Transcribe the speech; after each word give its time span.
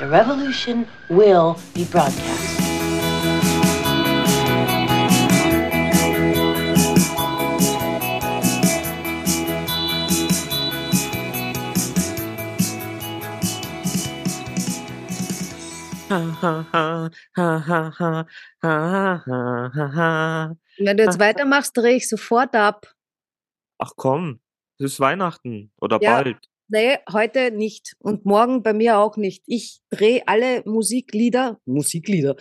The 0.00 0.08
revolution 0.08 0.86
will 1.10 1.58
be 1.74 1.84
broadcast. 1.84 2.56
Wenn 20.78 20.96
du 20.96 21.04
jetzt 21.04 21.20
weitermachst, 21.20 21.76
drehe 21.76 21.96
ich 21.96 22.08
sofort 22.08 22.54
ab. 22.54 22.94
Ach 23.78 23.92
komm, 23.96 24.40
es 24.78 24.92
ist 24.92 25.00
Weihnachten 25.00 25.72
oder 25.80 25.98
Ja. 26.00 26.16
bald. 26.16 26.49
Nee, 26.72 26.98
heute 27.12 27.50
nicht. 27.50 27.96
Und 27.98 28.24
morgen 28.24 28.62
bei 28.62 28.72
mir 28.72 28.98
auch 28.98 29.16
nicht. 29.16 29.42
Ich 29.46 29.80
drehe 29.90 30.22
alle 30.26 30.62
Musiklieder, 30.64 31.60
Musiklieder. 31.64 32.36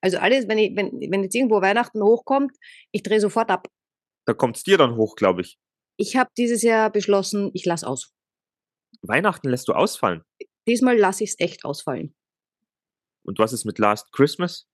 Also 0.00 0.18
alles, 0.18 0.48
wenn, 0.48 0.58
ich, 0.58 0.76
wenn, 0.76 0.90
wenn 1.10 1.22
jetzt 1.22 1.34
irgendwo 1.34 1.60
Weihnachten 1.60 2.02
hochkommt, 2.02 2.56
ich 2.90 3.04
drehe 3.04 3.20
sofort 3.20 3.50
ab. 3.50 3.68
Da 4.26 4.34
kommt's 4.34 4.64
dir 4.64 4.78
dann 4.78 4.96
hoch, 4.96 5.14
glaube 5.14 5.42
ich. 5.42 5.58
Ich 5.96 6.16
habe 6.16 6.30
dieses 6.36 6.62
Jahr 6.62 6.90
beschlossen, 6.90 7.50
ich 7.54 7.64
lasse 7.64 7.86
aus. 7.86 8.12
Weihnachten 9.02 9.48
lässt 9.48 9.68
du 9.68 9.74
ausfallen. 9.74 10.22
Diesmal 10.66 10.96
lasse 10.96 11.22
ich 11.22 11.30
es 11.30 11.40
echt 11.40 11.64
ausfallen. 11.64 12.14
Und 13.24 13.38
was 13.38 13.52
ist 13.52 13.64
mit 13.64 13.78
Last 13.78 14.12
Christmas? 14.12 14.66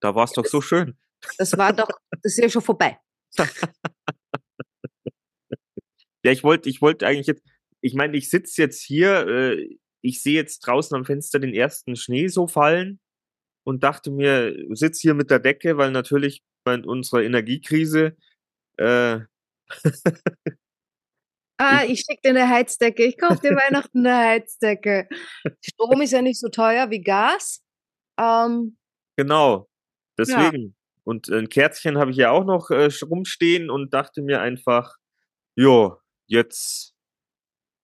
Da 0.00 0.14
war 0.14 0.24
es 0.24 0.32
doch 0.32 0.46
so 0.46 0.60
schön. 0.60 0.98
Das 1.36 1.56
war 1.58 1.72
doch, 1.72 1.88
das 2.10 2.32
ist 2.32 2.38
ja 2.38 2.48
schon 2.48 2.62
vorbei. 2.62 2.98
Ja, 6.24 6.32
ich 6.32 6.42
wollte, 6.42 6.68
ich 6.68 6.82
wollte 6.82 7.06
eigentlich 7.06 7.26
jetzt, 7.26 7.42
ich 7.80 7.94
meine, 7.94 8.16
ich 8.16 8.30
sitze 8.30 8.62
jetzt 8.62 8.82
hier, 8.82 9.26
äh, 9.26 9.78
ich 10.02 10.22
sehe 10.22 10.34
jetzt 10.34 10.60
draußen 10.60 10.96
am 10.96 11.04
Fenster 11.04 11.38
den 11.38 11.54
ersten 11.54 11.96
Schnee 11.96 12.28
so 12.28 12.46
fallen 12.46 13.00
und 13.64 13.84
dachte 13.84 14.10
mir, 14.10 14.56
sitz 14.70 15.00
hier 15.00 15.14
mit 15.14 15.30
der 15.30 15.40
Decke, 15.40 15.76
weil 15.76 15.90
natürlich 15.90 16.42
bei 16.64 16.78
unserer 16.78 17.22
Energiekrise, 17.22 18.16
äh, 18.76 19.20
Ah, 21.60 21.82
ich 21.84 22.04
schicke 22.06 22.20
dir 22.22 22.30
eine 22.30 22.48
Heizdecke. 22.48 23.04
Ich 23.04 23.18
kaufe 23.18 23.40
dir 23.40 23.50
Weihnachten 23.56 24.06
eine 24.06 24.16
Heizdecke. 24.16 25.08
Strom 25.60 26.00
ist 26.00 26.12
ja 26.12 26.22
nicht 26.22 26.38
so 26.38 26.48
teuer 26.48 26.88
wie 26.90 27.02
Gas. 27.02 27.64
Ähm, 28.18 28.78
genau, 29.16 29.68
deswegen. 30.16 30.76
Und 31.02 31.28
ein 31.28 31.48
Kerzchen 31.48 31.98
habe 31.98 32.12
ich 32.12 32.16
ja 32.16 32.30
auch 32.30 32.44
noch 32.44 32.70
äh, 32.70 32.88
rumstehen 33.02 33.70
und 33.70 33.92
dachte 33.92 34.22
mir 34.22 34.40
einfach, 34.40 34.96
jo, 35.56 35.96
jetzt 36.26 36.94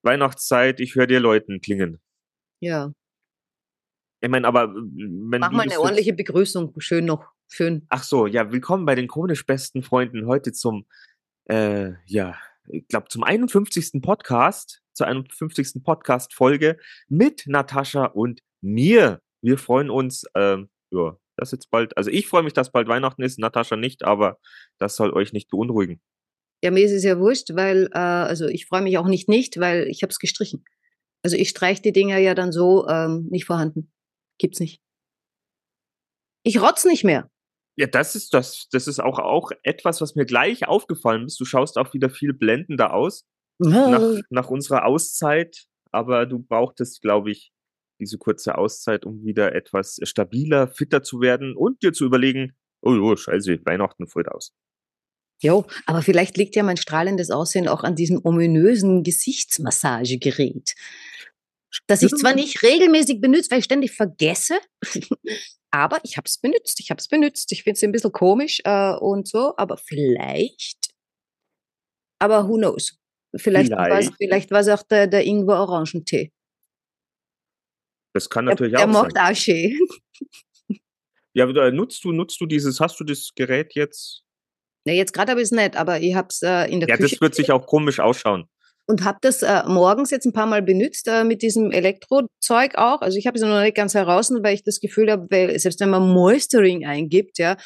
Weihnachtszeit, 0.05 0.79
ich 0.79 0.95
höre 0.95 1.07
dir 1.07 1.19
Leuten 1.19 1.61
klingen. 1.61 1.99
ja, 2.61 2.91
Ich 4.21 4.29
meine, 4.29 4.47
aber 4.47 4.65
äh, 4.65 4.75
wenn 4.75 5.41
mach 5.41 5.51
mal 5.51 5.65
das 5.65 5.73
eine 5.73 5.81
ordentliche 5.81 6.13
Begrüßung. 6.13 6.73
Schön 6.79 7.05
noch. 7.05 7.25
Schön. 7.47 7.85
Ach 7.89 8.03
so, 8.03 8.27
ja, 8.27 8.51
willkommen 8.51 8.85
bei 8.85 8.93
den 8.93 9.07
chronisch 9.07 9.45
besten 9.45 9.81
Freunden 9.81 10.27
heute 10.27 10.51
zum, 10.51 10.85
äh, 11.45 11.93
ja, 12.05 12.37
ich 12.67 12.87
glaube 12.87 13.07
zum 13.09 13.23
51. 13.23 14.01
Podcast, 14.01 14.83
zur 14.93 15.07
51. 15.07 15.83
Podcast-Folge 15.83 16.77
mit 17.07 17.43
Natascha 17.47 18.05
und 18.05 18.41
mir. 18.61 19.21
Wir 19.41 19.57
freuen 19.57 19.89
uns, 19.89 20.25
ähm, 20.35 20.69
ja, 20.91 21.17
dass 21.35 21.51
jetzt 21.51 21.71
bald, 21.71 21.97
also 21.97 22.11
ich 22.11 22.27
freue 22.27 22.43
mich, 22.43 22.53
dass 22.53 22.71
bald 22.71 22.87
Weihnachten 22.87 23.23
ist, 23.23 23.39
Natascha 23.39 23.75
nicht, 23.75 24.03
aber 24.03 24.39
das 24.77 24.95
soll 24.95 25.13
euch 25.13 25.33
nicht 25.33 25.49
beunruhigen. 25.49 25.99
Ja, 26.63 26.71
mir 26.71 26.85
ist 26.85 26.91
es 26.91 27.03
ja 27.03 27.19
wurscht, 27.19 27.55
weil, 27.55 27.89
äh, 27.93 27.97
also 27.97 28.47
ich 28.47 28.65
freue 28.65 28.81
mich 28.81 28.97
auch 28.97 29.07
nicht 29.07 29.29
nicht, 29.29 29.59
weil 29.59 29.87
ich 29.87 30.01
habe 30.03 30.11
es 30.11 30.19
gestrichen. 30.19 30.65
Also 31.23 31.37
ich 31.37 31.49
streiche 31.49 31.81
die 31.81 31.91
Dinger 31.91 32.17
ja 32.17 32.35
dann 32.35 32.51
so 32.51 32.87
ähm, 32.87 33.27
nicht 33.29 33.45
vorhanden. 33.45 33.91
Gibt's 34.37 34.59
nicht. 34.59 34.81
Ich 36.43 36.61
rotz 36.61 36.85
nicht 36.85 37.03
mehr. 37.03 37.29
Ja, 37.77 37.87
das 37.87 38.15
ist 38.15 38.33
das, 38.33 38.67
das 38.71 38.87
ist 38.87 38.99
auch, 38.99 39.19
auch 39.19 39.51
etwas, 39.63 39.99
was 40.01 40.15
mir 40.15 40.25
gleich 40.25 40.67
aufgefallen 40.67 41.25
ist. 41.25 41.39
Du 41.39 41.45
schaust 41.45 41.77
auch 41.77 41.93
wieder 41.93 42.09
viel 42.09 42.33
blendender 42.33 42.93
aus. 42.93 43.25
nach, 43.57 44.21
nach 44.29 44.49
unserer 44.49 44.85
Auszeit, 44.85 45.65
aber 45.91 46.25
du 46.25 46.39
brauchtest, 46.39 47.01
glaube 47.01 47.31
ich, 47.31 47.51
diese 47.99 48.17
kurze 48.17 48.57
Auszeit, 48.57 49.05
um 49.05 49.23
wieder 49.23 49.55
etwas 49.55 49.99
stabiler, 50.03 50.67
fitter 50.67 51.03
zu 51.03 51.21
werden 51.21 51.55
und 51.55 51.81
dir 51.81 51.93
zu 51.93 52.05
überlegen, 52.05 52.55
oh, 52.81 52.91
oh 52.91 53.15
scheiße, 53.15 53.65
Weihnachten 53.65 54.07
voll 54.07 54.27
aus. 54.27 54.53
Jo, 55.41 55.65
aber 55.85 56.01
vielleicht 56.01 56.37
liegt 56.37 56.55
ja 56.55 56.63
mein 56.63 56.77
strahlendes 56.77 57.29
Aussehen 57.29 57.67
auch 57.67 57.83
an 57.83 57.95
diesem 57.95 58.21
ominösen 58.23 59.03
Gesichtsmassagegerät. 59.03 60.73
Das 61.87 62.01
ich 62.01 62.11
zwar 62.13 62.33
nicht 62.33 62.63
regelmäßig 62.63 63.19
benutze, 63.19 63.51
weil 63.51 63.59
ich 63.59 63.65
ständig 63.65 63.91
vergesse, 63.91 64.57
aber 65.71 65.99
ich 66.03 66.15
habe 66.17 66.25
es 66.25 66.37
benutzt. 66.37 66.79
Ich 66.79 66.89
habe 66.89 66.99
es 66.99 67.07
benutzt. 67.07 67.51
Ich 67.51 67.63
finde 67.63 67.75
es 67.77 67.83
ein 67.83 67.91
bisschen 67.91 68.13
komisch 68.13 68.61
äh, 68.63 68.93
und 68.95 69.27
so, 69.27 69.53
aber 69.57 69.77
vielleicht. 69.77 70.91
Aber 72.19 72.47
who 72.47 72.55
knows? 72.55 72.97
Vielleicht, 73.35 73.71
war 73.71 73.89
es 73.89 74.05
Vielleicht. 74.05 74.17
vielleicht 74.17 74.51
war's 74.51 74.69
auch 74.69 74.83
der, 74.83 75.07
der 75.07 75.25
Ingwer-Orangentee. 75.25 76.31
Das 78.13 78.29
kann 78.29 78.45
Der, 78.45 78.53
natürlich 78.53 78.75
der 78.75 78.85
auch 78.85 78.91
macht 78.91 79.11
sein. 79.13 79.33
auch 79.33 79.35
schön. 79.35 79.77
Ja, 81.33 81.45
nutzt 81.71 82.05
du, 82.05 82.13
nutzt 82.13 82.39
du 82.39 82.45
dieses, 82.45 82.79
hast 82.79 82.97
du 83.01 83.03
das 83.03 83.31
Gerät 83.35 83.75
jetzt? 83.75 84.24
Na, 84.85 84.93
jetzt 84.93 85.13
gerade 85.13 85.31
habe 85.31 85.41
ich 85.41 85.45
es 85.45 85.51
nicht, 85.51 85.75
aber 85.75 85.99
ich 85.99 86.15
habe 86.15 86.27
es 86.29 86.41
äh, 86.41 86.71
in 86.71 86.79
der 86.79 86.89
Ja, 86.89 86.97
Küche 86.97 87.15
das 87.15 87.21
wird 87.21 87.35
sich 87.35 87.51
auch 87.51 87.65
komisch 87.65 87.99
ausschauen. 87.99 88.47
und 88.87 89.03
habe 89.03 89.17
das 89.21 89.41
äh, 89.41 89.63
morgens 89.67 90.11
jetzt 90.11 90.25
ein 90.25 90.33
paar 90.33 90.45
Mal 90.45 90.61
benutzt 90.61 91.07
äh, 91.07 91.23
mit 91.23 91.41
diesem 91.41 91.71
Elektrozeug 91.71 92.75
auch. 92.75 93.01
Also 93.01 93.17
ich 93.17 93.25
habe 93.25 93.35
es 93.37 93.43
noch 93.43 93.61
nicht 93.61 93.75
ganz 93.75 93.95
heraus, 93.95 94.31
weil 94.31 94.53
ich 94.53 94.63
das 94.63 94.79
Gefühl 94.79 95.11
habe, 95.11 95.25
weil 95.31 95.57
selbst 95.59 95.79
wenn 95.79 95.89
man 95.89 96.07
Moisturing 96.13 96.85
eingibt, 96.85 97.39
ja, 97.39 97.57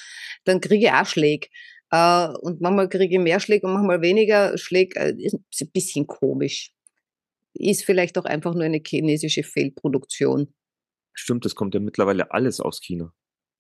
dann 0.46 0.62
kriege 0.62 0.85
ich 0.88 0.91
auch 0.94 1.06
Schläge. 1.06 1.47
Äh, 1.91 2.28
und 2.41 2.62
manchmal 2.62 2.88
kriege 2.88 3.16
ich 3.16 3.19
mehr 3.22 3.41
Schläge 3.41 3.68
und 3.68 3.74
manchmal 3.74 4.01
weniger 4.01 4.57
Schläge. 4.57 4.97
Äh, 4.97 5.16
ist 5.18 5.34
ein 5.62 5.72
bisschen 5.74 6.07
komisch. 6.07 6.72
Ist 7.53 7.84
vielleicht 7.84 8.18
auch 8.18 8.25
einfach 8.25 8.53
nur 8.53 8.63
eine 8.63 8.80
chinesische 8.86 9.44
Fehlproduktion. 9.44 10.53
Stimmt, 11.13 11.44
das 11.44 11.56
kommt 11.56 11.74
ja 11.74 11.81
mittlerweile 11.81 12.31
alles 12.31 12.62
aus 12.62 12.80
China. 12.80 13.12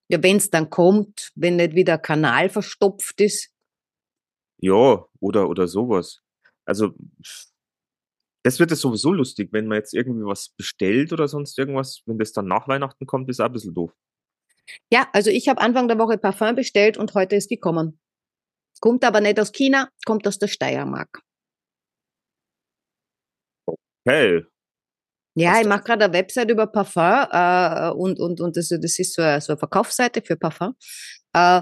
Ja, 0.09 0.21
wenn 0.23 0.37
es 0.37 0.49
dann 0.49 0.69
kommt, 0.69 1.31
wenn 1.35 1.57
nicht 1.57 1.75
wieder 1.75 1.97
Kanal 1.97 2.49
verstopft 2.49 3.21
ist. 3.21 3.53
Ja, 4.57 5.05
oder, 5.19 5.47
oder 5.49 5.67
sowas. 5.67 6.21
Also, 6.65 6.93
das 8.43 8.59
wird 8.59 8.71
es 8.71 8.81
sowieso 8.81 9.13
lustig, 9.13 9.49
wenn 9.51 9.67
man 9.67 9.77
jetzt 9.77 9.93
irgendwie 9.93 10.25
was 10.25 10.49
bestellt 10.49 11.13
oder 11.13 11.27
sonst 11.27 11.57
irgendwas, 11.57 12.01
wenn 12.05 12.17
das 12.17 12.31
dann 12.31 12.47
nach 12.47 12.67
Weihnachten 12.67 13.05
kommt, 13.05 13.29
ist 13.29 13.39
auch 13.39 13.45
ein 13.45 13.53
bisschen 13.53 13.73
doof. 13.73 13.93
Ja, 14.91 15.07
also 15.13 15.29
ich 15.29 15.47
habe 15.47 15.61
Anfang 15.61 15.87
der 15.87 15.99
Woche 15.99 16.17
Parfum 16.17 16.55
bestellt 16.55 16.97
und 16.97 17.13
heute 17.13 17.35
ist 17.35 17.49
gekommen. 17.49 17.99
Kommt 18.81 19.03
aber 19.03 19.21
nicht 19.21 19.39
aus 19.39 19.51
China, 19.51 19.89
kommt 20.05 20.27
aus 20.27 20.39
der 20.39 20.47
Steiermark. 20.47 21.21
Hey, 24.07 24.45
Ja, 25.39 25.61
ich 25.61 25.67
mache 25.67 25.83
gerade 25.83 26.05
eine 26.05 26.13
Website 26.13 26.51
über 26.51 26.67
Parfum 26.67 27.25
äh, 27.31 27.91
und, 27.91 28.19
und, 28.19 28.41
und 28.41 28.57
das, 28.57 28.69
das 28.69 28.99
ist 28.99 29.13
so 29.15 29.21
eine, 29.21 29.39
so 29.39 29.53
eine 29.53 29.59
Verkaufsseite 29.59 30.21
für 30.21 30.35
Parfum. 30.35 30.75
Äh, 31.33 31.61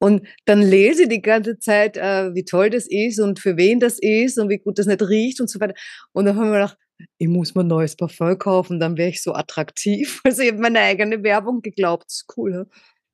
und 0.00 0.28
dann 0.44 0.62
lese 0.62 1.02
ich 1.02 1.08
die 1.08 1.22
ganze 1.22 1.58
Zeit, 1.58 1.96
äh, 1.96 2.32
wie 2.34 2.44
toll 2.44 2.70
das 2.70 2.86
ist 2.88 3.18
und 3.18 3.40
für 3.40 3.56
wen 3.56 3.80
das 3.80 3.98
ist 3.98 4.38
und 4.38 4.48
wie 4.48 4.58
gut 4.58 4.78
das 4.78 4.86
nicht 4.86 5.02
riecht 5.02 5.40
und 5.40 5.50
so 5.50 5.58
weiter. 5.58 5.74
Und 6.12 6.26
dann 6.26 6.36
haben 6.36 6.52
wir 6.52 6.60
gedacht, 6.60 6.78
ich 7.18 7.28
muss 7.28 7.54
mir 7.54 7.62
ein 7.62 7.66
neues 7.66 7.96
Parfum 7.96 8.38
kaufen, 8.38 8.78
dann 8.78 8.96
wäre 8.96 9.08
ich 9.08 9.22
so 9.22 9.32
attraktiv. 9.32 10.20
Also 10.24 10.42
ich 10.42 10.52
habe 10.52 10.60
meine 10.60 10.80
eigene 10.80 11.22
Werbung 11.22 11.60
geglaubt. 11.62 12.04
Das 12.06 12.14
ist 12.14 12.36
cool. 12.36 12.50
ne? 12.52 12.66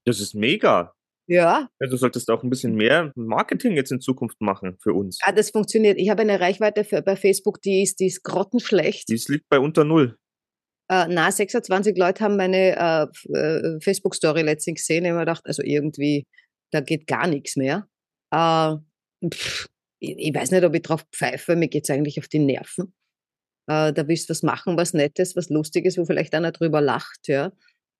das 0.04 0.20
ist 0.20 0.34
mega. 0.34 0.93
Ja, 1.26 1.68
Ja, 1.80 1.86
du 1.88 1.96
solltest 1.96 2.30
auch 2.30 2.42
ein 2.42 2.50
bisschen 2.50 2.74
mehr 2.74 3.12
Marketing 3.14 3.72
jetzt 3.72 3.92
in 3.92 4.00
Zukunft 4.00 4.40
machen 4.40 4.76
für 4.82 4.92
uns. 4.92 5.18
ah, 5.22 5.32
das 5.32 5.50
funktioniert. 5.50 5.98
Ich 5.98 6.10
habe 6.10 6.22
eine 6.22 6.38
Reichweite 6.40 6.84
für, 6.84 7.00
bei 7.02 7.16
Facebook, 7.16 7.62
die 7.62 7.82
ist, 7.82 8.00
die 8.00 8.06
ist 8.06 8.22
grottenschlecht. 8.24 9.08
Dies 9.08 9.28
liegt 9.28 9.48
bei 9.48 9.58
unter 9.58 9.84
Null. 9.84 10.16
Äh, 10.90 11.06
na, 11.08 11.32
26 11.32 11.96
Leute 11.96 12.22
haben 12.22 12.36
meine 12.36 12.76
äh, 12.76 13.32
äh, 13.38 13.80
Facebook-Story 13.80 14.42
letztens 14.42 14.80
gesehen. 14.80 15.04
Ich 15.04 15.10
habe 15.10 15.20
mir 15.20 15.24
gedacht, 15.24 15.42
also 15.46 15.62
irgendwie, 15.62 16.26
da 16.72 16.80
geht 16.80 17.06
gar 17.06 17.26
nichts 17.26 17.56
mehr. 17.56 17.86
Äh, 18.30 18.74
pff, 19.32 19.68
ich, 20.00 20.18
ich 20.18 20.34
weiß 20.34 20.50
nicht, 20.50 20.64
ob 20.64 20.74
ich 20.74 20.82
drauf 20.82 21.04
pfeife, 21.10 21.56
mir 21.56 21.68
geht's 21.68 21.88
eigentlich 21.88 22.18
auf 22.18 22.28
die 22.28 22.38
Nerven. 22.38 22.92
Äh, 23.66 23.94
da 23.94 24.08
willst 24.08 24.28
du 24.28 24.32
was 24.32 24.42
machen, 24.42 24.76
was 24.76 24.92
Nettes, 24.92 25.36
was 25.36 25.48
Lustiges, 25.48 25.96
wo 25.96 26.04
vielleicht 26.04 26.34
einer 26.34 26.52
drüber 26.52 26.82
lacht, 26.82 27.28
ja. 27.28 27.52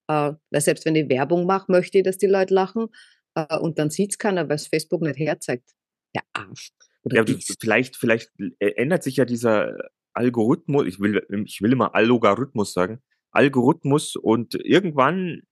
Äh, 0.09 0.33
weil 0.51 0.61
selbst 0.61 0.85
wenn 0.85 0.97
ich 0.97 1.09
Werbung 1.09 1.47
mache, 1.47 1.71
möchte 1.71 1.99
ich, 1.99 2.05
dass 2.05 2.19
die 2.19 2.27
Leute 2.27 2.55
lachen. 2.55 2.89
Äh, 3.35 3.59
und 3.59 3.79
dann 3.79 3.91
sieht's 3.91 4.19
keiner, 4.19 4.49
weil 4.49 4.56
es 4.56 4.67
Facebook 4.67 5.03
nicht 5.03 5.19
herzeigt. 5.19 5.71
Der 6.15 6.23
Arsch. 6.33 6.73
Ja, 7.11 7.25
vielleicht, 7.61 7.97
vielleicht 7.97 8.31
äh, 8.61 8.71
ändert 8.77 9.03
sich 9.03 9.17
ja 9.17 9.25
dieser 9.25 9.77
Algorithmus, 10.15 10.87
ich 10.87 11.01
will, 11.01 11.27
ich 11.45 11.61
will 11.61 11.73
immer 11.73 11.95
Allogarithmus 11.95 12.73
sagen, 12.73 13.03
Algorithmus 13.33 14.17
und 14.17 14.55
irgendwann 14.55 15.43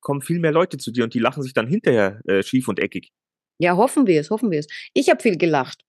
kommen 0.00 0.20
viel 0.20 0.38
mehr 0.38 0.52
Leute 0.52 0.78
zu 0.78 0.92
dir 0.92 1.04
und 1.04 1.14
die 1.14 1.18
lachen 1.18 1.42
sich 1.42 1.54
dann 1.54 1.66
hinterher 1.66 2.20
äh, 2.26 2.42
schief 2.42 2.68
und 2.68 2.78
eckig. 2.78 3.10
Ja, 3.58 3.76
hoffen 3.76 4.06
wir 4.06 4.20
es, 4.20 4.30
hoffen 4.30 4.50
wir 4.50 4.60
es. 4.60 4.68
Ich 4.92 5.08
habe 5.08 5.20
viel 5.20 5.38
gelacht. 5.38 5.82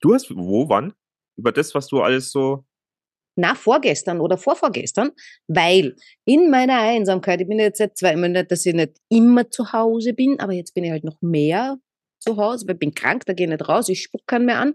Du 0.00 0.12
hast, 0.12 0.34
wo, 0.34 0.68
wann? 0.68 0.92
Über 1.36 1.52
das, 1.52 1.74
was 1.74 1.86
du 1.86 2.02
alles 2.02 2.30
so, 2.30 2.66
na, 3.36 3.54
vorgestern 3.54 4.20
oder 4.20 4.38
vorvorgestern, 4.38 5.10
weil 5.48 5.96
in 6.24 6.50
meiner 6.50 6.78
Einsamkeit, 6.78 7.40
ich 7.40 7.48
bin 7.48 7.58
jetzt 7.58 7.78
seit 7.78 7.96
zwei 7.96 8.14
Monaten, 8.16 8.48
dass 8.48 8.64
ich 8.64 8.74
nicht 8.74 8.98
immer 9.08 9.50
zu 9.50 9.72
Hause 9.72 10.12
bin, 10.12 10.38
aber 10.40 10.52
jetzt 10.52 10.74
bin 10.74 10.84
ich 10.84 10.90
halt 10.90 11.04
noch 11.04 11.20
mehr 11.20 11.78
zu 12.20 12.36
Hause, 12.36 12.66
weil 12.66 12.74
ich 12.74 12.80
bin 12.80 12.94
krank, 12.94 13.24
da 13.26 13.32
gehe 13.32 13.46
ich 13.46 13.50
nicht 13.50 13.68
raus, 13.68 13.88
ich 13.88 14.02
spuck 14.02 14.26
keinen 14.26 14.46
mehr 14.46 14.58
an. 14.58 14.74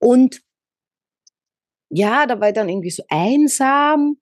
Und 0.00 0.40
ja, 1.90 2.26
da 2.26 2.40
war 2.40 2.48
ich 2.48 2.54
dann 2.54 2.68
irgendwie 2.68 2.90
so 2.90 3.04
einsam. 3.08 4.16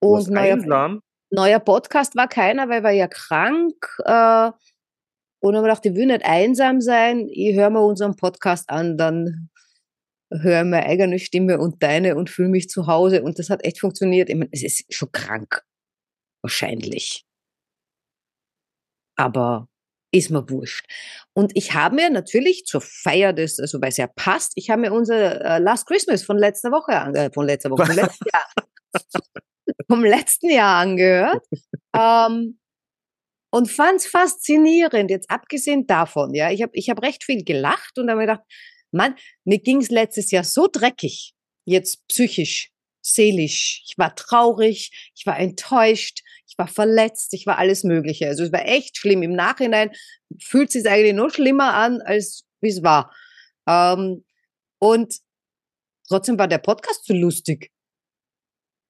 Und 0.00 0.28
neuer, 0.28 0.54
einsam? 0.54 1.00
neuer 1.30 1.58
Podcast 1.58 2.14
war 2.16 2.28
keiner, 2.28 2.68
weil 2.68 2.78
ich 2.78 2.84
war 2.84 2.90
ja 2.92 3.08
krank. 3.08 3.74
Äh, 4.04 4.50
und 5.40 5.52
dann 5.52 5.62
habe 5.62 5.68
ich 5.68 5.74
gedacht, 5.74 5.86
ich 5.86 5.94
will 5.94 6.06
nicht 6.06 6.24
einsam 6.24 6.80
sein, 6.80 7.28
ich 7.30 7.56
höre 7.56 7.70
mir 7.70 7.80
unseren 7.80 8.16
Podcast 8.16 8.68
an, 8.68 8.96
dann 8.96 9.48
höre 10.30 10.64
meine 10.64 10.86
eigene 10.86 11.18
Stimme 11.18 11.58
und 11.58 11.82
deine 11.82 12.16
und 12.16 12.30
fühle 12.30 12.48
mich 12.48 12.68
zu 12.68 12.86
Hause. 12.86 13.22
Und 13.22 13.38
das 13.38 13.50
hat 13.50 13.64
echt 13.64 13.80
funktioniert. 13.80 14.28
Ich 14.28 14.36
meine, 14.36 14.50
es 14.52 14.62
ist 14.62 14.92
schon 14.92 15.12
krank. 15.12 15.62
Wahrscheinlich. 16.42 17.24
Aber 19.16 19.68
ist 20.12 20.30
mir 20.30 20.48
wurscht. 20.48 20.86
Und 21.34 21.52
ich 21.54 21.74
habe 21.74 21.94
mir 21.94 22.10
natürlich 22.10 22.64
zur 22.64 22.80
Feier 22.80 23.32
des, 23.32 23.58
also 23.58 23.80
weil 23.80 23.88
es 23.90 23.96
ja 23.96 24.06
passt, 24.06 24.52
ich 24.54 24.70
habe 24.70 24.82
mir 24.82 24.92
unser 24.92 25.40
äh, 25.44 25.58
Last 25.58 25.86
Christmas 25.86 26.22
von 26.22 26.38
letzter 26.38 26.70
Woche, 26.70 26.92
äh, 26.92 27.30
von 27.32 27.46
letzter 27.46 27.70
Woche, 27.70 27.86
vom 27.86 27.96
letzten 27.96 28.24
Jahr, 28.32 28.46
vom 29.88 30.04
letzten 30.04 30.50
Jahr 30.50 30.80
angehört. 30.80 31.44
Ähm, 31.94 32.58
und 33.52 33.70
fand 33.70 34.00
es 34.00 34.06
faszinierend, 34.06 35.10
jetzt 35.10 35.30
abgesehen 35.30 35.86
davon, 35.86 36.34
ja, 36.34 36.50
ich 36.50 36.62
habe 36.62 36.72
ich 36.74 36.90
hab 36.90 37.02
recht 37.02 37.24
viel 37.24 37.44
gelacht 37.44 37.98
und 37.98 38.10
habe 38.10 38.20
mir 38.20 38.26
gedacht, 38.26 38.44
Mann, 38.92 39.16
mir 39.44 39.58
ging 39.58 39.80
es 39.80 39.90
letztes 39.90 40.30
Jahr 40.30 40.44
so 40.44 40.68
dreckig, 40.70 41.34
jetzt 41.64 42.06
psychisch, 42.08 42.70
seelisch. 43.02 43.82
Ich 43.86 43.98
war 43.98 44.14
traurig, 44.14 45.12
ich 45.14 45.26
war 45.26 45.38
enttäuscht, 45.38 46.22
ich 46.48 46.58
war 46.58 46.68
verletzt, 46.68 47.34
ich 47.34 47.46
war 47.46 47.58
alles 47.58 47.84
Mögliche. 47.84 48.26
Also 48.28 48.44
es 48.44 48.52
war 48.52 48.64
echt 48.66 48.96
schlimm. 48.96 49.22
Im 49.22 49.32
Nachhinein 49.32 49.90
fühlt 50.40 50.68
es 50.68 50.74
sich 50.74 50.88
eigentlich 50.88 51.14
noch 51.14 51.30
schlimmer 51.30 51.74
an, 51.74 52.00
als 52.00 52.44
wie 52.60 52.68
es 52.68 52.82
war. 52.82 53.14
Ähm, 53.68 54.24
und 54.78 55.14
trotzdem 56.08 56.38
war 56.38 56.48
der 56.48 56.58
Podcast 56.58 57.04
so 57.04 57.14
lustig. 57.14 57.70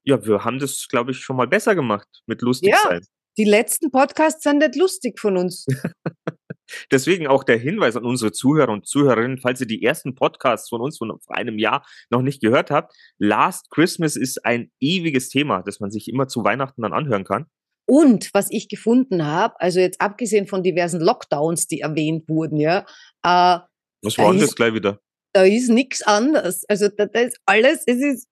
Ja, 0.04 0.24
wir 0.24 0.44
haben 0.44 0.58
das, 0.60 0.86
glaube 0.88 1.10
ich, 1.10 1.18
schon 1.18 1.36
mal 1.36 1.48
besser 1.48 1.74
gemacht 1.74 2.08
mit 2.26 2.40
lustig 2.42 2.70
ja, 2.70 2.80
sein. 2.82 3.04
Die 3.36 3.44
letzten 3.44 3.90
Podcasts 3.90 4.42
sind 4.42 4.58
nicht 4.58 4.76
lustig 4.76 5.18
von 5.18 5.36
uns. 5.36 5.66
Deswegen 6.90 7.26
auch 7.26 7.44
der 7.44 7.58
Hinweis 7.58 7.96
an 7.96 8.04
unsere 8.04 8.32
Zuhörer 8.32 8.72
und 8.72 8.86
Zuhörerinnen, 8.86 9.38
falls 9.38 9.60
ihr 9.60 9.66
die 9.66 9.82
ersten 9.82 10.14
Podcasts 10.14 10.68
von 10.68 10.80
uns 10.80 10.98
von 10.98 11.18
vor 11.20 11.36
einem 11.36 11.58
Jahr 11.58 11.86
noch 12.10 12.22
nicht 12.22 12.40
gehört 12.40 12.70
habt. 12.70 12.94
Last 13.18 13.70
Christmas 13.70 14.16
ist 14.16 14.44
ein 14.44 14.70
ewiges 14.80 15.28
Thema, 15.28 15.62
das 15.62 15.80
man 15.80 15.90
sich 15.90 16.08
immer 16.08 16.28
zu 16.28 16.44
Weihnachten 16.44 16.82
dann 16.82 16.92
anhören 16.92 17.24
kann. 17.24 17.46
Und 17.88 18.30
was 18.34 18.50
ich 18.50 18.68
gefunden 18.68 19.24
habe, 19.24 19.58
also 19.60 19.78
jetzt 19.78 20.00
abgesehen 20.00 20.48
von 20.48 20.62
diversen 20.62 21.00
Lockdowns, 21.00 21.68
die 21.68 21.80
erwähnt 21.80 22.28
wurden, 22.28 22.58
ja. 22.58 22.80
Äh, 23.22 23.60
was 24.02 24.18
war 24.18 24.32
denn 24.32 24.40
das 24.40 24.56
gleich 24.56 24.74
wieder? 24.74 25.00
Da 25.32 25.44
ist 25.44 25.68
nichts 25.68 26.02
anders. 26.02 26.64
Also 26.68 26.88
da, 26.88 27.06
da 27.06 27.20
ist 27.20 27.38
alles, 27.46 27.84
es 27.86 28.00
ist, 28.00 28.28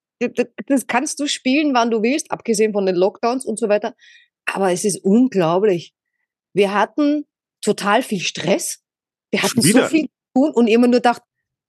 das 0.66 0.86
kannst 0.86 1.20
du 1.20 1.28
spielen, 1.28 1.74
wann 1.74 1.90
du 1.90 2.02
willst, 2.02 2.30
abgesehen 2.32 2.72
von 2.72 2.86
den 2.86 2.96
Lockdowns 2.96 3.44
und 3.44 3.58
so 3.58 3.68
weiter. 3.68 3.94
Aber 4.46 4.72
es 4.72 4.84
ist 4.84 5.04
unglaublich. 5.04 5.94
Wir 6.52 6.74
hatten 6.74 7.26
total 7.64 8.02
viel 8.02 8.20
Stress. 8.20 8.82
Wir 9.30 9.42
hatten 9.42 9.60
so 9.60 9.82
viel 9.86 10.06
zu 10.06 10.34
tun 10.34 10.52
und 10.52 10.66
immer 10.68 10.86
nur 10.86 10.96
gedacht, 10.96 11.22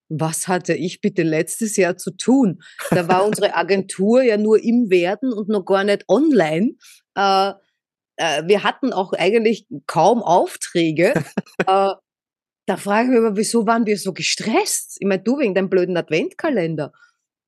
was 0.10 0.48
hatte 0.48 0.74
ich 0.74 1.02
bitte 1.02 1.24
letztes 1.24 1.78
Jahr 1.78 1.98
zu 1.98 2.12
tun? 2.12 2.62
Da 2.92 3.08
war 3.08 3.26
unsere 3.26 3.56
Agentur 3.56 4.22
ja 4.22 4.38
nur 4.38 4.64
im 4.64 4.90
Werden 4.90 5.34
und 5.34 5.50
noch 5.50 5.66
gar 5.66 5.84
nicht 5.84 6.06
online. 6.08 6.76
Äh, 7.16 7.54
äh, 8.18 8.44
wir 8.48 8.64
hatten 8.64 8.94
auch 8.94 9.14
eigentlich 9.14 9.68
kaum 9.88 10.22
Aufträge. 10.22 11.14
äh, 11.68 11.94
da 12.68 12.78
frage 12.78 13.06
ich 13.06 13.10
mich 13.10 13.18
immer, 13.20 13.38
wieso 13.38 13.68
waren 13.68 13.86
wir 13.86 13.98
so 13.98 14.14
gestresst? 14.14 14.98
Ich 15.00 15.08
meine, 15.08 15.22
du 15.22 15.38
wegen 15.38 15.54
deinem 15.54 15.70
blöden 15.70 15.98
Adventkalender. 15.98 16.94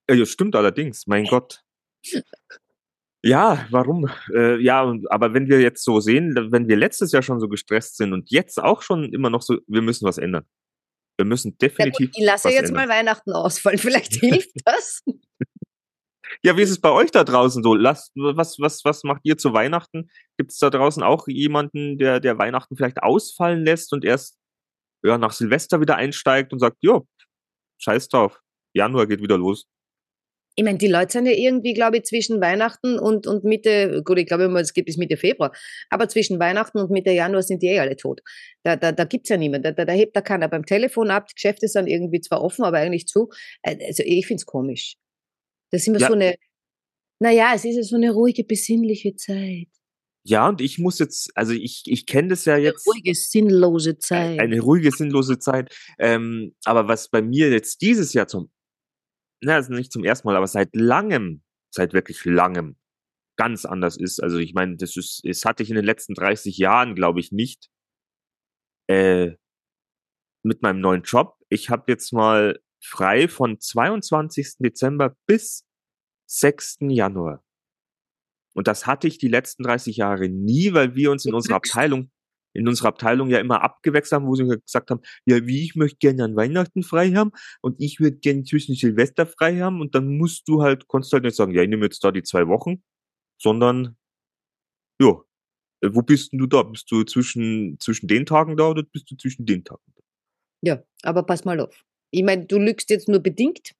Ja, 0.09 0.15
das 0.15 0.29
stimmt 0.29 0.55
allerdings, 0.55 1.07
mein 1.07 1.25
Gott. 1.29 1.63
Ja, 3.23 3.65
warum? 3.71 4.09
Äh, 4.33 4.61
ja, 4.61 4.93
aber 5.09 5.33
wenn 5.33 5.47
wir 5.47 5.59
jetzt 5.59 5.83
so 5.83 5.99
sehen, 5.99 6.35
wenn 6.51 6.67
wir 6.67 6.75
letztes 6.75 7.11
Jahr 7.11 7.23
schon 7.23 7.39
so 7.39 7.49
gestresst 7.49 7.97
sind 7.97 8.13
und 8.13 8.29
jetzt 8.29 8.61
auch 8.61 8.81
schon 8.81 9.11
immer 9.11 9.29
noch 9.29 9.41
so, 9.41 9.57
wir 9.67 9.81
müssen 9.81 10.05
was 10.05 10.17
ändern. 10.17 10.45
Wir 11.17 11.25
müssen 11.25 11.57
definitiv. 11.57 12.11
Ja 12.13 12.19
ich 12.19 12.25
lasse 12.25 12.49
jetzt 12.49 12.69
ändern. 12.69 12.87
mal 12.87 12.95
Weihnachten 12.95 13.31
ausfallen. 13.31 13.77
Vielleicht 13.79 14.13
hilft 14.13 14.51
das. 14.65 15.03
ja, 16.43 16.55
wie 16.55 16.61
ist 16.61 16.69
es 16.69 16.79
bei 16.79 16.91
euch 16.91 17.09
da 17.09 17.23
draußen 17.23 17.63
so? 17.63 17.73
Lasst, 17.73 18.11
was, 18.15 18.59
was, 18.59 18.85
was 18.85 19.03
macht 19.03 19.21
ihr 19.23 19.37
zu 19.37 19.51
Weihnachten? 19.51 20.09
Gibt 20.37 20.51
es 20.51 20.59
da 20.59 20.69
draußen 20.69 21.01
auch 21.01 21.27
jemanden, 21.27 21.97
der, 21.97 22.19
der 22.19 22.37
Weihnachten 22.37 22.77
vielleicht 22.77 23.01
ausfallen 23.01 23.65
lässt 23.65 23.93
und 23.93 24.05
erst 24.05 24.37
ja, 25.03 25.17
nach 25.17 25.31
Silvester 25.31 25.81
wieder 25.81 25.95
einsteigt 25.95 26.53
und 26.53 26.59
sagt, 26.59 26.77
jo, 26.81 27.07
scheiß 27.79 28.09
drauf. 28.09 28.39
Januar 28.73 29.07
geht 29.07 29.21
wieder 29.21 29.39
los 29.39 29.67
ich 30.59 30.63
meine, 30.63 30.79
die 30.79 30.87
Leute 30.87 31.11
sind 31.11 31.27
ja 31.27 31.33
irgendwie, 31.33 31.75
glaube 31.75 31.97
ich, 31.97 32.03
zwischen 32.05 32.41
Weihnachten 32.41 32.97
und, 32.97 33.27
und 33.27 33.43
Mitte, 33.43 34.01
gut, 34.03 34.17
ich 34.17 34.25
glaube 34.25 34.45
immer, 34.45 34.59
es 34.59 34.73
geht 34.73 34.85
bis 34.85 34.97
Mitte 34.97 35.15
Februar, 35.15 35.53
aber 35.91 36.09
zwischen 36.09 36.39
Weihnachten 36.39 36.79
und 36.79 36.89
Mitte 36.89 37.11
Januar 37.11 37.43
sind 37.43 37.61
die 37.61 37.67
eh 37.67 37.79
alle 37.79 37.95
tot. 37.95 38.21
Da, 38.63 38.75
da, 38.75 38.91
da 38.91 39.03
gibt's 39.03 39.29
ja 39.29 39.37
niemanden, 39.37 39.65
da, 39.65 39.71
da, 39.71 39.85
da 39.85 39.93
hebt 39.93 40.15
da 40.15 40.21
keiner 40.21 40.47
beim 40.47 40.65
Telefon 40.65 41.11
ab, 41.11 41.27
die 41.27 41.35
Geschäfte 41.35 41.67
sind 41.67 41.85
irgendwie 41.85 42.21
zwar 42.21 42.41
offen, 42.41 42.65
aber 42.65 42.77
eigentlich 42.79 43.05
zu. 43.05 43.29
Äh, 43.61 43.77
also 43.85 44.01
ich 44.03 44.25
find's 44.25 44.47
komisch. 44.47 44.95
Das 45.69 45.81
ist 45.81 45.87
immer 45.89 45.99
ja. 45.99 46.07
so 46.07 46.13
eine, 46.13 46.35
naja, 47.19 47.51
es 47.53 47.63
ist 47.63 47.75
ja 47.75 47.83
so 47.83 47.95
eine 47.95 48.11
ruhige, 48.11 48.43
besinnliche 48.43 49.15
Zeit. 49.15 49.67
Ja, 50.23 50.49
und 50.49 50.59
ich 50.59 50.79
muss 50.79 50.97
jetzt, 50.97 51.29
also 51.35 51.53
ich, 51.53 51.83
ich 51.85 52.07
kenne 52.07 52.29
das 52.29 52.45
ja 52.45 52.57
jetzt. 52.57 52.87
Eine 52.87 52.93
ruhige, 52.95 53.13
sinnlose 53.13 53.99
Zeit. 53.99 54.39
Eine 54.39 54.59
ruhige, 54.59 54.91
sinnlose 54.91 55.37
Zeit. 55.37 55.73
Ähm, 55.99 56.55
aber 56.65 56.87
was 56.87 57.09
bei 57.09 57.21
mir 57.21 57.51
jetzt 57.51 57.81
dieses 57.81 58.13
Jahr 58.13 58.27
zum 58.27 58.49
na, 59.41 59.55
also 59.55 59.73
nicht 59.73 59.91
zum 59.91 60.03
ersten 60.03 60.27
Mal, 60.27 60.35
aber 60.35 60.47
seit 60.47 60.75
langem, 60.75 61.43
seit 61.69 61.93
wirklich 61.93 62.23
langem 62.25 62.77
ganz 63.37 63.65
anders 63.65 63.97
ist. 63.97 64.21
Also 64.21 64.37
ich 64.37 64.53
meine, 64.53 64.77
das 64.77 64.97
ist, 64.97 65.21
das 65.23 65.45
hatte 65.45 65.63
ich 65.63 65.69
in 65.69 65.75
den 65.75 65.85
letzten 65.85 66.13
30 66.15 66.57
Jahren, 66.57 66.95
glaube 66.95 67.19
ich, 67.19 67.31
nicht. 67.31 67.69
Äh, 68.87 69.35
mit 70.43 70.61
meinem 70.61 70.79
neuen 70.79 71.03
Job. 71.03 71.37
Ich 71.49 71.69
habe 71.69 71.91
jetzt 71.91 72.13
mal 72.13 72.59
frei 72.81 73.27
von 73.27 73.59
22. 73.59 74.57
Dezember 74.59 75.15
bis 75.27 75.65
6. 76.27 76.77
Januar. 76.81 77.43
Und 78.53 78.67
das 78.67 78.87
hatte 78.87 79.07
ich 79.07 79.17
die 79.17 79.27
letzten 79.27 79.63
30 79.63 79.97
Jahre 79.97 80.29
nie, 80.29 80.73
weil 80.73 80.95
wir 80.95 81.11
uns 81.11 81.25
in 81.25 81.33
unserer 81.33 81.57
Abteilung 81.57 82.11
in 82.57 82.67
unserer 82.67 82.87
Abteilung 82.87 83.29
ja 83.29 83.39
immer 83.39 83.61
abgewechselt 83.61 84.19
haben, 84.19 84.27
wo 84.27 84.35
sie 84.35 84.47
gesagt 84.47 84.89
haben, 84.89 85.01
ja, 85.25 85.45
wie 85.45 85.63
ich 85.63 85.75
möchte 85.75 85.97
gerne 85.99 86.23
an 86.23 86.35
Weihnachten 86.35 86.81
frei 86.81 87.11
haben 87.11 87.31
und 87.61 87.79
ich 87.79 87.99
würde 87.99 88.17
gerne 88.17 88.43
zwischen 88.43 88.73
Silvester 88.73 89.27
frei 89.27 89.59
haben 89.59 89.79
und 89.79 89.93
dann 89.93 90.17
musst 90.17 90.47
du 90.47 90.63
halt, 90.63 90.87
konntest 90.87 91.13
halt 91.13 91.23
nicht 91.23 91.35
sagen, 91.35 91.53
ja, 91.53 91.61
ich 91.61 91.69
nehme 91.69 91.85
jetzt 91.85 92.03
da 92.03 92.11
die 92.11 92.23
zwei 92.23 92.47
Wochen, 92.47 92.83
sondern, 93.39 93.95
ja, 94.99 95.21
äh, 95.81 95.89
wo 95.91 96.01
bist 96.01 96.33
denn 96.33 96.39
du 96.39 96.47
da? 96.47 96.63
Bist 96.63 96.91
du 96.91 97.03
zwischen, 97.03 97.79
zwischen 97.79 98.07
den 98.07 98.25
Tagen 98.25 98.57
da 98.57 98.69
oder 98.69 98.81
bist 98.81 99.11
du 99.11 99.15
zwischen 99.15 99.45
den 99.45 99.63
Tagen 99.63 99.93
da? 99.95 100.01
Ja, 100.63 100.83
aber 101.03 101.23
pass 101.23 101.45
mal 101.45 101.59
auf. 101.59 101.83
Ich 102.09 102.23
meine, 102.23 102.47
du 102.47 102.57
lügst 102.57 102.89
jetzt 102.89 103.07
nur 103.07 103.19
bedingt. 103.19 103.73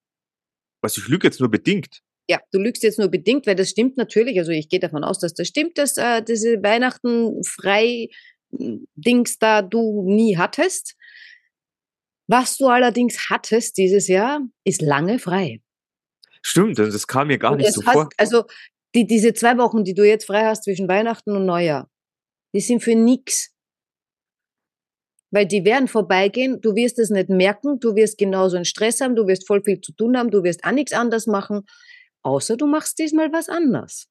Was, 0.84 0.98
ich 0.98 1.07
lüge 1.07 1.25
jetzt 1.25 1.39
nur 1.39 1.50
bedingt? 1.50 2.03
Ja, 2.29 2.39
du 2.51 2.60
lügst 2.60 2.84
jetzt 2.84 3.00
nur 3.00 3.07
bedingt, 3.07 3.48
weil 3.48 3.55
das 3.55 3.69
stimmt 3.69 3.98
natürlich. 3.98 4.38
Also 4.38 4.51
ich 4.51 4.69
gehe 4.69 4.79
davon 4.79 5.03
aus, 5.03 5.17
dass 5.17 5.34
das 5.34 5.48
stimmt, 5.48 5.79
dass 5.79 5.98
äh, 5.98 6.22
diese 6.22 6.62
Weihnachten 6.62 7.43
frei 7.43 8.10
Dings 8.51 9.39
da 9.39 9.62
du 9.62 10.04
nie 10.06 10.38
hattest. 10.38 10.96
Was 12.27 12.58
du 12.58 12.68
allerdings 12.68 13.30
hattest 13.30 13.77
dieses 13.77 14.08
Jahr, 14.08 14.42
ist 14.63 14.82
lange 14.82 15.20
frei. 15.20 15.62
Stimmt, 16.42 16.77
das 16.77 17.08
kam 17.08 17.27
mir 17.27 17.38
gar 17.38 17.51
und 17.54 17.58
nicht 17.60 17.74
so 17.74 17.86
hast, 17.86 17.94
vor. 17.94 18.10
Also 18.18 18.46
die, 18.96 19.06
diese 19.06 19.34
zwei 19.34 19.58
Wochen, 19.58 19.84
die 19.84 19.94
du 19.94 20.06
jetzt 20.06 20.25
frei 20.25 20.46
hast 20.46 20.63
zwischen 20.63 20.88
Weihnachten 20.88 21.36
und 21.36 21.46
Neujahr, 21.46 21.89
die 22.54 22.62
sind 22.62 22.82
für 22.82 22.96
nix. 22.96 23.54
Weil 25.30 25.46
die 25.46 25.66
werden 25.66 25.89
vorbeigehen, 25.89 26.62
du 26.62 26.74
wirst 26.75 27.00
es 27.00 27.10
nicht 27.10 27.30
merken, 27.30 27.80
du 27.80 27.96
wirst 27.96 28.18
genauso 28.18 28.56
einen 28.56 28.66
Stress 28.66 29.01
haben, 29.01 29.16
du 29.16 29.27
wirst 29.27 29.46
voll 29.46 29.62
viel 29.62 29.82
zu 29.82 29.92
tun 29.92 30.18
haben, 30.18 30.32
du 30.32 30.44
wirst 30.44 30.63
auch 30.63 30.72
nichts 30.72 30.94
anders 30.94 31.27
machen, 31.27 31.66
außer 32.24 32.56
du 32.56 32.66
machst 32.66 32.98
diesmal 32.98 33.32
was 33.34 33.50
anders. 33.50 34.08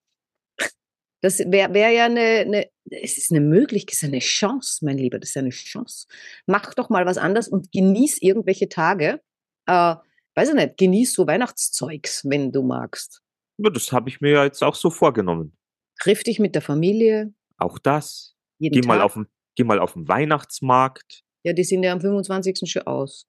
Das 1.22 1.38
wäre 1.38 1.72
wär 1.74 1.90
ja 1.90 2.04
eine, 2.04 2.20
eine, 2.20 2.70
es 2.90 3.18
ist 3.18 3.30
eine 3.30 3.40
Möglichkeit, 3.40 3.94
es 3.94 4.02
ist 4.02 4.08
eine 4.08 4.18
Chance, 4.18 4.84
mein 4.84 4.98
Lieber, 4.98 5.18
das 5.18 5.30
ist 5.30 5.36
eine 5.36 5.50
Chance. 5.50 6.06
Mach 6.46 6.74
doch 6.74 6.88
mal 6.88 7.06
was 7.06 7.18
anderes 7.18 7.48
und 7.48 7.72
genieß 7.72 8.20
irgendwelche 8.20 8.68
Tage. 8.68 9.20
Äh, 9.66 9.96
weiß 10.34 10.50
ich 10.50 10.54
nicht, 10.54 10.76
genieß 10.76 11.14
so 11.14 11.26
Weihnachtszeugs, 11.26 12.24
wenn 12.28 12.52
du 12.52 12.62
magst. 12.62 13.22
Ja, 13.58 13.70
das 13.70 13.90
habe 13.92 14.08
ich 14.08 14.20
mir 14.20 14.32
ja 14.32 14.44
jetzt 14.44 14.62
auch 14.62 14.74
so 14.74 14.90
vorgenommen. 14.90 15.56
Triff 15.98 16.22
dich 16.22 16.38
mit 16.38 16.54
der 16.54 16.62
Familie. 16.62 17.32
Auch 17.56 17.78
das. 17.78 18.36
Jeden 18.58 18.80
geh, 18.80 18.86
Mal 18.86 19.00
auf 19.00 19.14
den, 19.14 19.26
geh 19.54 19.64
mal 19.64 19.78
auf 19.78 19.94
den 19.94 20.06
Weihnachtsmarkt. 20.08 21.24
Ja, 21.42 21.52
die 21.52 21.64
sind 21.64 21.82
ja 21.82 21.92
am 21.92 22.00
25. 22.00 22.70
schon 22.70 22.82
aus. 22.82 23.26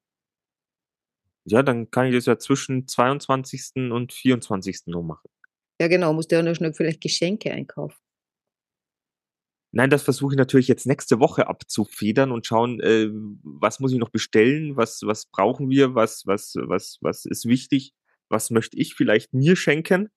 Ja, 1.44 1.62
dann 1.62 1.90
kann 1.90 2.06
ich 2.06 2.14
das 2.14 2.26
ja 2.26 2.38
zwischen 2.38 2.86
22. 2.86 3.90
und 3.90 4.12
24. 4.12 4.82
noch 4.86 5.02
machen. 5.02 5.28
Ja, 5.80 5.88
genau, 5.88 6.12
musst 6.12 6.30
du 6.32 6.36
ja 6.36 6.42
noch 6.42 6.54
schnell 6.54 6.72
vielleicht 6.72 7.00
Geschenke 7.00 7.52
einkaufen. 7.52 7.96
Nein, 9.70 9.90
das 9.90 10.02
versuche 10.02 10.34
ich 10.34 10.38
natürlich 10.38 10.66
jetzt 10.66 10.86
nächste 10.86 11.20
Woche 11.20 11.46
abzufedern 11.46 12.32
und 12.32 12.46
schauen, 12.46 12.80
äh, 12.80 13.08
was 13.42 13.80
muss 13.80 13.92
ich 13.92 13.98
noch 13.98 14.08
bestellen, 14.08 14.76
was, 14.76 15.02
was 15.02 15.26
brauchen 15.26 15.68
wir, 15.68 15.94
was, 15.94 16.26
was, 16.26 16.54
was, 16.56 16.98
was 17.02 17.26
ist 17.26 17.46
wichtig, 17.46 17.92
was 18.30 18.50
möchte 18.50 18.78
ich 18.78 18.94
vielleicht 18.94 19.34
mir 19.34 19.56
schenken, 19.56 20.10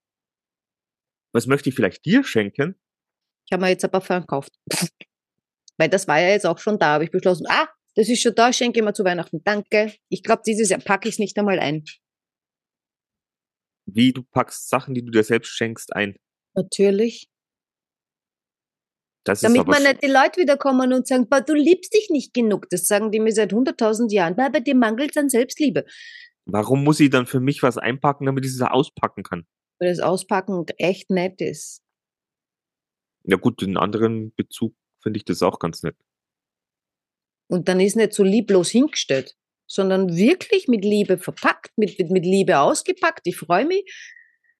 was 1.33 1.47
möchte 1.47 1.69
ich 1.69 1.75
vielleicht 1.75 2.05
dir 2.05 2.23
schenken. 2.23 2.75
Ich 3.45 3.51
habe 3.51 3.63
mir 3.63 3.69
jetzt 3.69 3.83
aber 3.83 3.99
verkauft. 3.99 4.53
Weil 5.77 5.89
das 5.89 6.07
war 6.07 6.19
ja 6.19 6.29
jetzt 6.29 6.45
auch 6.45 6.57
schon 6.57 6.79
da, 6.79 6.93
habe 6.93 7.03
ich 7.03 7.11
beschlossen, 7.11 7.45
ah, 7.49 7.67
das 7.95 8.07
ist 8.07 8.21
schon 8.21 8.35
da, 8.35 8.53
schenke 8.53 8.79
ich 8.79 8.85
mir 8.85 8.93
zu 8.93 9.03
Weihnachten. 9.03 9.43
Danke. 9.43 9.93
Ich 10.07 10.23
glaube, 10.23 10.43
dieses 10.45 10.69
Jahr 10.69 10.79
packe 10.79 11.09
ich 11.09 11.15
es 11.15 11.19
nicht 11.19 11.37
einmal 11.37 11.59
ein. 11.59 11.83
Wie 13.93 14.13
du 14.13 14.23
packst 14.23 14.69
Sachen, 14.69 14.93
die 14.93 15.03
du 15.03 15.11
dir 15.11 15.23
selbst 15.23 15.49
schenkst, 15.49 15.93
ein. 15.95 16.15
Natürlich. 16.55 17.29
Das 19.23 19.41
Damit 19.41 19.67
man 19.67 19.83
nicht 19.83 20.03
die 20.03 20.07
Leute 20.07 20.41
wieder 20.41 20.57
kommen 20.57 20.93
und 20.93 21.07
sagen, 21.07 21.29
"Boah, 21.29 21.41
du 21.41 21.53
liebst 21.53 21.93
dich 21.93 22.09
nicht 22.09 22.33
genug. 22.33 22.67
Das 22.71 22.87
sagen 22.87 23.11
die 23.11 23.19
mir 23.19 23.31
seit 23.31 23.53
100.000 23.53 24.11
Jahren. 24.11 24.35
Weil 24.35 24.49
bei 24.49 24.59
dir 24.61 24.75
mangelt 24.75 25.11
es 25.11 25.17
an 25.17 25.29
Selbstliebe. 25.29 25.85
Warum 26.45 26.83
muss 26.83 26.99
ich 26.99 27.11
dann 27.11 27.27
für 27.27 27.39
mich 27.39 27.61
was 27.61 27.77
einpacken, 27.77 28.25
damit 28.25 28.45
ich 28.45 28.51
es 28.51 28.61
auspacken 28.61 29.23
kann? 29.23 29.45
Weil 29.79 29.89
das 29.89 29.99
Auspacken 29.99 30.65
echt 30.77 31.11
nett 31.11 31.39
ist. 31.39 31.83
Ja 33.23 33.37
gut, 33.37 33.61
in 33.61 33.77
anderen 33.77 34.33
Bezug 34.35 34.75
finde 35.01 35.17
ich 35.17 35.25
das 35.25 35.43
auch 35.43 35.59
ganz 35.59 35.83
nett. 35.83 35.95
Und 37.47 37.67
dann 37.67 37.79
ist 37.79 37.95
nicht 37.95 38.13
so 38.13 38.23
lieblos 38.23 38.69
hingestellt, 38.69 39.35
sondern 39.71 40.17
wirklich 40.17 40.67
mit 40.67 40.83
Liebe 40.83 41.17
verpackt, 41.17 41.71
mit, 41.77 41.97
mit, 41.97 42.11
mit 42.11 42.25
Liebe 42.25 42.59
ausgepackt. 42.59 43.21
Ich 43.23 43.37
freue 43.37 43.65
mich. 43.65 43.85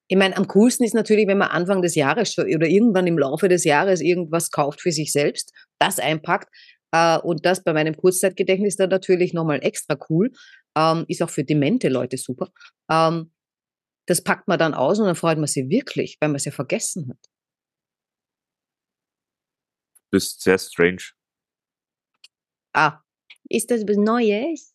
Ich 0.08 0.18
meine, 0.18 0.38
am 0.38 0.48
coolsten 0.48 0.86
ist 0.86 0.94
natürlich, 0.94 1.28
wenn 1.28 1.38
man 1.38 1.50
Anfang 1.50 1.82
des 1.82 1.96
Jahres 1.96 2.38
oder 2.38 2.68
irgendwann 2.68 3.08
im 3.08 3.18
Laufe 3.18 3.50
des 3.50 3.66
Jahres 3.66 4.00
irgendwas 4.00 4.52
kauft 4.52 4.82
für 4.82 4.92
sich 4.92 5.12
selbst, 5.12 5.54
das 5.80 6.00
einpackt. 6.00 6.48
Äh, 6.94 7.18
und 7.20 7.46
das 7.46 7.62
bei 7.64 7.74
meinem 7.74 7.96
Kurzzeitgedächtnis 7.96 8.78
dann 8.78 8.90
natürlich 8.90 9.34
nochmal 9.34 9.60
extra 9.64 9.98
cool. 10.10 10.32
Ähm, 10.78 11.04
ist 11.10 11.22
auch 11.22 11.30
für 11.30 11.44
demente 11.44 11.90
Leute 11.90 12.18
super. 12.18 12.48
Ähm, 12.90 13.34
das 14.08 14.24
packt 14.24 14.48
man 14.48 14.60
dann 14.60 14.74
aus 14.74 15.00
und 15.00 15.08
dann 15.08 15.16
freut 15.16 15.38
man 15.38 15.48
sich 15.48 15.68
wirklich, 15.70 16.18
weil 16.22 16.30
man 16.30 16.38
es 16.38 16.46
ja 16.46 16.54
vergessen 16.54 17.10
hat. 17.10 17.30
Das 20.12 20.24
ist 20.24 20.42
sehr 20.42 20.58
strange. 20.58 21.04
Ah, 22.74 23.00
ist 23.50 23.72
das 23.72 23.82
was 23.86 23.98
Neues? 23.98 24.74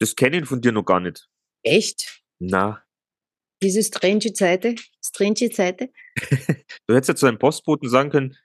Das 0.00 0.14
kenne 0.14 0.38
ich 0.38 0.46
von 0.46 0.60
dir 0.60 0.72
noch 0.72 0.84
gar 0.84 1.00
nicht. 1.00 1.28
Echt? 1.62 2.22
Na, 2.38 2.84
Diese 3.62 3.82
strange 3.82 4.32
Zeiten? 4.32 4.78
Strange 5.04 5.50
Zeiten? 5.50 5.92
du 6.86 6.94
hättest 6.94 7.08
ja 7.08 7.16
zu 7.16 7.26
deinem 7.26 7.38
Postboten 7.38 7.88
sagen 7.88 8.10
können, 8.10 8.36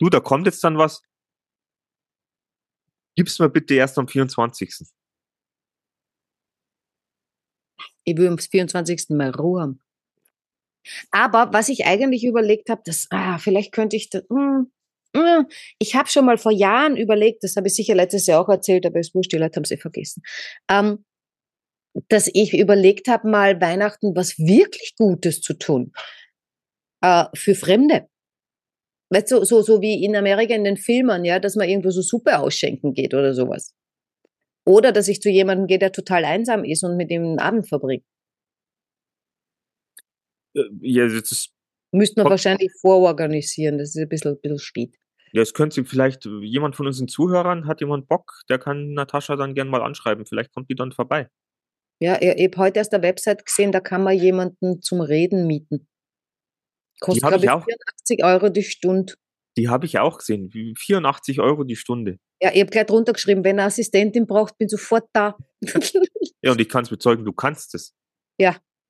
du, 0.00 0.08
da 0.08 0.20
kommt 0.20 0.46
jetzt 0.46 0.64
dann 0.64 0.78
was. 0.78 1.02
Gib's 3.14 3.38
mir 3.38 3.50
bitte 3.50 3.74
erst 3.74 3.98
am 3.98 4.08
24. 4.08 4.86
Ich 8.04 8.16
will 8.16 8.28
am 8.28 8.38
24. 8.38 9.10
Mal 9.10 9.30
Ruhe 9.30 9.62
haben. 9.62 9.80
Aber 11.10 11.52
was 11.52 11.68
ich 11.68 11.84
eigentlich 11.84 12.24
überlegt 12.24 12.68
habe, 12.70 12.82
das, 12.84 13.06
ah, 13.10 13.38
vielleicht 13.38 13.72
könnte 13.72 13.96
ich, 13.96 14.10
da, 14.10 14.20
mm, 14.28 14.34
mm, 14.34 14.72
ich 15.78 15.94
habe 15.94 16.08
schon 16.08 16.24
mal 16.24 16.38
vor 16.38 16.52
Jahren 16.52 16.96
überlegt, 16.96 17.44
das 17.44 17.56
habe 17.56 17.68
ich 17.68 17.74
sicher 17.74 17.94
letztes 17.94 18.26
Jahr 18.26 18.40
auch 18.40 18.48
erzählt, 18.48 18.86
aber 18.86 19.00
es 19.00 19.14
wurscht, 19.14 19.32
die 19.32 19.38
Leute 19.38 19.56
haben 19.56 19.64
es 19.64 19.70
eh 19.70 19.76
vergessen, 19.76 20.22
ähm, 20.70 21.04
dass 22.08 22.30
ich 22.32 22.54
überlegt 22.58 23.08
habe, 23.08 23.28
mal 23.28 23.60
Weihnachten 23.60 24.16
was 24.16 24.38
wirklich 24.38 24.94
Gutes 24.96 25.40
zu 25.40 25.54
tun 25.54 25.92
äh, 27.02 27.26
für 27.34 27.54
Fremde. 27.54 28.08
Weißt 29.10 29.30
du, 29.30 29.44
so, 29.44 29.60
so 29.60 29.82
wie 29.82 30.02
in 30.02 30.16
Amerika 30.16 30.54
in 30.54 30.64
den 30.64 30.78
Filmen, 30.78 31.26
ja, 31.26 31.38
dass 31.38 31.54
man 31.54 31.68
irgendwo 31.68 31.90
so 31.90 32.00
Suppe 32.00 32.38
ausschenken 32.38 32.94
geht 32.94 33.12
oder 33.12 33.34
sowas. 33.34 33.74
Oder 34.64 34.92
dass 34.92 35.08
ich 35.08 35.20
zu 35.20 35.28
jemandem 35.28 35.66
gehe, 35.66 35.78
der 35.78 35.92
total 35.92 36.24
einsam 36.24 36.64
ist 36.64 36.82
und 36.82 36.96
mit 36.96 37.10
ihm 37.10 37.22
einen 37.22 37.38
Abend 37.38 37.68
verbringt. 37.68 38.04
Äh, 40.54 40.62
Ja, 40.80 41.04
das 41.04 41.30
ist, 41.30 41.52
Müsste 41.94 42.22
man 42.22 42.30
wahrscheinlich 42.30 42.72
vororganisieren, 42.80 43.76
das 43.76 43.90
ist 43.90 43.98
ein 43.98 44.08
bisschen, 44.08 44.32
ein 44.32 44.40
bisschen 44.40 44.58
spät. 44.58 44.96
Ja, 45.32 45.40
es 45.40 45.54
könnte 45.54 45.84
vielleicht 45.84 46.26
jemand 46.26 46.76
von 46.76 46.86
unseren 46.86 47.08
Zuhörern, 47.08 47.66
hat 47.66 47.80
jemand 47.80 48.06
Bock, 48.06 48.42
der 48.50 48.58
kann 48.58 48.92
Natascha 48.92 49.36
dann 49.36 49.54
gern 49.54 49.68
mal 49.68 49.82
anschreiben. 49.82 50.26
Vielleicht 50.26 50.52
kommt 50.52 50.70
die 50.70 50.74
dann 50.74 50.92
vorbei. 50.92 51.28
Ja, 52.00 52.20
ich, 52.20 52.28
habe 52.30 52.56
heute 52.58 52.78
erst 52.78 52.92
eine 52.92 53.02
Website 53.02 53.46
gesehen, 53.46 53.72
da 53.72 53.80
kann 53.80 54.02
man 54.02 54.18
jemanden 54.18 54.82
zum 54.82 55.00
Reden 55.00 55.46
mieten. 55.46 55.88
Kostet, 57.00 57.22
glaube 57.22 57.44
ich 57.44 57.50
auch. 57.50 57.64
84 57.64 58.24
Euro 58.24 58.48
die 58.50 58.62
Stunde. 58.62 59.14
Die 59.56 59.68
habe 59.68 59.86
ich 59.86 59.98
auch 59.98 60.18
gesehen. 60.18 60.52
Wie 60.52 60.74
84 60.76 61.40
Euro 61.40 61.64
die 61.64 61.76
Stunde. 61.76 62.18
Ja, 62.42 62.50
ich 62.52 62.60
habe 62.60 62.70
gleich 62.70 62.86
drunter 62.86 63.12
geschrieben, 63.12 63.44
wenn 63.44 63.58
eine 63.58 63.68
Assistentin 63.68 64.26
braucht, 64.26 64.58
bin 64.58 64.68
sofort 64.68 65.08
da. 65.12 65.36
Ja, 66.44 66.50
und 66.50 66.60
ich 66.60 66.68
kann 66.68 66.82
es 66.82 66.90
bezeugen, 66.90 67.24
du 67.24 67.32
kannst 67.32 67.72
es. 67.76 67.94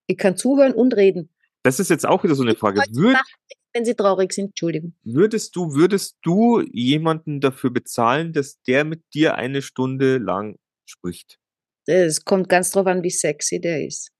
ich 0.06 0.16
kann 0.16 0.38
zuhören 0.38 0.72
und 0.72 0.96
reden. 0.96 1.28
Das 1.62 1.78
ist 1.78 1.90
jetzt 1.90 2.06
auch 2.06 2.24
wieder 2.24 2.34
so 2.34 2.42
eine 2.42 2.54
Frage. 2.54 2.80
Heute 2.80 2.94
Würd, 2.94 3.12
Nacht, 3.12 3.36
wenn 3.72 3.84
sie 3.84 3.94
traurig 3.94 4.32
sind, 4.32 4.46
Entschuldigung. 4.46 4.94
würdest 5.02 5.56
du, 5.56 5.74
würdest 5.74 6.18
du 6.22 6.60
jemanden 6.60 7.40
dafür 7.40 7.70
bezahlen, 7.70 8.32
dass 8.32 8.60
der 8.62 8.84
mit 8.84 9.02
dir 9.14 9.34
eine 9.34 9.62
Stunde 9.62 10.18
lang 10.18 10.58
spricht? 10.84 11.38
Es 11.86 12.24
kommt 12.24 12.48
ganz 12.48 12.70
drauf 12.70 12.86
an, 12.86 13.02
wie 13.02 13.10
sexy 13.10 13.60
der 13.60 13.84
ist. 13.84 14.10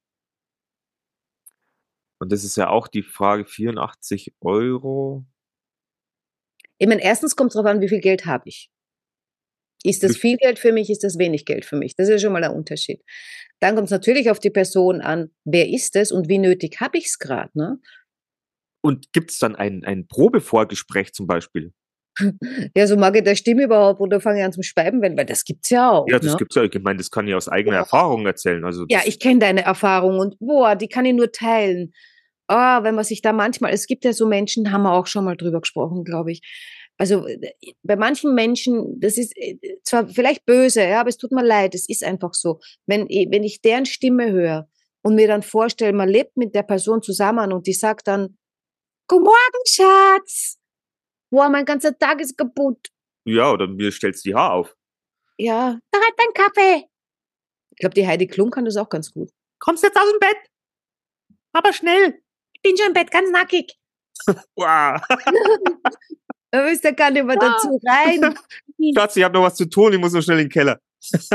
Und 2.19 2.31
das 2.31 2.43
ist 2.43 2.57
ja 2.57 2.69
auch 2.69 2.87
die 2.87 3.03
Frage, 3.03 3.45
84 3.45 4.33
Euro. 4.41 5.25
Ich 6.77 6.87
meine, 6.87 7.03
erstens 7.03 7.35
kommt 7.35 7.51
es 7.51 7.55
drauf 7.55 7.65
an, 7.65 7.81
wie 7.81 7.89
viel 7.89 7.99
Geld 7.99 8.25
habe 8.25 8.47
ich. 8.47 8.69
Ist 9.83 10.01
das 10.01 10.15
viel 10.15 10.37
Geld 10.37 10.59
für 10.59 10.71
mich, 10.71 10.89
ist 10.89 11.03
das 11.03 11.17
wenig 11.17 11.43
Geld 11.43 11.65
für 11.65 11.75
mich? 11.75 11.95
Das 11.95 12.07
ist 12.07 12.13
ja 12.13 12.19
schon 12.19 12.31
mal 12.31 12.43
ein 12.43 12.55
Unterschied. 12.55 13.03
Dann 13.59 13.75
kommt 13.75 13.87
es 13.87 13.91
natürlich 13.91 14.29
auf 14.29 14.39
die 14.39 14.49
Person 14.49 15.01
an, 15.01 15.31
wer 15.43 15.67
ist 15.67 15.97
es 15.97 16.13
und 16.13 16.29
wie 16.29 16.37
nötig 16.37 16.79
habe 16.79 16.97
ich 16.97 17.07
es 17.07 17.19
gerade. 17.19 17.51
Ne? 17.53 17.79
Und 18.83 19.13
gibt 19.13 19.31
es 19.31 19.39
dann 19.39 19.55
ein, 19.55 19.83
ein 19.85 20.07
Probevorgespräch 20.07 21.13
zum 21.13 21.27
Beispiel? 21.27 21.71
Ja, 22.75 22.85
so 22.85 22.95
mag 22.95 23.15
ich 23.15 23.23
der 23.23 23.35
Stimme 23.35 23.63
überhaupt 23.63 23.99
oder 23.99 24.21
fange 24.21 24.39
ich 24.39 24.45
an 24.45 24.53
zum 24.53 24.63
Speiben, 24.63 25.01
wenn, 25.01 25.17
weil 25.17 25.25
das 25.25 25.43
gibt's 25.45 25.69
ja 25.69 25.91
auch. 25.91 26.05
Ja, 26.07 26.19
das 26.19 26.33
ne? 26.33 26.37
gibt's 26.37 26.55
ja. 26.55 26.63
Ich 26.63 26.81
meine, 26.81 26.97
das 26.97 27.09
kann 27.09 27.27
ich 27.27 27.33
aus 27.33 27.49
eigener 27.49 27.77
Ja. 27.77 27.81
Erfahrung 27.81 28.25
erzählen. 28.25 28.63
Also 28.63 28.85
Ja, 28.89 29.01
ich 29.05 29.19
kenne 29.19 29.39
deine 29.39 29.63
Erfahrung 29.63 30.19
und 30.19 30.37
boah, 30.39 30.75
die 30.75 30.87
kann 30.87 31.05
ich 31.05 31.13
nur 31.13 31.31
teilen. 31.31 31.91
Ah, 32.47 32.83
wenn 32.83 32.95
man 32.95 33.03
sich 33.03 33.21
da 33.21 33.33
manchmal, 33.33 33.73
es 33.73 33.87
gibt 33.87 34.05
ja 34.05 34.13
so 34.13 34.27
Menschen, 34.27 34.71
haben 34.71 34.83
wir 34.83 34.93
auch 34.93 35.07
schon 35.07 35.25
mal 35.25 35.37
drüber 35.37 35.61
gesprochen, 35.61 36.03
glaube 36.03 36.31
ich. 36.33 36.41
Also 36.97 37.25
äh, 37.25 37.39
bei 37.83 37.95
manchen 37.95 38.35
Menschen, 38.35 38.99
das 38.99 39.17
ist 39.17 39.33
äh, 39.35 39.57
zwar 39.83 40.07
vielleicht 40.07 40.45
böse, 40.45 40.83
ja, 40.83 40.99
aber 40.99 41.09
es 41.09 41.17
tut 41.17 41.31
mir 41.31 41.43
leid, 41.43 41.73
es 41.73 41.89
ist 41.89 42.03
einfach 42.03 42.33
so. 42.33 42.59
Wenn, 42.85 43.07
wenn 43.07 43.43
ich 43.43 43.61
deren 43.61 43.85
Stimme 43.85 44.31
höre 44.31 44.67
und 45.01 45.15
mir 45.15 45.27
dann 45.27 45.41
vorstelle, 45.41 45.93
man 45.93 46.09
lebt 46.09 46.37
mit 46.37 46.53
der 46.53 46.63
Person 46.63 47.01
zusammen 47.01 47.51
und 47.51 47.65
die 47.65 47.73
sagt 47.73 48.07
dann, 48.07 48.37
Guten 49.07 49.23
Morgen, 49.23 49.65
Schatz. 49.67 50.57
Boah, 51.29 51.49
mein 51.49 51.65
ganzer 51.65 51.97
Tag 51.97 52.21
ist 52.21 52.37
kaputt. 52.37 52.89
ja, 53.25 53.51
oder 53.51 53.67
mir 53.67 53.91
stellst 53.91 54.25
die 54.25 54.35
Haar 54.35 54.53
auf. 54.53 54.75
Ja, 55.37 55.77
da 55.91 55.99
hat 55.99 56.13
dein 56.17 56.33
Kaffee. 56.33 56.87
Ich 57.71 57.77
glaube, 57.79 57.95
die 57.95 58.05
Heidi 58.07 58.27
Klum 58.27 58.51
kann 58.51 58.65
das 58.65 58.77
auch 58.77 58.89
ganz 58.89 59.11
gut. 59.11 59.31
Kommst 59.59 59.83
jetzt 59.83 59.97
aus 59.97 60.09
dem 60.11 60.19
Bett? 60.19 60.37
Aber 61.53 61.73
schnell. 61.73 62.21
Ich 62.53 62.61
bin 62.61 62.77
schon 62.77 62.87
im 62.87 62.93
Bett, 62.93 63.11
ganz 63.11 63.29
nackig. 63.31 63.73
Wow. 64.55 65.01
Da 66.51 66.67
ist 66.67 66.83
der 66.83 66.93
gar 66.93 67.09
nicht 67.09 67.25
mehr 67.25 67.35
dazu 67.35 67.79
rein. 67.83 68.37
Schatz, 68.95 69.15
ich 69.15 69.23
habe 69.23 69.33
noch 69.33 69.41
was 69.41 69.55
zu 69.55 69.65
tun. 69.67 69.91
Ich 69.91 69.97
muss 69.99 70.13
noch 70.13 70.21
schnell 70.21 70.37
in 70.37 70.45
den 70.45 70.51
Keller. 70.51 70.79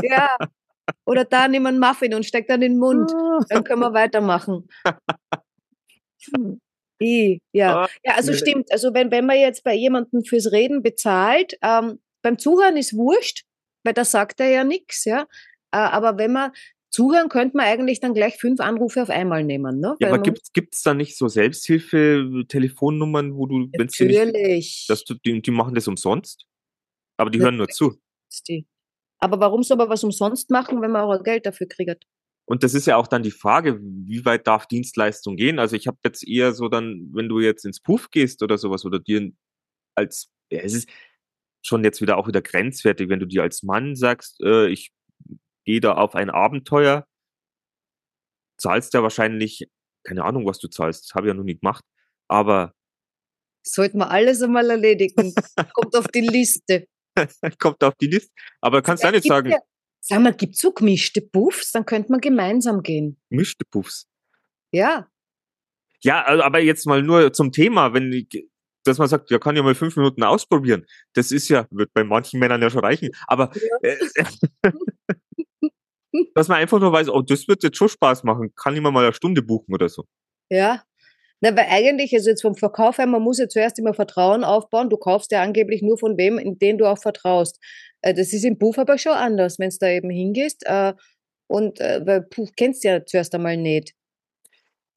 Ja. 0.00 0.36
Oder 1.06 1.24
da 1.24 1.48
nimm 1.48 1.66
einen 1.66 1.80
Muffin 1.80 2.14
und 2.14 2.24
steck 2.24 2.46
dann 2.46 2.62
in 2.62 2.74
den 2.74 2.78
Mund. 2.78 3.10
Dann 3.48 3.64
können 3.64 3.80
wir 3.80 3.92
weitermachen. 3.92 4.68
Hm. 6.32 6.60
I, 7.00 7.40
ja. 7.52 7.84
Ah, 7.84 7.88
ja, 8.04 8.14
also 8.14 8.32
stimmt. 8.32 8.72
Also 8.72 8.94
wenn, 8.94 9.10
wenn 9.10 9.26
man 9.26 9.38
jetzt 9.38 9.64
bei 9.64 9.74
jemandem 9.74 10.24
fürs 10.24 10.52
Reden 10.52 10.82
bezahlt, 10.82 11.58
ähm, 11.62 11.98
beim 12.22 12.38
Zuhören 12.38 12.76
ist 12.76 12.96
wurscht, 12.96 13.44
weil 13.84 13.94
da 13.94 14.04
sagt 14.04 14.40
er 14.40 14.50
ja 14.50 14.64
nichts, 14.64 15.04
ja. 15.04 15.22
Äh, 15.70 15.78
aber 15.78 16.18
wenn 16.18 16.32
man 16.32 16.50
zuhören, 16.90 17.28
könnte 17.28 17.56
man 17.56 17.66
eigentlich 17.66 18.00
dann 18.00 18.14
gleich 18.14 18.38
fünf 18.38 18.60
Anrufe 18.60 19.02
auf 19.02 19.10
einmal 19.10 19.44
nehmen. 19.44 19.78
Ne? 19.80 19.96
Ja, 20.00 20.08
aber 20.08 20.18
gibt's 20.18 20.52
gibt's 20.52 20.82
da 20.82 20.94
nicht 20.94 21.16
so 21.16 21.28
Selbsthilfe-Telefonnummern, 21.28 23.36
wo 23.36 23.46
du, 23.46 23.66
dir 23.66 23.84
nicht, 23.84 24.00
Natürlich. 24.00 24.86
dass 24.88 25.04
du, 25.04 25.14
die, 25.14 25.40
die 25.40 25.50
machen 25.50 25.74
das 25.74 25.86
umsonst? 25.86 26.46
Aber 27.16 27.30
die 27.30 27.40
hören 27.40 27.56
nur 27.56 27.68
zu. 27.68 28.00
die. 28.48 28.66
Aber 29.20 29.40
warum 29.40 29.62
soll 29.62 29.76
man 29.76 29.88
was 29.88 30.04
umsonst 30.04 30.50
machen, 30.50 30.80
wenn 30.80 30.92
man 30.92 31.02
auch 31.02 31.22
Geld 31.22 31.46
dafür 31.46 31.66
kriegt? 31.66 32.04
Und 32.48 32.62
das 32.62 32.72
ist 32.74 32.86
ja 32.86 32.96
auch 32.96 33.06
dann 33.06 33.22
die 33.22 33.30
Frage, 33.30 33.78
wie 33.80 34.24
weit 34.24 34.46
darf 34.46 34.66
Dienstleistung 34.66 35.36
gehen? 35.36 35.58
Also 35.58 35.76
ich 35.76 35.86
habe 35.86 35.98
jetzt 36.04 36.26
eher 36.26 36.52
so 36.54 36.68
dann, 36.68 37.10
wenn 37.12 37.28
du 37.28 37.40
jetzt 37.40 37.66
ins 37.66 37.80
Puff 37.80 38.10
gehst 38.10 38.42
oder 38.42 38.56
sowas 38.56 38.84
oder 38.86 38.98
dir 38.98 39.30
als, 39.94 40.30
ja, 40.50 40.60
es 40.60 40.72
ist 40.72 40.88
schon 41.62 41.84
jetzt 41.84 42.00
wieder 42.00 42.16
auch 42.16 42.26
wieder 42.26 42.40
grenzwertig, 42.40 43.10
wenn 43.10 43.20
du 43.20 43.26
dir 43.26 43.42
als 43.42 43.62
Mann 43.62 43.96
sagst, 43.96 44.40
äh, 44.40 44.68
ich 44.68 44.92
gehe 45.66 45.80
da 45.80 45.94
auf 45.94 46.14
ein 46.14 46.30
Abenteuer, 46.30 47.06
zahlst 48.56 48.94
ja 48.94 49.02
wahrscheinlich 49.02 49.68
keine 50.04 50.24
Ahnung, 50.24 50.46
was 50.46 50.58
du 50.58 50.68
zahlst. 50.68 51.04
Das 51.04 51.14
habe 51.14 51.26
ich 51.26 51.28
ja 51.28 51.34
noch 51.34 51.44
nie 51.44 51.58
gemacht. 51.58 51.84
Aber 52.28 52.72
Sollten 53.62 53.98
wir 53.98 54.10
alles 54.10 54.40
einmal 54.42 54.70
erledigen. 54.70 55.34
Kommt 55.74 55.94
auf 55.94 56.08
die 56.08 56.22
Liste. 56.22 56.86
kommt 57.58 57.82
auf 57.82 57.94
die 57.96 58.06
Liste. 58.06 58.32
Aber 58.60 58.80
kannst 58.80 59.02
du 59.02 59.08
auch 59.08 59.12
nicht 59.12 59.26
sagen, 59.26 59.50
ja- 59.50 59.58
Sag 60.00 60.20
mal, 60.20 60.32
gibt's 60.32 60.60
so 60.60 60.72
gemischte 60.72 61.20
Buffs? 61.20 61.72
Dann 61.72 61.84
könnte 61.84 62.10
man 62.10 62.20
gemeinsam 62.20 62.82
gehen. 62.82 63.18
mischte 63.28 63.64
Puffs. 63.64 64.08
Ja. 64.72 65.08
Ja, 66.00 66.24
aber 66.44 66.60
jetzt 66.60 66.86
mal 66.86 67.02
nur 67.02 67.32
zum 67.32 67.50
Thema, 67.52 67.92
wenn 67.92 68.12
ich, 68.12 68.48
dass 68.84 68.98
man 68.98 69.08
sagt, 69.08 69.30
ja, 69.30 69.38
kann 69.38 69.56
ja 69.56 69.62
mal 69.62 69.74
fünf 69.74 69.96
Minuten 69.96 70.22
ausprobieren. 70.22 70.86
Das 71.14 71.32
ist 71.32 71.48
ja, 71.48 71.66
wird 71.70 71.92
bei 71.92 72.04
manchen 72.04 72.38
Männern 72.38 72.62
ja 72.62 72.70
schon 72.70 72.84
reichen. 72.84 73.10
Aber 73.26 73.50
äh, 73.82 73.96
dass 76.34 76.48
man 76.48 76.58
einfach 76.58 76.78
nur 76.78 76.92
weiß, 76.92 77.08
oh, 77.08 77.22
das 77.22 77.48
wird 77.48 77.62
jetzt 77.62 77.76
schon 77.76 77.88
Spaß 77.88 78.24
machen, 78.24 78.54
kann 78.54 78.74
ich 78.74 78.80
mir 78.80 78.90
mal 78.90 79.04
eine 79.04 79.12
Stunde 79.12 79.42
buchen 79.42 79.74
oder 79.74 79.88
so. 79.88 80.04
Ja. 80.48 80.82
Na, 81.40 81.56
weil 81.56 81.66
eigentlich, 81.68 82.12
also 82.14 82.30
jetzt 82.30 82.42
vom 82.42 82.56
Verkauf 82.56 82.98
her, 82.98 83.06
man 83.06 83.22
muss 83.22 83.38
ja 83.38 83.48
zuerst 83.48 83.78
immer 83.78 83.94
Vertrauen 83.94 84.42
aufbauen. 84.42 84.90
Du 84.90 84.96
kaufst 84.96 85.30
ja 85.30 85.40
angeblich 85.42 85.82
nur 85.82 85.96
von 85.96 86.16
wem, 86.16 86.36
in 86.38 86.58
den 86.58 86.78
du 86.78 86.86
auch 86.86 86.98
vertraust. 86.98 87.60
Äh, 88.02 88.14
Das 88.14 88.32
ist 88.32 88.44
im 88.44 88.58
Buch 88.58 88.78
aber 88.78 88.98
schon 88.98 89.12
anders, 89.12 89.58
wenn 89.58 89.70
du 89.70 89.76
da 89.80 89.88
eben 89.88 90.10
hingehst. 90.10 90.64
äh, 90.66 90.94
Und 91.48 91.80
äh, 91.80 92.04
weil 92.04 92.22
Buch 92.22 92.50
kennst 92.56 92.84
du 92.84 92.88
ja 92.88 93.04
zuerst 93.04 93.34
einmal 93.34 93.56
nicht. 93.56 93.94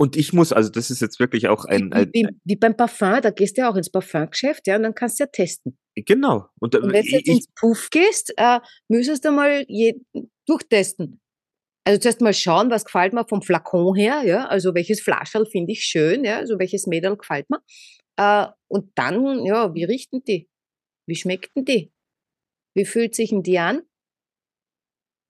Und 0.01 0.15
ich 0.17 0.33
muss, 0.33 0.51
also 0.51 0.71
das 0.71 0.89
ist 0.89 0.99
jetzt 0.99 1.19
wirklich 1.19 1.47
auch 1.47 1.63
ein, 1.65 1.91
wie, 1.91 1.95
ein 1.95 2.09
wie, 2.11 2.27
wie 2.43 2.55
beim 2.55 2.75
Parfum, 2.75 3.21
da 3.21 3.29
gehst 3.29 3.55
du 3.55 3.61
ja 3.61 3.69
auch 3.69 3.75
ins 3.75 3.91
Parfumgeschäft, 3.91 4.65
ja, 4.65 4.75
und 4.75 4.81
dann 4.81 4.95
kannst 4.95 5.19
du 5.19 5.25
ja 5.25 5.27
testen. 5.27 5.77
genau. 5.95 6.47
Und, 6.59 6.75
Und 6.75 6.91
wenn 6.91 7.05
du 7.05 7.11
jetzt 7.11 7.27
ich, 7.27 7.35
ins 7.35 7.47
Puff 7.55 7.87
gehst, 7.91 8.33
äh, 8.37 8.59
müsstest 8.87 9.25
du 9.25 9.31
mal 9.31 9.63
je, 9.67 10.01
durchtesten. 10.47 11.21
Also 11.85 11.99
zuerst 11.99 12.21
mal 12.21 12.33
schauen, 12.33 12.71
was 12.71 12.85
gefällt 12.85 13.13
mir 13.13 13.27
vom 13.27 13.43
Flakon 13.43 13.95
her, 13.95 14.23
ja, 14.25 14.47
also 14.47 14.73
welches 14.73 15.01
Flascherl 15.01 15.45
finde 15.45 15.71
ich 15.73 15.83
schön, 15.83 16.23
ja, 16.23 16.37
also 16.37 16.57
welches 16.57 16.87
Mädel 16.87 17.15
gefällt 17.15 17.47
mir. 17.51 17.59
Äh, 18.17 18.47
und 18.67 18.91
dann, 18.95 19.45
ja, 19.45 19.71
wie 19.75 19.83
riechen 19.83 20.23
die? 20.27 20.49
Wie 21.07 21.15
schmeckten 21.15 21.63
die? 21.63 21.91
Wie 22.73 22.85
fühlt 22.85 23.15
sich 23.15 23.29
denn 23.29 23.43
die 23.43 23.59
an? 23.59 23.81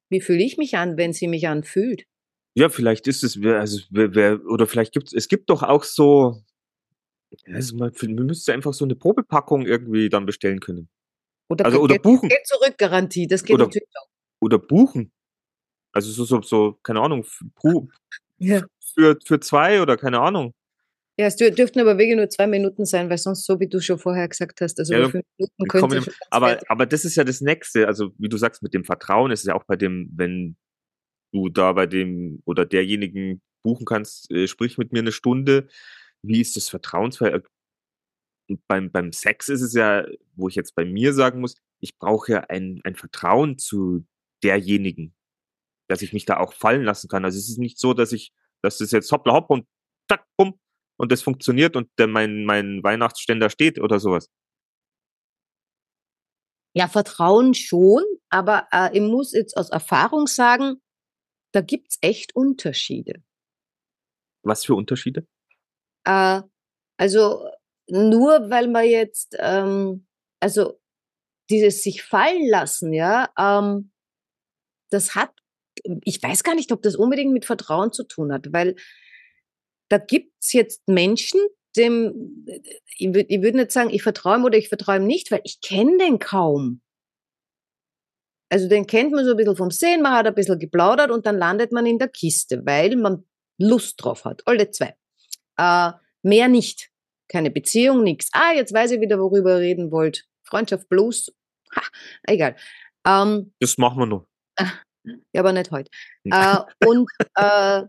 Wie 0.10 0.22
fühle 0.22 0.44
ich 0.44 0.58
mich 0.58 0.76
an, 0.78 0.98
wenn 0.98 1.14
sie 1.14 1.28
mich 1.28 1.48
anfühlt? 1.48 2.06
ja, 2.54 2.68
vielleicht 2.68 3.08
ist 3.08 3.24
es, 3.24 3.42
wer- 3.42 3.62
also 3.62 3.80
oder 3.94 4.68
vielleicht 4.68 4.92
gibt 4.94 5.08
es, 5.08 5.14
es 5.14 5.30
gibt 5.30 5.50
doch 5.50 5.64
auch 5.64 5.86
so, 5.86 6.44
also 7.46 7.78
man, 7.78 7.94
man 8.02 8.26
müsste 8.26 8.52
einfach 8.52 8.74
so 8.74 8.84
eine 8.84 8.96
Probepackung 8.96 9.66
irgendwie 9.66 10.10
dann 10.10 10.26
bestellen 10.26 10.60
können. 10.60 10.90
Oder, 11.50 11.64
Also, 11.66 11.80
oder 11.80 11.94
Geld- 11.94 12.02
buchen. 12.04 12.28
Geld 12.28 12.46
zurück 12.46 12.78
Garantie, 12.78 13.26
das 13.26 13.46
geht 13.46 13.54
Oder- 13.56 13.66
natürlich 13.68 13.88
auch. 13.98 14.08
Oder 14.42 14.60
buchen. 14.60 15.14
Also 15.94 16.12
so, 16.12 16.26
so, 16.26 16.42
so, 16.42 16.74
keine 16.84 17.00
Ahnung, 17.00 17.22
f- 17.22 17.42
pro- 17.56 17.88
Ja. 18.38 18.66
für, 18.96 19.18
für 19.26 19.40
zwei 19.40 19.82
oder 19.82 19.96
keine 19.96 20.20
Ahnung. 20.20 20.54
Ja, 21.20 21.28
es 21.28 21.38
dür- 21.38 21.52
dürften 21.52 21.80
aber 21.80 21.98
wirklich 21.98 22.16
nur 22.16 22.30
zwei 22.30 22.48
Minuten 22.48 22.86
sein, 22.86 23.10
weil 23.10 23.18
sonst, 23.18 23.46
so 23.46 23.60
wie 23.60 23.68
du 23.68 23.82
schon 23.82 24.00
vorher 24.00 24.28
gesagt 24.28 24.62
hast, 24.62 24.80
also 24.80 24.94
Ja, 24.94 25.10
fünf 25.10 25.26
Minuten 25.38 25.68
könnte 25.68 25.96
ganz 25.96 26.10
Aber, 26.30 26.60
aber 26.68 26.86
das 26.86 27.06
ist 27.06 27.16
ja 27.16 27.24
das 27.24 27.42
Nächste. 27.42 27.88
Also, 27.88 28.14
wie 28.18 28.30
du 28.30 28.38
sagst, 28.38 28.64
mit 28.64 28.74
dem 28.74 28.86
Vertrauen 28.86 29.32
ist 29.32 29.42
es 29.42 29.46
ja 29.48 29.56
auch 29.56 29.66
bei 29.66 29.76
dem, 29.76 30.10
wenn 30.16 30.56
du 31.34 31.50
da 31.50 31.74
bei 31.74 31.86
dem 31.86 32.42
oder 32.46 32.66
derjenigen 32.66 33.42
buchen 33.64 33.86
kannst, 33.86 34.32
äh, 34.32 34.48
sprich 34.48 34.78
mit 34.78 34.92
mir 34.94 35.00
eine 35.00 35.12
Stunde. 35.12 35.68
Wie 36.24 36.42
ist 36.42 36.56
das 36.56 36.70
Vertrauensverhältnis? 36.70 37.52
Und 38.50 38.66
beim, 38.68 38.92
beim 38.92 39.12
Sex 39.12 39.50
ist 39.50 39.62
es 39.62 39.74
ja, 39.74 40.06
wo 40.36 40.48
ich 40.50 40.56
jetzt 40.56 40.76
bei 40.76 40.86
mir 40.86 41.14
sagen 41.14 41.40
muss, 41.42 41.56
ich 41.80 41.98
brauche 41.98 42.32
ja 42.32 42.40
ein, 42.42 42.82
ein 42.84 42.96
Vertrauen 42.96 43.58
zu 43.58 44.06
derjenigen, 44.44 45.14
dass 45.88 46.02
ich 46.02 46.14
mich 46.14 46.26
da 46.26 46.38
auch 46.38 46.54
fallen 46.54 46.84
lassen 46.84 47.08
kann. 47.08 47.24
Also 47.26 47.38
es 47.38 47.50
ist 47.50 47.60
nicht 47.60 47.80
so, 47.80 47.94
dass 47.94 48.12
ich, 48.12 48.34
dass 48.62 48.78
das 48.78 48.92
jetzt 48.92 49.12
hoppla 49.12 49.34
hopp 49.34 49.50
und 49.50 49.66
zack, 50.10 50.26
bumm, 50.38 50.60
und 51.02 51.12
das 51.12 51.24
funktioniert 51.24 51.76
und 51.76 51.90
der, 51.98 52.06
mein, 52.06 52.46
mein 52.46 52.84
Weihnachtsständer 52.84 53.50
steht 53.50 53.80
oder 53.80 54.00
sowas. 54.00 54.30
Ja, 56.76 56.88
Vertrauen 56.88 57.56
schon, 57.56 58.04
aber 58.30 58.68
äh, 58.72 58.96
ich 58.96 59.02
muss 59.02 59.34
jetzt 59.34 59.58
aus 59.58 59.72
Erfahrung 59.72 60.28
sagen, 60.28 60.76
da 61.54 61.62
gibt's 61.62 61.98
echt 62.02 62.36
Unterschiede. 62.36 63.24
Was 64.44 64.64
für 64.64 64.76
Unterschiede? 64.76 65.26
Äh, 66.06 66.44
also 66.98 67.50
nur 67.88 68.52
weil 68.52 68.68
man 68.68 68.86
jetzt, 68.86 69.36
ähm, 69.40 70.06
also 70.40 70.80
dieses 71.50 71.82
sich 71.82 72.04
fallen 72.04 72.48
lassen, 72.48 72.94
ja, 72.94 73.32
ähm, 73.40 73.92
das 74.92 75.16
hat, 75.16 75.32
ich 76.04 76.22
weiß 76.22 76.44
gar 76.44 76.54
nicht, 76.54 76.72
ob 76.72 76.84
das 76.84 76.96
unbedingt 76.96 77.34
mit 77.34 77.46
Vertrauen 77.46 77.92
zu 77.92 78.04
tun 78.04 78.32
hat, 78.32 78.54
weil 78.54 78.76
da 79.92 79.98
gibt's 79.98 80.54
jetzt 80.54 80.88
Menschen, 80.88 81.40
dem, 81.76 82.46
ich 82.98 83.08
würde 83.14 83.26
ich 83.30 83.42
würd 83.42 83.56
nicht 83.56 83.72
sagen, 83.72 83.90
ich 83.90 84.04
vertraue 84.04 84.38
ihm 84.38 84.46
oder 84.46 84.58
ich 84.58 84.70
vertraue 84.70 84.98
ihm 84.98 85.06
nicht, 85.08 85.32
weil 85.32 85.42
ich 85.44 85.60
kenne 85.62 85.98
den 85.98 86.20
kaum. 86.20 86.82
Also 88.50 88.68
den 88.68 88.86
kennt 88.88 89.12
man 89.14 89.24
so 89.26 89.32
ein 89.32 89.38
bisschen 89.38 89.56
vom 89.56 89.72
Sehen, 89.72 90.02
man 90.02 90.14
hat 90.14 90.28
ein 90.28 90.36
bisschen 90.36 90.60
geplaudert 90.60 91.12
und 91.12 91.26
dann 91.26 91.38
landet 91.38 91.72
man 91.72 91.86
in 91.86 92.00
der 92.00 92.10
Kiste, 92.10 92.66
weil 92.66 92.96
man 92.98 93.26
Lust 93.58 94.04
drauf 94.04 94.26
hat, 94.26 94.42
alle 94.46 94.70
zwei. 94.72 94.96
Äh, 95.58 95.92
mehr 96.24 96.48
nicht. 96.48 96.90
Keine 97.30 97.52
Beziehung, 97.52 98.04
nichts. 98.04 98.30
Ah, 98.34 98.52
jetzt 98.54 98.74
weiß 98.74 98.92
ich 98.92 99.00
wieder, 99.02 99.20
worüber 99.20 99.56
ihr 99.56 99.62
reden 99.62 99.92
wollt. 99.92 100.26
Freundschaft 100.44 100.90
plus. 100.90 101.32
Ha, 101.76 101.82
egal. 102.24 102.58
Ähm, 103.08 103.54
Das 103.60 103.78
machen 103.78 104.00
wir 104.00 104.06
noch. 104.06 104.28
ja, 105.34 105.40
aber 105.42 105.54
nicht 105.54 105.72
heute. 105.72 105.90
Äh, 106.26 106.58
und 106.86 107.10
äh, 107.36 107.84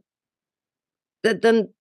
da- 1.25 1.35
dann, 1.41 1.75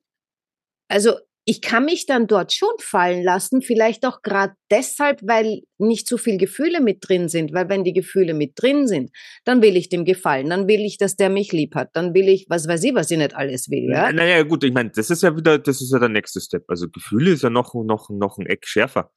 also 0.92 1.14
ich 1.44 1.62
kann 1.62 1.86
mich 1.86 2.06
dann 2.06 2.28
dort 2.28 2.54
schon 2.54 2.74
fallen 2.80 3.24
lassen, 3.24 3.64
vielleicht 3.64 4.06
auch 4.06 4.22
gerade 4.22 4.54
deshalb, 4.70 5.22
weil 5.24 5.62
nicht 5.80 6.08
so 6.08 6.18
viel 6.18 6.38
Gefühle 6.38 6.82
mit 6.82 7.00
drin 7.08 7.30
sind, 7.30 7.52
weil 7.52 7.68
wenn 7.68 7.84
die 7.84 7.94
Gefühle 7.94 8.36
mit 8.36 8.54
drin 8.56 8.88
sind, 8.88 9.10
dann 9.44 9.64
will 9.64 9.76
ich 9.76 9.90
dem 9.90 10.06
gefallen, 10.06 10.50
dann 10.50 10.68
will 10.68 10.82
ich, 10.82 10.98
dass 10.98 11.16
der 11.16 11.30
mich 11.30 11.52
lieb 11.52 11.74
hat, 11.74 11.90
dann 11.94 12.14
will 12.14 12.30
ich, 12.30 12.46
was 12.48 12.68
weiß 12.68 12.84
ich, 12.84 12.94
was 12.94 13.10
ich 13.10 13.18
nicht 13.18 13.36
alles 13.36 13.70
will, 13.72 13.90
ja. 13.90 14.12
Naja, 14.12 14.44
gut, 14.44 14.64
ich 14.64 14.74
meine, 14.74 14.92
das 14.92 15.10
ist 15.10 15.24
ja 15.24 15.36
wieder, 15.36 15.58
das 15.58 15.82
ist 15.82 15.92
ja 15.92 15.98
der 15.98 16.10
nächste 16.10 16.40
Step. 16.40 16.64
Also 16.68 16.88
Gefühle 16.90 17.32
ist 17.32 17.42
ja 17.42 17.50
noch, 17.50 17.74
noch, 17.74 18.10
noch 18.12 18.38
ein 18.38 18.46
Eck 18.46 18.68
schärfer. 18.68 19.12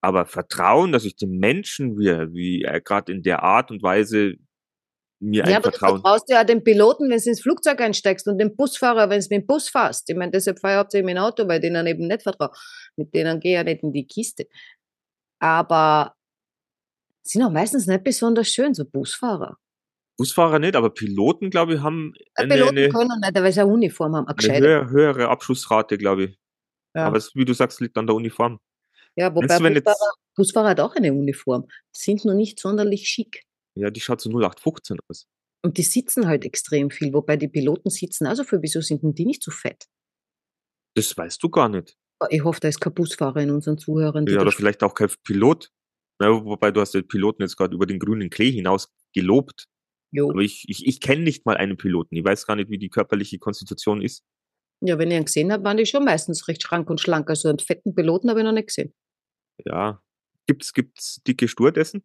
Aber 0.00 0.24
Vertrauen, 0.24 0.92
dass 0.92 1.04
ich 1.04 1.16
dem 1.16 1.38
Menschen, 1.38 1.98
wie 1.98 2.08
wie 2.32 2.62
er 2.62 2.80
gerade 2.80 3.12
in 3.12 3.22
der 3.22 3.42
Art 3.42 3.70
und 3.70 3.82
Weise 3.82 4.36
mir 5.20 5.44
ein 5.44 5.50
Ja, 5.50 5.58
aber 5.58 5.70
du 5.70 5.78
Vertrauen. 5.78 6.00
vertraust 6.00 6.28
ja 6.28 6.44
dem 6.44 6.64
Piloten, 6.64 7.10
wenn 7.10 7.18
du 7.18 7.28
ins 7.28 7.42
Flugzeug 7.42 7.80
einsteigst 7.80 8.26
und 8.26 8.38
dem 8.38 8.56
Busfahrer, 8.56 9.10
wenn 9.10 9.20
du 9.20 9.26
mit 9.30 9.42
dem 9.42 9.46
Bus 9.46 9.68
fährst. 9.68 10.08
Ich 10.08 10.16
meine, 10.16 10.32
deshalb 10.32 10.58
fahre 10.58 10.74
ich 10.74 10.78
hauptsächlich 10.78 11.06
mit 11.06 11.16
dem 11.16 11.22
Auto, 11.22 11.46
weil 11.46 11.60
denen 11.60 11.86
eben 11.86 12.06
nicht 12.06 12.22
vertraue. 12.22 12.50
Mit 12.96 13.14
denen 13.14 13.40
gehe 13.40 13.52
ich 13.52 13.56
ja 13.56 13.64
nicht 13.64 13.82
in 13.82 13.92
die 13.92 14.06
Kiste. 14.06 14.46
Aber 15.38 16.14
sind 17.22 17.42
auch 17.42 17.50
meistens 17.50 17.86
nicht 17.86 18.02
besonders 18.02 18.48
schön, 18.48 18.74
so 18.74 18.84
Busfahrer. 18.84 19.56
Busfahrer 20.16 20.58
nicht, 20.58 20.76
aber 20.76 20.90
Piloten, 20.90 21.48
glaube 21.50 21.74
ich, 21.74 21.80
haben 21.80 22.12
eine, 22.34 22.54
Piloten 22.54 22.78
eine, 22.78 22.88
können 22.90 23.20
nicht, 23.20 23.34
weil 23.34 23.52
sie 23.52 23.60
eine 23.60 23.72
Uniform 23.72 24.16
haben, 24.16 24.26
eine 24.26 24.52
eine 24.52 24.66
höhere, 24.66 24.90
höhere 24.90 25.28
Abschussrate, 25.28 25.96
glaube 25.96 26.24
ich. 26.24 26.38
Ja. 26.94 27.06
Aber 27.06 27.16
es, 27.16 27.34
wie 27.34 27.44
du 27.44 27.54
sagst, 27.54 27.80
liegt 27.80 27.96
an 27.96 28.06
der 28.06 28.16
Uniform. 28.16 28.58
Ja, 29.16 29.34
wobei 29.34 29.46
du, 29.46 29.80
Busfahrer, 29.80 30.12
Busfahrer 30.36 30.68
hat 30.70 30.80
auch 30.80 30.94
eine 30.94 31.12
Uniform, 31.12 31.68
sind 31.92 32.24
nur 32.24 32.34
nicht 32.34 32.60
sonderlich 32.60 33.08
schick. 33.08 33.44
Ja, 33.80 33.90
die 33.90 34.00
schaut 34.00 34.20
so 34.20 34.30
0815 34.30 34.98
aus. 35.08 35.26
Und 35.62 35.78
die 35.78 35.82
sitzen 35.82 36.26
halt 36.26 36.44
extrem 36.44 36.90
viel, 36.90 37.12
wobei 37.12 37.36
die 37.36 37.48
Piloten 37.48 37.90
sitzen 37.90 38.26
also 38.26 38.44
für, 38.44 38.62
wieso 38.62 38.80
sind 38.80 39.02
denn 39.02 39.14
die 39.14 39.26
nicht 39.26 39.42
so 39.42 39.50
fett? 39.50 39.86
Das 40.94 41.16
weißt 41.16 41.42
du 41.42 41.48
gar 41.50 41.68
nicht. 41.68 41.96
Ich 42.28 42.44
hoffe, 42.44 42.60
da 42.60 42.68
ist 42.68 42.80
kein 42.80 42.94
Busfahrer 42.94 43.40
in 43.40 43.50
unseren 43.50 43.78
Zuhörern. 43.78 44.26
Ja, 44.26 44.40
oder 44.40 44.52
vielleicht 44.52 44.82
auch 44.82 44.94
kein 44.94 45.10
Pilot. 45.24 45.70
Ja, 46.20 46.44
wobei 46.44 46.70
du 46.70 46.80
hast 46.80 46.92
den 46.92 47.08
Piloten 47.08 47.42
jetzt 47.42 47.56
gerade 47.56 47.74
über 47.74 47.86
den 47.86 47.98
grünen 47.98 48.28
Klee 48.28 48.50
hinaus 48.50 48.88
gelobt. 49.14 49.66
Jo. 50.12 50.30
Aber 50.30 50.40
ich, 50.40 50.68
ich, 50.68 50.86
ich 50.86 51.00
kenne 51.00 51.22
nicht 51.22 51.46
mal 51.46 51.56
einen 51.56 51.76
Piloten. 51.76 52.16
Ich 52.16 52.24
weiß 52.24 52.46
gar 52.46 52.56
nicht, 52.56 52.68
wie 52.68 52.78
die 52.78 52.90
körperliche 52.90 53.38
Konstitution 53.38 54.02
ist. 54.02 54.24
Ja, 54.82 54.98
wenn 54.98 55.10
ich 55.10 55.16
ihn 55.16 55.24
gesehen 55.24 55.52
habe, 55.52 55.64
waren 55.64 55.76
die 55.76 55.86
schon 55.86 56.04
meistens 56.04 56.48
recht 56.48 56.62
schrank 56.62 56.90
und 56.90 57.00
schlank. 57.00 57.30
Also 57.30 57.48
einen 57.48 57.58
fetten 57.58 57.94
Piloten 57.94 58.28
habe 58.28 58.40
ich 58.40 58.44
noch 58.44 58.52
nicht 58.52 58.68
gesehen. 58.68 58.92
Ja. 59.64 60.02
Gibt's, 60.46 60.72
gibt's 60.72 61.22
dicke 61.22 61.48
Stewardessen? 61.48 62.02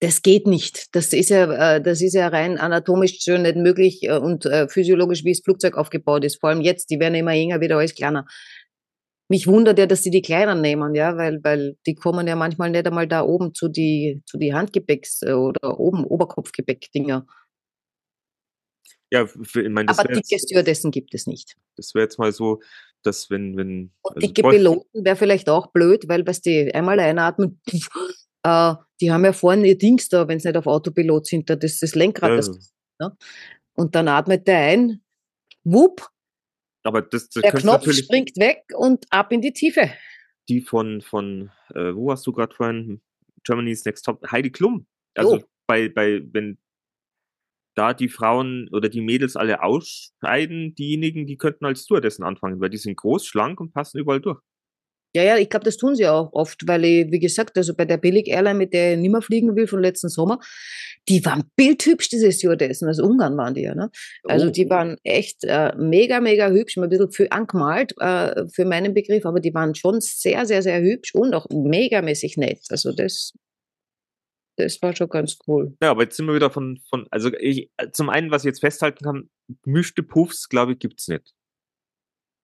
Das 0.00 0.22
geht 0.22 0.46
nicht. 0.46 0.94
Das 0.94 1.12
ist 1.12 1.30
ja, 1.30 1.76
äh, 1.76 1.82
das 1.82 2.00
ist 2.00 2.14
ja 2.14 2.28
rein 2.28 2.56
anatomisch 2.56 3.18
schon 3.20 3.42
nicht 3.42 3.56
möglich 3.56 4.04
äh, 4.04 4.18
und 4.18 4.46
äh, 4.46 4.68
physiologisch, 4.68 5.24
wie 5.24 5.32
das 5.32 5.40
Flugzeug 5.40 5.76
aufgebaut 5.76 6.24
ist. 6.24 6.40
Vor 6.40 6.50
allem 6.50 6.60
jetzt, 6.60 6.90
die 6.90 7.00
werden 7.00 7.16
immer 7.16 7.34
jünger, 7.34 7.60
wieder 7.60 7.78
alles 7.78 7.94
kleiner. 7.94 8.24
Mich 9.28 9.46
wundert 9.46 9.78
ja, 9.78 9.86
dass 9.86 10.02
sie 10.02 10.10
die 10.10 10.22
Kleinen 10.22 10.60
nehmen, 10.60 10.94
ja, 10.94 11.16
weil, 11.16 11.40
weil 11.42 11.76
die 11.84 11.94
kommen 11.94 12.26
ja 12.26 12.36
manchmal 12.36 12.70
nicht 12.70 12.86
einmal 12.86 13.06
da 13.06 13.22
oben 13.22 13.54
zu 13.54 13.68
die, 13.68 14.22
zu 14.24 14.38
die 14.38 14.54
Handgepäcks- 14.54 15.22
oder 15.24 15.78
oben 15.78 16.04
Oberkopfgepäck-Dinger. 16.04 17.26
Ja, 19.10 19.24
ich 19.24 19.68
meine, 19.68 19.88
Aber 19.88 20.04
wäre 20.04 20.20
dicke 20.20 20.38
Stewardessen 20.38 20.90
gibt 20.90 21.14
es 21.14 21.26
nicht. 21.26 21.56
das 21.76 21.94
wär 21.94 22.02
jetzt 22.02 22.18
mal 22.18 22.32
so, 22.32 22.60
dass 23.02 23.30
wenn, 23.30 23.56
wenn. 23.56 23.92
Und 24.02 24.16
also 24.16 24.26
dicke 24.26 24.42
Piloten 24.48 25.04
wäre 25.04 25.16
vielleicht 25.16 25.48
auch 25.48 25.72
blöd, 25.72 26.08
weil, 26.08 26.26
weißt 26.26 26.46
du, 26.46 26.74
einmal 26.74 27.00
einatmen, 27.00 27.60
äh, 28.42 28.74
die 29.00 29.12
haben 29.12 29.24
ja 29.24 29.32
vorne 29.32 29.66
ihr 29.66 29.78
Dings 29.78 30.08
da, 30.08 30.26
wenn 30.28 30.40
sie 30.40 30.48
nicht 30.48 30.56
auf 30.56 30.66
Autopilot 30.66 31.26
sind, 31.26 31.48
da 31.50 31.56
das, 31.56 31.78
das 31.80 31.94
Lenkrad. 31.94 32.30
Ja, 32.30 32.36
Das, 32.36 32.74
ne? 33.00 33.16
Und 33.74 33.94
dann 33.94 34.08
atmet 34.08 34.46
der 34.48 34.58
ein, 34.58 35.02
wupp, 35.64 36.08
Aber 36.82 37.02
das, 37.02 37.28
das 37.28 37.42
Der 37.42 37.52
Knopf 37.52 37.90
springt 37.92 38.36
weg 38.36 38.64
und 38.76 39.04
ab 39.10 39.32
in 39.32 39.40
die 39.40 39.52
Tiefe. 39.52 39.90
die 40.48 40.60
von, 40.62 41.00
von 41.02 41.50
äh, 41.74 41.94
wo 41.94 42.10
hast 42.10 42.26
du 42.26 42.32
gerade 42.32 42.54
vorhin? 42.54 43.00
Germany's 43.44 43.84
Next 43.84 44.04
Top, 44.04 44.20
Heidi 44.30 44.50
Klum. 44.50 44.86
Also 45.14 45.36
Oh. 45.36 45.42
bei, 45.68 45.88
bei, 45.88 46.22
wenn 46.32 46.58
da 47.76 47.94
die 47.94 48.08
Frauen 48.08 48.68
oder 48.72 48.88
die 48.88 49.00
Mädels 49.00 49.36
alle 49.36 49.62
ausscheiden, 49.62 50.74
diejenigen, 50.74 51.26
die 51.26 51.36
könnten 51.36 51.64
als 51.66 51.84
Stewardessen 51.84 52.24
anfangen, 52.24 52.60
weil 52.60 52.70
die 52.70 52.78
sind 52.78 52.96
groß, 52.96 53.24
schlank 53.26 53.60
und 53.60 53.72
passen 53.72 53.98
überall 53.98 54.20
durch. 54.20 54.40
Ja, 55.14 55.22
ja, 55.22 55.36
ich 55.38 55.48
glaube, 55.48 55.64
das 55.64 55.78
tun 55.78 55.94
sie 55.94 56.06
auch 56.06 56.32
oft, 56.32 56.66
weil 56.66 56.84
ich, 56.84 57.10
wie 57.10 57.18
gesagt, 57.18 57.56
also 57.56 57.74
bei 57.74 57.86
der 57.86 57.96
Billig-Airline, 57.96 58.58
mit 58.58 58.74
der 58.74 58.92
ich 58.92 58.98
nicht 58.98 59.10
mehr 59.10 59.22
fliegen 59.22 59.56
will 59.56 59.66
von 59.66 59.80
letzten 59.80 60.10
Sommer, 60.10 60.38
die 61.08 61.24
waren 61.24 61.44
bildhübsch, 61.56 62.10
diese 62.10 62.30
Stewardessen. 62.30 62.86
Also 62.88 63.04
Ungarn 63.04 63.36
waren 63.38 63.54
die 63.54 63.62
ja, 63.62 63.74
ne? 63.74 63.90
Also 64.24 64.48
Oh. 64.48 64.50
die 64.50 64.68
waren 64.68 64.96
echt 65.04 65.44
äh, 65.44 65.74
mega, 65.76 66.20
mega 66.20 66.50
hübsch, 66.50 66.76
mal 66.76 66.84
ein 66.84 66.90
bisschen 66.90 67.10
für 67.10 67.32
angemalt 67.32 67.94
äh, 67.98 68.44
für 68.52 68.66
meinen 68.66 68.92
Begriff, 68.92 69.24
aber 69.24 69.40
die 69.40 69.54
waren 69.54 69.74
schon 69.74 70.00
sehr, 70.00 70.44
sehr, 70.44 70.62
sehr 70.62 70.82
hübsch 70.82 71.14
und 71.14 71.32
auch 71.34 71.46
megamäßig 71.50 72.36
nett. 72.36 72.60
Also 72.68 72.92
das, 72.92 73.32
das 74.56 74.82
war 74.82 74.94
schon 74.94 75.08
ganz 75.08 75.38
cool. 75.46 75.74
Ja, 75.82 75.90
aber 75.92 76.02
jetzt 76.02 76.16
sind 76.16 76.26
wir 76.26 76.34
wieder 76.34 76.50
von, 76.50 76.80
von 76.90 77.06
also 77.10 77.30
ich, 77.32 77.70
zum 77.92 78.10
einen, 78.10 78.30
was 78.30 78.42
ich 78.42 78.48
jetzt 78.48 78.60
festhalten 78.60 79.02
kann, 79.02 79.30
gemischte 79.62 80.02
Puffs, 80.02 80.48
glaube 80.50 80.72
ich, 80.72 80.78
gibt's 80.78 81.08
nicht. 81.08 81.32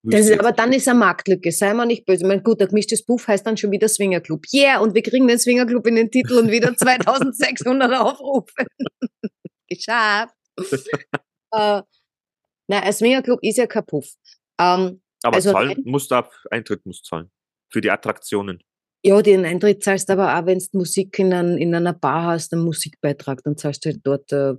Das 0.06 0.28
ist, 0.28 0.38
aber 0.38 0.52
dann 0.52 0.72
ist 0.72 0.86
eine 0.86 0.98
Marktlücke, 0.98 1.50
sei 1.50 1.72
mal 1.72 1.86
nicht 1.86 2.04
böse. 2.04 2.22
Ich 2.22 2.28
meine, 2.28 2.42
gut, 2.42 2.60
der 2.60 2.68
gemischtes 2.68 3.04
Puff 3.04 3.26
heißt 3.26 3.46
dann 3.46 3.56
schon 3.56 3.70
wieder 3.70 3.88
Swingerclub. 3.88 4.44
Yeah, 4.52 4.80
und 4.80 4.94
wir 4.94 5.02
kriegen 5.02 5.26
den 5.26 5.38
Swingerclub 5.38 5.86
in 5.86 5.96
den 5.96 6.10
Titel 6.10 6.34
und 6.34 6.50
wieder 6.50 6.76
2600 6.76 7.92
Aufrufe. 7.94 8.66
Geschafft. 9.68 10.34
äh, 11.52 11.82
na, 12.68 12.80
ein 12.80 12.92
Swingerclub 12.92 13.38
ist 13.42 13.56
ja 13.56 13.66
kein 13.66 13.86
Puff. 13.86 14.10
Ähm, 14.60 15.00
Aber 15.22 15.36
also 15.36 15.52
zahlen 15.52 15.82
musst 15.84 16.10
du 16.10 16.16
ab, 16.16 16.32
Eintritt 16.50 16.84
musst 16.84 17.06
zahlen. 17.06 17.30
Für 17.70 17.80
die 17.80 17.90
Attraktionen. 17.90 18.62
ja, 19.04 19.20
den 19.22 19.46
Eintritt 19.46 19.82
zahlst 19.82 20.08
du 20.08 20.12
aber 20.12 20.38
auch, 20.38 20.46
wenn 20.46 20.58
du 20.58 20.78
Musik 20.78 21.18
in, 21.18 21.32
ein, 21.32 21.56
in 21.56 21.74
einer 21.74 21.94
Bar 21.94 22.24
hast, 22.24 22.52
einen 22.52 22.64
Musikbeitrag, 22.64 23.42
dann 23.42 23.56
zahlst 23.56 23.84
du 23.84 23.90
halt 23.90 24.00
dort, 24.04 24.32
äh, 24.32 24.54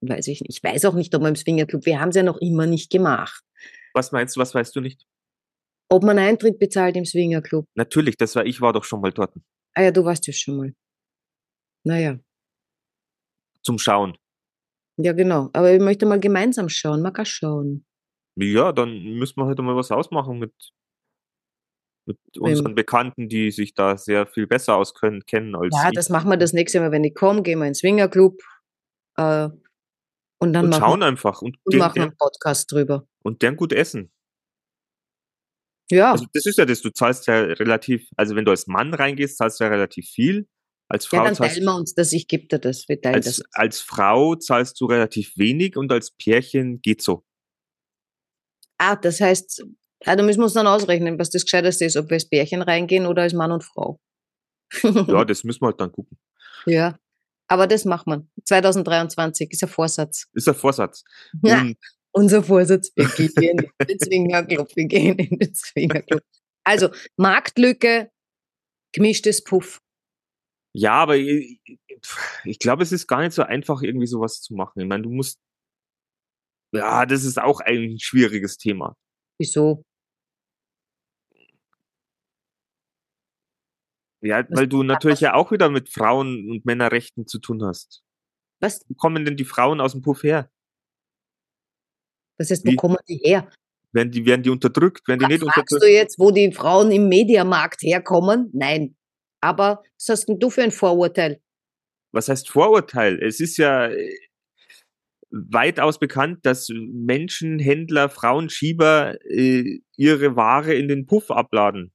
weiß 0.00 0.26
ich 0.26 0.40
nicht. 0.40 0.58
Ich 0.58 0.62
weiß 0.62 0.84
auch 0.86 0.94
nicht, 0.94 1.14
ob 1.14 1.22
man 1.22 1.34
im 1.34 1.36
Swingerclub, 1.36 1.86
wir 1.86 2.00
haben 2.00 2.10
es 2.10 2.16
ja 2.16 2.24
noch 2.24 2.38
immer 2.38 2.66
nicht 2.66 2.90
gemacht. 2.90 3.42
Was 3.98 4.12
meinst 4.12 4.36
du, 4.36 4.40
was 4.40 4.54
weißt 4.54 4.76
du 4.76 4.80
nicht? 4.80 5.08
Ob 5.90 6.04
man 6.04 6.20
Eintritt 6.20 6.60
bezahlt 6.60 6.96
im 6.96 7.04
Swingerclub. 7.04 7.66
Natürlich, 7.74 8.16
das 8.16 8.36
war, 8.36 8.46
ich 8.46 8.60
war 8.60 8.72
doch 8.72 8.84
schon 8.84 9.00
mal 9.00 9.10
dort. 9.10 9.34
Ah 9.74 9.82
ja, 9.82 9.90
du 9.90 10.04
warst 10.04 10.24
ja 10.28 10.32
schon 10.32 10.56
mal. 10.56 10.74
Naja. 11.84 12.20
Zum 13.64 13.76
Schauen. 13.80 14.16
Ja, 15.00 15.14
genau. 15.14 15.50
Aber 15.52 15.72
ich 15.72 15.80
möchte 15.80 16.06
mal 16.06 16.20
gemeinsam 16.20 16.68
schauen. 16.68 17.02
Mag 17.02 17.18
auch 17.18 17.26
schauen. 17.26 17.84
Ja, 18.36 18.70
dann 18.70 19.02
müssen 19.18 19.40
wir 19.40 19.46
heute 19.46 19.62
mal 19.62 19.74
was 19.74 19.90
ausmachen 19.90 20.38
mit, 20.38 20.54
mit 22.06 22.18
unseren 22.38 22.76
Bekannten, 22.76 23.28
die 23.28 23.50
sich 23.50 23.74
da 23.74 23.96
sehr 23.96 24.28
viel 24.28 24.46
besser 24.46 24.76
auskennen 24.76 25.26
kennen 25.26 25.56
als 25.56 25.74
Ja, 25.74 25.88
ich. 25.88 25.94
das 25.94 26.08
machen 26.08 26.30
wir 26.30 26.36
das 26.36 26.52
nächste 26.52 26.78
Mal, 26.78 26.92
wenn 26.92 27.02
ich 27.02 27.16
komme, 27.16 27.42
gehen 27.42 27.58
wir 27.58 27.66
in 27.66 27.70
den 27.72 27.74
Swingerclub. 27.74 28.40
Äh, 29.16 29.48
und 30.38 30.52
dann 30.52 30.64
und 30.64 30.70
machen, 30.70 30.80
schauen 30.80 31.02
einfach 31.02 31.42
und 31.42 31.58
und 31.64 31.76
machen 31.76 32.02
einen 32.02 32.16
Podcast 32.16 32.70
drüber. 32.72 33.06
und 33.22 33.40
gern 33.40 33.56
gut 33.56 33.72
essen. 33.72 34.12
Ja, 35.90 36.12
Also 36.12 36.26
das 36.32 36.44
ist 36.44 36.58
ja 36.58 36.66
das, 36.66 36.82
du 36.82 36.90
zahlst 36.90 37.26
ja 37.26 37.40
relativ, 37.40 38.08
also 38.16 38.36
wenn 38.36 38.44
du 38.44 38.50
als 38.50 38.66
Mann 38.66 38.92
reingehst, 38.92 39.38
zahlst 39.38 39.58
du 39.58 39.64
ja 39.64 39.70
relativ 39.70 40.06
viel. 40.06 40.46
Als 40.90 41.04
ja 41.10 41.18
Frau 41.18 41.24
dann 41.24 41.34
zahlst 41.34 41.54
teilen 41.54 41.66
wir 41.66 41.76
uns 41.76 41.94
das. 41.94 42.12
Ich 42.12 42.28
gebe 42.28 42.46
dir 42.46 42.58
das. 42.58 42.88
Wir 42.88 43.00
teilen 43.00 43.14
als, 43.16 43.24
das. 43.24 43.42
als 43.52 43.80
Frau 43.80 44.34
zahlst 44.34 44.80
du 44.80 44.86
relativ 44.86 45.32
wenig 45.36 45.76
und 45.76 45.90
als 45.92 46.10
Pärchen 46.10 46.80
geht 46.82 47.02
so. 47.02 47.24
Ah, 48.78 48.96
das 48.96 49.20
heißt, 49.20 49.64
ah, 50.04 50.16
da 50.16 50.22
müssen 50.22 50.40
wir 50.40 50.44
uns 50.44 50.52
dann 50.52 50.66
ausrechnen, 50.66 51.18
was 51.18 51.30
das 51.30 51.44
Gescheiteste 51.44 51.84
ist, 51.84 51.96
ob 51.96 52.10
wir 52.10 52.14
als 52.14 52.28
Pärchen 52.28 52.62
reingehen 52.62 53.06
oder 53.06 53.22
als 53.22 53.32
Mann 53.32 53.52
und 53.52 53.64
Frau. 53.64 53.98
Ja, 54.82 55.24
das 55.24 55.44
müssen 55.44 55.62
wir 55.62 55.68
halt 55.68 55.80
dann 55.80 55.92
gucken. 55.92 56.18
ja. 56.66 56.98
Aber 57.48 57.66
das 57.66 57.84
machen 57.84 58.12
wir. 58.12 58.26
2023 58.44 59.50
ist 59.50 59.62
ein 59.62 59.68
Vorsatz. 59.68 60.26
Ist 60.32 60.46
der 60.46 60.54
Vorsatz. 60.54 61.02
Ja. 61.42 61.62
Und 61.62 61.76
Unser 62.12 62.42
Vorsatz, 62.42 62.92
wir 62.94 63.08
gehen 63.28 63.58
in 63.78 63.86
den 63.86 63.98
Swingerclub, 63.98 64.76
wir 64.76 64.84
gehen 64.86 65.18
in 65.18 65.38
den 65.38 65.54
Swingerclub. 65.54 66.22
Also, 66.64 66.90
Marktlücke, 67.16 68.10
gemischtes 68.92 69.42
Puff. 69.42 69.80
ja, 70.74 70.92
aber 70.92 71.16
ich, 71.16 71.60
ich 72.44 72.58
glaube, 72.58 72.82
es 72.82 72.92
ist 72.92 73.06
gar 73.06 73.20
nicht 73.22 73.32
so 73.32 73.42
einfach, 73.42 73.82
irgendwie 73.82 74.06
sowas 74.06 74.40
zu 74.42 74.54
machen. 74.54 74.80
Ich 74.80 74.86
meine, 74.86 75.02
du 75.04 75.10
musst, 75.10 75.38
ja, 76.72 77.06
das 77.06 77.24
ist 77.24 77.38
auch 77.38 77.60
ein 77.60 77.98
schwieriges 77.98 78.58
Thema. 78.58 78.94
Wieso? 79.40 79.84
Ja, 84.20 84.44
Was- 84.48 84.58
weil 84.58 84.66
du 84.66 84.82
natürlich 84.82 85.20
ja 85.20 85.34
auch 85.34 85.52
wieder 85.52 85.68
mit 85.68 85.88
Frauen- 85.88 86.50
und 86.50 86.64
Männerrechten 86.64 87.26
zu 87.26 87.38
tun 87.38 87.64
hast. 87.64 88.02
Was? 88.60 88.80
Wo 88.88 88.94
kommen 88.94 89.24
denn 89.24 89.36
die 89.36 89.44
Frauen 89.44 89.80
aus 89.80 89.92
dem 89.92 90.02
Puff 90.02 90.22
her? 90.22 90.50
Das 92.38 92.50
heißt, 92.50 92.66
wo 92.66 92.70
Wie? 92.72 92.76
kommen 92.76 92.96
die 93.08 93.20
her? 93.22 93.50
Werden 93.92 94.10
die, 94.10 94.26
werden 94.26 94.42
die 94.42 94.50
unterdrückt? 94.50 95.06
Werden 95.08 95.20
die 95.20 95.26
nicht 95.26 95.42
Fragst 95.42 95.58
unterdrückt? 95.58 95.82
du 95.82 95.90
jetzt, 95.92 96.18
wo 96.18 96.30
die 96.30 96.52
Frauen 96.52 96.90
im 96.90 97.08
Mediamarkt 97.08 97.82
herkommen? 97.82 98.50
Nein. 98.52 98.96
Aber 99.40 99.82
was 99.96 100.08
hast 100.08 100.28
denn 100.28 100.38
du 100.38 100.50
für 100.50 100.62
ein 100.62 100.72
Vorurteil? 100.72 101.40
was 102.10 102.28
heißt 102.28 102.48
Vorurteil? 102.48 103.22
Es 103.22 103.38
ist 103.38 103.58
ja 103.58 103.86
äh, 103.88 104.10
weitaus 105.30 105.98
bekannt, 105.98 106.44
dass 106.46 106.68
Menschen, 106.72 107.58
Händler, 107.58 108.08
Frauenschieber 108.08 109.18
äh, 109.30 109.80
ihre 109.96 110.34
Ware 110.34 110.74
in 110.74 110.88
den 110.88 111.06
Puff 111.06 111.30
abladen. 111.30 111.92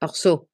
Ach 0.00 0.12
so. 0.14 0.49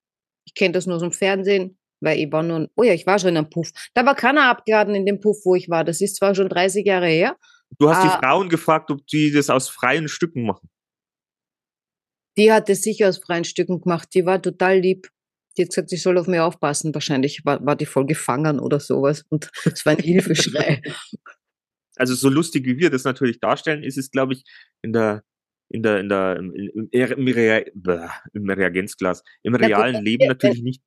Ich 0.47 0.55
kenne 0.55 0.73
das 0.73 0.87
nur 0.87 0.97
aus 0.97 1.03
dem 1.03 1.13
Fernsehen, 1.13 1.79
weil 2.01 2.19
ich 2.19 2.33
war 2.33 2.43
nur, 2.43 2.69
oh 2.77 2.83
ja, 2.83 2.95
ich 2.95 3.07
war 3.07 3.19
schon 3.19 3.31
in 3.31 3.37
einem 3.37 3.51
Puff. 3.51 3.71
Da 3.95 4.07
war 4.07 4.15
keiner 4.15 4.49
abgeladen 4.49 4.95
in 4.95 5.05
dem 5.05 5.21
Puff, 5.21 5.39
wo 5.45 5.55
ich 5.55 5.69
war. 5.69 5.85
Das 5.85 6.01
ist 6.01 6.17
zwar 6.17 6.35
schon 6.35 6.49
30 6.49 6.87
Jahre 6.87 7.09
her. 7.09 7.37
Du 7.79 7.91
hast 7.91 8.05
die 8.05 8.19
Frauen 8.25 8.49
gefragt, 8.49 8.91
ob 8.91 9.07
die 9.07 9.31
das 9.33 9.51
aus 9.51 9.69
freien 9.69 10.09
Stücken 10.09 10.47
machen. 10.47 10.71
Die 12.39 12.53
hat 12.53 12.69
es 12.69 12.83
sicher 12.83 13.09
aus 13.09 13.19
freien 13.19 13.45
Stücken 13.45 13.81
gemacht. 13.81 14.09
Die 14.15 14.25
war 14.25 14.41
total 14.41 14.79
lieb. 14.79 15.09
Die 15.57 15.63
hat 15.63 15.71
gesagt, 15.71 15.93
ich 15.93 16.03
soll 16.03 16.19
auf 16.19 16.27
mich 16.27 16.41
aufpassen. 16.41 16.95
Wahrscheinlich 16.95 17.45
war, 17.45 17.65
war 17.65 17.77
die 17.77 17.87
voll 17.87 18.07
gefangen 18.07 18.61
oder 18.61 18.79
sowas. 18.79 19.25
Und 19.29 19.51
es 19.65 19.85
war 19.87 19.93
ein 19.93 19.99
Hilfeschrei. 19.99 20.83
Also 21.97 22.15
so 22.15 22.29
lustig 22.29 22.67
wie 22.67 22.77
wir 22.77 22.91
das 22.91 23.05
natürlich 23.05 23.41
darstellen, 23.41 23.83
ist 23.83 23.97
es, 23.97 24.11
glaube 24.11 24.35
ich, 24.35 24.45
in 24.83 24.93
der 24.93 25.25
in 25.69 25.83
der 25.83 26.01
in 26.01 26.09
der 26.09 26.37
im, 26.37 26.53
im, 26.55 26.89
im, 26.91 28.09
im 28.33 28.51
Reagenzglas 28.51 29.23
im 29.43 29.53
gut, 29.55 29.63
realen 29.63 29.97
wenn 29.97 30.05
Leben 30.05 30.21
wir- 30.23 30.29
natürlich 30.29 30.63
nicht. 30.63 30.83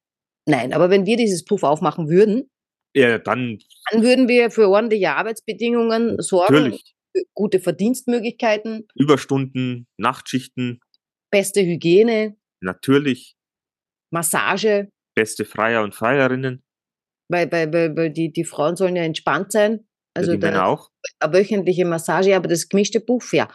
Nein, 0.45 0.73
aber 0.73 0.89
wenn 0.89 1.05
wir 1.05 1.17
dieses 1.17 1.45
Puff 1.45 1.63
aufmachen 1.63 2.09
würden, 2.09 2.49
Ja, 2.95 3.19
dann 3.19 3.59
dann 3.91 4.01
würden 4.03 4.27
wir 4.27 4.49
für 4.51 4.67
ordentliche 4.69 5.11
Arbeitsbedingungen 5.11 6.19
sorgen, 6.21 6.53
natürlich 6.55 6.95
gute 7.33 7.59
Verdienstmöglichkeiten, 7.59 8.87
Überstunden, 8.95 9.87
Nachtschichten, 9.97 10.79
beste 11.31 11.61
Hygiene, 11.61 12.37
natürlich 12.61 13.35
Massage, 14.11 14.89
beste 15.15 15.45
Freier 15.45 15.83
und 15.83 15.93
Freierinnen, 15.93 16.63
weil, 17.29 17.51
weil, 17.51 17.71
weil, 17.73 17.95
weil 17.95 18.09
die, 18.11 18.31
die 18.31 18.45
Frauen 18.45 18.75
sollen 18.75 18.95
ja 18.95 19.03
entspannt 19.03 19.51
sein. 19.51 19.87
Also 20.15 20.31
ja, 20.31 20.37
die 20.37 20.45
Männer 20.45 20.65
auch. 20.65 20.89
eine 21.19 21.33
wöchentliche 21.33 21.85
Massage, 21.85 22.35
aber 22.35 22.47
das 22.47 22.67
gemischte 22.69 22.99
Puff, 22.99 23.33
ja. 23.33 23.47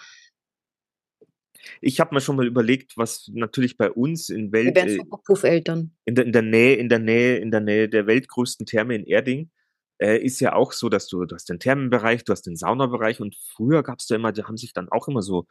Ich 1.81 2.01
habe 2.01 2.15
mir 2.15 2.21
schon 2.21 2.37
mal 2.37 2.47
überlegt, 2.47 2.97
was 2.97 3.31
natürlich 3.33 3.77
bei 3.77 3.91
uns 3.91 4.29
in 4.29 4.53
Wir 4.53 4.65
Welt 4.65 4.77
werden 4.77 5.01
äh, 5.01 5.17
Puffeltern. 5.25 5.93
in 6.05 6.15
der, 6.15 6.25
in 6.27 6.33
der 6.33 6.43
Nähe, 6.43 6.77
in 6.77 6.89
der 6.89 6.99
Nähe, 6.99 7.37
in 7.39 7.51
der 7.51 7.61
Nähe 7.61 7.89
der 7.89 8.07
weltgrößten 8.07 8.67
Therme 8.67 8.95
in 8.95 9.05
Erding, 9.05 9.51
äh, 9.99 10.19
ist 10.19 10.41
ja 10.41 10.55
auch 10.55 10.73
so, 10.73 10.89
dass 10.89 11.07
du, 11.09 11.25
du 11.25 11.35
hast 11.35 11.49
den 11.49 11.61
Thermenbereich, 11.61 12.25
du 12.25 12.33
hast 12.33 12.43
den 12.43 12.57
Saunabereich 12.57 13.21
und 13.21 13.37
früher 13.55 13.83
gab 13.83 14.01
es 14.01 14.07
da 14.07 14.17
immer, 14.17 14.33
da 14.33 14.45
haben 14.47 14.57
sich 14.57 14.73
dann 14.73 14.89
auch 14.89 15.09
immer 15.09 15.23
so 15.23 15.47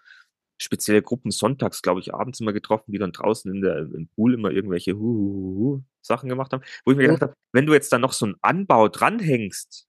spezielle 0.62 1.02
Gruppen 1.02 1.32
sonntags, 1.32 1.82
glaube 1.82 1.99
ich, 1.99 2.13
abends 2.13 2.39
immer 2.39 2.54
getroffen, 2.54 2.91
die 2.91 2.99
dann 2.99 3.12
draußen 3.12 3.54
in 3.54 3.62
der, 3.62 3.80
im 3.80 4.08
Pool 4.15 4.34
immer 4.34 4.52
irgendwelche 4.52 4.97
Hu 4.97 5.82
Sachen 6.02 6.30
gemacht 6.30 6.52
haben, 6.54 6.63
wo 6.86 6.91
ich 6.91 6.97
mir 6.97 7.04
Ja. 7.04 7.10
gedacht 7.10 7.21
habe, 7.30 7.34
wenn 7.54 7.65
du 7.65 7.73
jetzt 7.73 7.91
da 7.91 7.97
noch 7.97 8.13
so 8.13 8.26
einen 8.26 8.36
Anbau 8.41 8.88
dranhängst, 8.89 9.88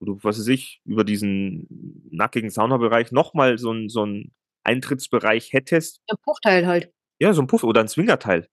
wo 0.00 0.06
du, 0.06 0.18
was 0.22 0.38
weiß 0.38 0.48
ich, 0.48 0.80
über 0.84 1.04
diesen 1.04 2.08
nackigen 2.10 2.50
Saunabereich 2.50 3.12
nochmal 3.12 3.58
so 3.58 3.72
ein, 3.72 3.88
so 3.88 4.04
ein 4.04 4.32
Eintrittsbereich 4.64 5.52
hättest, 5.52 6.00
Ein 6.08 6.16
Puffteil 6.22 6.66
halt. 6.66 6.90
ja, 7.20 7.32
so 7.32 7.40
ein 7.42 7.46
Puff 7.46 7.62
oder 7.64 7.80
ein 7.80 7.88
Swingerteil, 7.88 8.48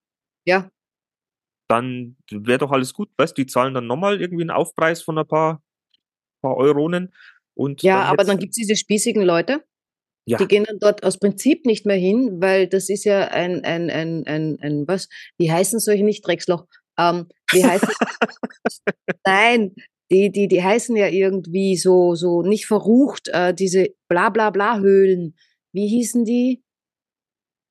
Ja. 0.46 0.70
dann 1.70 2.18
wäre 2.30 2.60
doch 2.60 2.72
alles 2.72 2.94
gut, 2.94 3.10
weißt 3.18 3.38
die 3.38 3.46
zahlen 3.46 3.74
dann 3.74 3.88
nochmal 3.88 4.20
irgendwie 4.22 4.44
einen 4.44 4.52
Aufpreis 4.52 5.02
von 5.02 5.18
ein 5.18 5.28
paar, 5.28 5.62
paar 6.42 6.58
Euronen 6.58 7.14
und 7.56 7.82
Ja, 7.84 8.04
aber 8.04 8.18
hätt's- 8.24 8.28
dann 8.28 8.40
gibt 8.40 8.52
es 8.52 8.56
diese 8.58 8.76
spießigen 8.76 9.22
Leute, 9.24 9.64
ja, 10.28 10.38
die 10.38 10.48
gehen 10.48 10.66
dann 10.66 10.78
dort 10.80 11.04
aus 11.04 11.18
Prinzip 11.18 11.66
nicht 11.66 11.86
mehr 11.86 11.98
hin, 11.98 12.42
weil 12.42 12.68
das 12.68 12.90
ist 12.90 13.06
ja 13.06 13.30
ein, 13.30 13.64
ein, 13.64 13.90
ein, 13.90 14.24
ein, 14.28 14.58
ein 14.62 14.88
was? 14.88 15.10
Wie 15.40 15.52
heißen 15.52 15.80
solche 15.80 16.04
nicht 16.04 16.26
Drecksloch? 16.28 16.66
Ähm, 17.00 17.28
wie 17.52 17.66
heißen? 17.66 17.90
Nein, 19.26 19.74
die, 20.12 20.32
die, 20.32 20.48
die 20.48 20.64
heißen 20.64 20.96
ja 20.96 21.08
irgendwie 21.08 21.76
so, 21.78 22.16
so 22.16 22.42
nicht 22.44 22.66
verrucht, 22.68 23.30
äh, 23.30 23.54
diese 23.54 23.88
bla 24.10 24.30
bla 24.30 24.50
bla 24.52 24.80
Höhlen. 24.80 25.36
Wie 25.74 25.88
hießen 25.88 26.26
die? 26.26 26.64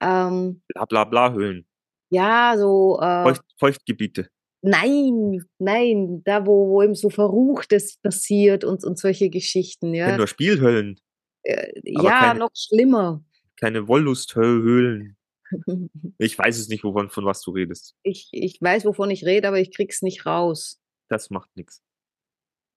Ähm, 0.00 0.62
Bla 0.68 0.84
bla 0.86 1.04
bla 1.04 1.32
Höhlen. 1.32 1.66
ja, 2.10 2.54
so, 2.56 2.98
äh, 3.00 3.22
Feucht, 3.24 3.42
Feuchtgebiete. 3.58 4.28
nein, 4.62 5.42
nein, 5.58 6.22
da 6.24 6.46
wo, 6.46 6.68
wo 6.70 6.82
eben 6.82 6.94
so 6.94 7.10
Verruchtes 7.10 7.98
passiert 8.02 8.64
und, 8.64 8.84
und 8.84 8.98
solche 8.98 9.28
Geschichten, 9.30 9.94
Ja. 9.94 10.16
Nur 10.16 10.26
Spielhöllen, 10.26 10.98
Äh, 11.42 11.70
ja, 11.84 12.18
keine- 12.20 12.38
noch 12.40 12.50
schlimmer. 12.54 13.22
keine 13.58 13.86
Wolllusthöhlen. 13.88 15.16
Ich 16.18 16.38
weiß 16.38 16.58
es 16.58 16.68
nicht, 16.68 16.84
wovon 16.84 17.10
von 17.10 17.24
was 17.24 17.40
du 17.42 17.50
redest. 17.50 17.96
Ich, 18.04 18.28
ich 18.32 18.60
weiß, 18.62 18.84
wovon 18.84 19.10
ich 19.10 19.24
rede, 19.26 19.48
aber 19.48 19.58
ich 19.58 19.74
krieg's 19.74 20.00
nicht 20.00 20.24
raus. 20.24 20.80
Das 21.08 21.28
macht 21.30 21.50
nichts. 21.56 21.82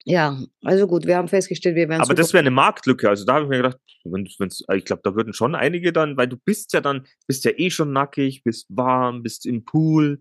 Ja, 0.06 0.38
also 0.64 0.86
gut, 0.86 1.06
wir 1.06 1.16
haben 1.16 1.30
festgestellt, 1.30 1.76
wir 1.76 1.88
werden 1.88 2.02
Aber 2.02 2.14
das 2.14 2.34
wäre 2.34 2.42
eine 2.42 2.52
Marktlücke. 2.52 3.08
Also 3.08 3.24
da 3.26 3.36
habe 3.36 3.46
ich 3.46 3.50
mir 3.50 3.56
gedacht, 3.58 3.78
wenn, 4.04 4.28
wenn's, 4.38 4.62
ich 4.76 4.84
glaube, 4.84 5.02
da 5.04 5.16
würden 5.16 5.32
schon 5.34 5.56
einige 5.56 5.94
dann, 5.94 6.18
weil 6.18 6.28
du 6.28 6.36
bist 6.36 6.74
ja 6.74 6.82
dann, 6.82 7.08
bist 7.26 7.46
ja 7.46 7.52
eh 7.56 7.70
schon 7.70 7.94
nackig, 7.94 8.44
bist 8.44 8.68
warm, 8.70 9.24
bist 9.24 9.46
im 9.46 9.64
Pool. 9.64 10.20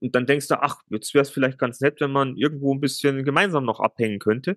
Und 0.00 0.16
dann 0.16 0.26
denkst 0.26 0.48
du, 0.48 0.60
ach, 0.60 0.80
jetzt 0.90 1.14
wäre 1.14 1.22
es 1.22 1.30
vielleicht 1.30 1.58
ganz 1.58 1.80
nett, 1.80 2.00
wenn 2.00 2.10
man 2.10 2.36
irgendwo 2.36 2.74
ein 2.74 2.80
bisschen 2.80 3.24
gemeinsam 3.24 3.64
noch 3.64 3.78
abhängen 3.78 4.18
könnte. 4.18 4.56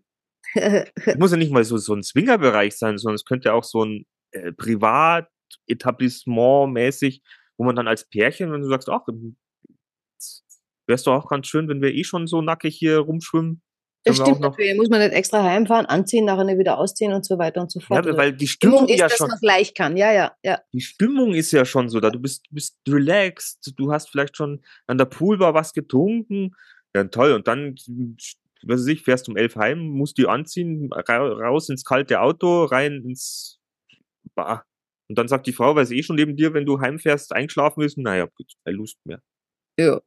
Muss 1.18 1.32
ja 1.32 1.38
nicht 1.38 1.52
mal 1.52 1.64
so, 1.64 1.78
so 1.78 1.94
ein 1.94 2.02
Swingerbereich 2.02 2.76
sein, 2.76 2.98
sondern 2.98 3.16
es 3.16 3.26
könnte 3.26 3.54
auch 3.54 3.64
so 3.64 3.86
ein 3.86 4.08
äh, 4.32 4.52
Privatetablissement 4.52 6.74
mäßig, 6.74 7.22
wo 7.58 7.66
man 7.66 7.76
dann 7.76 7.88
als 7.88 8.10
Pärchen, 8.10 8.52
wenn 8.52 8.62
du 8.62 8.68
sagst, 8.68 8.90
ach, 8.90 9.06
wäre 9.08 10.96
es 10.96 11.04
doch 11.04 11.14
auch 11.14 11.30
ganz 11.30 11.46
schön, 11.48 11.68
wenn 11.68 11.84
wir 11.84 11.94
eh 11.94 12.04
schon 12.04 12.26
so 12.26 12.42
nackig 12.42 12.76
hier 12.76 12.98
rumschwimmen. 12.98 13.62
Das 14.06 14.18
stimmt 14.18 14.40
natürlich. 14.40 14.76
Muss 14.76 14.90
man 14.90 15.00
nicht 15.00 15.14
extra 15.14 15.44
heimfahren, 15.44 15.86
anziehen, 15.88 16.26
nachher 16.26 16.44
nicht 16.44 16.60
wieder 16.60 16.78
ausziehen 16.78 17.12
und 17.12 17.26
so 17.26 17.38
weiter 17.40 17.62
und 17.62 17.72
so 17.72 17.80
Ja, 17.80 17.86
fort. 17.88 18.06
Also 18.06 18.18
weil 18.18 18.34
die 18.34 18.48
Stimmung 18.48 18.78
Stimmung 18.84 18.94
ist, 18.94 19.00
ja 19.00 19.08
dass 19.08 19.18
schon, 19.18 19.28
man 19.30 19.40
gleich 19.40 19.74
kann. 19.74 19.98
Ja, 19.98 20.12
ja, 20.14 20.36
ja. 20.44 20.62
die 20.74 20.82
Stimmung 20.82 21.34
ist 21.34 21.52
ja 21.52 21.66
schon 21.66 21.90
so 21.90 22.00
da. 22.00 22.12
Du 22.12 22.20
bist, 22.20 22.46
du 22.50 22.56
bist 22.56 22.78
relaxed, 22.88 23.74
du 23.78 23.92
hast 23.92 24.10
vielleicht 24.10 24.38
schon 24.38 24.64
an 24.88 24.98
der 24.98 25.06
Poolbar 25.06 25.54
was 25.54 25.74
getrunken. 25.74 26.56
Ja, 26.96 27.04
toll. 27.06 27.34
Und 27.34 27.48
dann, 27.48 27.76
was 28.64 28.82
weiß 28.82 28.88
ich, 28.88 29.02
fährst 29.04 29.28
um 29.28 29.38
elf 29.38 29.56
heim, 29.56 29.80
musst 29.80 30.18
die 30.18 30.28
anziehen, 30.28 30.90
ra 30.94 31.18
raus 31.18 31.70
ins 31.70 31.84
kalte 31.84 32.22
Auto, 32.22 32.66
rein 32.66 33.02
ins 33.04 33.60
Bar. 34.36 34.66
Und 35.10 35.18
dann 35.18 35.28
sagt 35.28 35.46
die 35.48 35.54
Frau, 35.54 35.76
weil 35.76 35.86
sie 35.86 35.98
eh 35.98 36.04
schon 36.04 36.16
neben 36.16 36.36
dir, 36.36 36.54
wenn 36.54 36.66
du 36.66 36.80
heimfährst, 36.80 37.34
eingeschlafen 37.34 37.82
bist, 37.82 37.98
naja, 37.98 38.26
gut, 38.26 38.54
keine 38.64 38.78
Lust 38.78 38.98
mehr. 39.06 39.20
ja. 39.80 40.00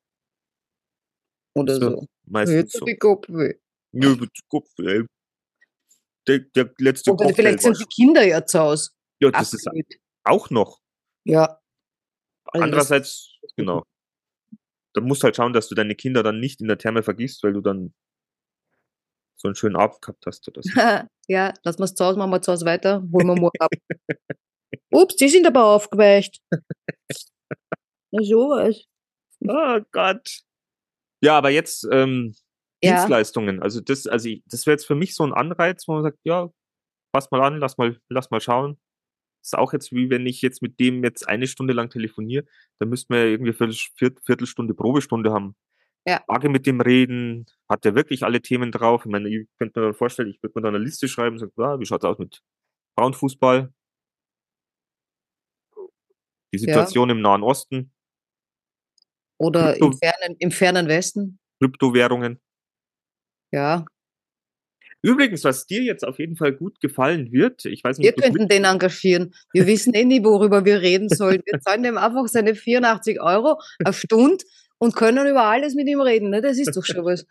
Oder 1.55 1.75
So, 1.75 1.81
so. 1.91 2.07
Meistens 2.27 2.73
so. 2.73 2.85
Kopfweh. 3.93 4.07
Ja, 4.07 4.17
mit 4.17 4.31
Kopf, 4.49 4.71
ey. 4.79 5.05
Der, 6.27 6.41
der 6.41 6.75
letzte 6.79 7.13
Oder 7.13 7.27
Cocktail 7.27 7.43
vielleicht 7.43 7.63
sind 7.63 7.81
die 7.81 7.87
Kinder 7.87 8.23
ja 8.25 8.45
zu 8.45 8.59
Hause. 8.59 8.91
Ja, 9.21 9.31
das 9.31 9.55
ist 9.55 9.67
Abgeblüht. 9.67 10.01
auch 10.25 10.51
noch. 10.51 10.81
Ja. 11.25 11.61
Also 12.45 12.65
Andererseits, 12.65 13.39
genau. 13.57 13.83
Da 14.95 15.01
musst 15.01 15.25
halt 15.25 15.37
schauen, 15.37 15.53
dass 15.53 15.69
du 15.69 15.75
deine 15.75 15.95
Kinder 15.95 16.23
dann 16.23 16.41
nicht 16.41 16.61
in 16.61 16.69
der 16.69 16.79
Therme 16.79 17.03
vergisst, 17.03 17.43
weil 17.43 17.53
du 17.53 17.61
dann 17.61 17.95
so 19.37 19.49
einen 19.49 19.55
schönen 19.55 19.77
Abend 19.77 20.03
gehabt 20.03 20.25
hast 20.27 20.47
oder 20.49 20.63
so. 20.63 20.71
ja, 21.29 21.55
lass 21.63 21.79
mal's 21.79 21.95
zu 21.95 22.05
Hause, 22.05 22.19
machen 22.19 22.31
wir 22.31 22.43
zu 22.43 22.53
Hause 22.53 22.67
weiter, 22.67 23.03
holen 23.13 23.27
wir 23.27 23.37
morgen 23.37 23.59
ab. 23.61 23.71
Ups, 24.91 25.17
die 25.17 25.29
sind 25.29 25.47
aber 25.47 25.65
aufgeweicht. 25.65 26.41
Na 28.11 28.23
sowas. 28.23 28.85
oh 29.47 29.81
Gott. 29.93 30.41
Ja, 31.23 31.39
aber 31.39 31.51
jetzt 31.51 31.87
ähm, 31.91 32.35
Ja. 32.83 32.93
Dienstleistungen. 32.97 33.63
Also 33.63 33.81
das, 33.81 34.07
also 34.07 34.29
ich, 34.29 34.43
das 34.47 34.67
wäre 34.67 34.75
jetzt 34.75 34.87
für 34.87 34.95
mich 34.95 35.15
so 35.15 35.25
ein 35.25 35.33
Anreiz, 35.33 35.87
wo 35.89 35.95
man 35.95 36.03
sagt, 36.05 36.19
ja, 36.25 36.49
pass 37.13 37.31
mal 37.31 37.43
an, 37.43 37.59
lass 37.59 37.77
mal, 37.79 37.99
lass 38.09 38.31
mal 38.31 38.41
schauen. 38.41 38.79
ist 39.43 39.57
auch 39.57 39.73
jetzt 39.73 39.93
wie 39.93 40.11
wenn 40.11 40.27
ich 40.27 40.43
jetzt 40.43 40.63
mit 40.63 40.79
dem 40.79 41.03
jetzt 41.03 41.29
eine 41.29 41.47
Stunde 41.47 41.73
lang 41.75 41.91
telefoniere, 41.91 42.45
dann 42.79 42.89
müssten 42.89 43.13
wir 43.15 43.25
ja 43.25 43.31
irgendwie 43.31 43.53
Viertel, 43.53 43.75
Viert- 43.97 44.21
Viertelstunde 44.25 44.75
Probestunde 44.75 45.33
haben. 45.33 45.57
Ja. 46.07 46.23
Frage 46.27 46.49
mit 46.49 46.67
dem 46.67 46.81
reden, 46.81 47.47
hat 47.69 47.85
der 47.85 47.95
wirklich 47.95 48.23
alle 48.25 48.41
Themen 48.41 48.71
drauf? 48.73 49.03
Ich 49.05 49.11
meine, 49.11 49.29
ich 49.29 49.47
könnte 49.59 49.81
mir 49.81 49.87
dann 49.87 49.95
vorstellen, 49.95 50.31
ich 50.31 50.43
würde 50.43 50.53
mir 50.57 50.63
dann 50.63 50.75
eine 50.77 50.85
Liste 50.85 51.09
schreiben 51.09 51.35
und 51.37 51.41
sagen, 51.41 51.53
ja, 51.59 51.79
wie 51.81 51.85
schaut's 51.87 52.05
aus 52.05 52.19
mit 52.19 52.41
Frauenfußball? 52.99 53.73
Die 56.55 56.59
Situation 56.59 57.11
im 57.11 57.21
Nahen 57.21 57.43
Osten, 57.43 57.93
Oder 59.39 59.77
im 59.77 59.83
Krypto- 59.91 59.99
fernen, 59.99 60.37
im 60.39 60.51
fernen 60.51 60.89
Westen. 60.89 61.39
Kryptowährungen. 61.61 62.41
Ja. 63.53 63.85
Übrigens, 65.01 65.45
was 65.45 65.67
dir 65.67 65.83
jetzt 65.83 66.05
auf 66.05 66.19
jeden 66.19 66.37
Fall 66.37 66.53
gut 66.53 66.81
gefallen 66.81 67.31
wird, 67.31 67.65
ich 67.65 67.85
weiß 67.85 67.99
nicht, 67.99 68.07
Wir 68.07 68.13
könnten 68.13 68.49
den 68.49 68.65
engagieren. 68.65 69.33
Wir 69.53 69.67
wissen 69.67 69.95
eh 69.95 70.05
nie, 70.05 70.25
worüber 70.25 70.65
wir 70.65 70.81
reden 70.81 71.09
sollen. 71.09 71.41
Wir 71.47 71.61
zahlen 71.61 71.85
dem 71.85 71.97
einfach 71.97 72.27
seine 72.27 72.57
84 72.57 73.21
Euro 73.21 73.61
eine 73.85 73.93
Stunde 73.95 74.45
und 74.79 74.97
können 74.97 75.27
über 75.29 75.45
alles 75.45 75.75
mit 75.75 75.87
ihm 75.89 76.01
reden. 76.01 76.31
Ne? 76.31 76.41
Das 76.41 76.59
ist 76.59 76.77
doch 76.77 76.85
schon 76.85 77.05
was. 77.05 77.27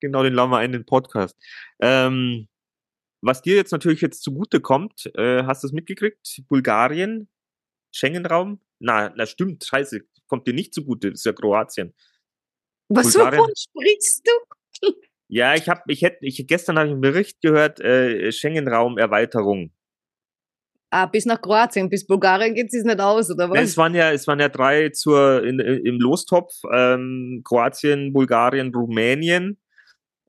genau, 0.00 0.22
den 0.22 0.32
laden 0.32 0.50
wir 0.50 0.58
ein, 0.58 0.66
in 0.66 0.72
den 0.72 0.86
Podcast. 0.86 1.36
Ähm, 1.80 2.48
was 3.20 3.42
dir 3.42 3.56
jetzt 3.56 3.72
natürlich 3.72 4.00
jetzt 4.00 4.22
zugute 4.22 4.60
kommt, 4.60 5.10
äh, 5.14 5.42
hast 5.44 5.62
du 5.64 5.66
es 5.66 5.72
mitgekriegt? 5.72 6.40
Bulgarien, 6.48 7.28
Schengen-Raum? 7.92 8.60
Na, 8.78 9.12
na 9.14 9.26
stimmt, 9.26 9.64
scheiße, 9.64 10.02
kommt 10.26 10.46
dir 10.46 10.54
nicht 10.54 10.72
zugute, 10.72 11.10
das 11.10 11.20
ist 11.20 11.26
ja 11.26 11.32
Kroatien. 11.32 11.92
Was 12.88 13.12
Bulgarien- 13.12 13.40
wovon 13.40 13.52
sprichst 13.56 14.26
du? 14.80 14.92
Ja, 15.28 15.54
ich 15.54 15.68
habe, 15.68 15.82
ich 15.88 16.02
hätte, 16.02 16.18
ich 16.22 16.46
gestern 16.46 16.78
habe 16.78 16.88
ich 16.88 16.92
einen 16.92 17.00
Bericht 17.02 17.40
gehört, 17.42 17.80
äh, 17.80 18.32
Schengen-Raum-Erweiterung. 18.32 19.72
Ah, 20.90 21.04
bis 21.04 21.26
nach 21.26 21.40
Kroatien, 21.40 21.90
bis 21.90 22.06
Bulgarien 22.06 22.54
geht 22.54 22.72
es 22.72 22.82
nicht 22.82 22.98
aus, 22.98 23.30
oder 23.30 23.44
Ja, 23.44 23.50
was? 23.50 23.60
Es 23.60 23.76
waren 23.76 23.94
ja, 23.94 24.10
es 24.10 24.26
waren 24.26 24.40
ja 24.40 24.48
drei 24.48 24.88
zur 24.88 25.44
in, 25.44 25.60
im 25.60 26.00
Lostopf: 26.00 26.54
ähm, 26.72 27.42
Kroatien, 27.44 28.14
Bulgarien, 28.14 28.74
Rumänien. 28.74 29.58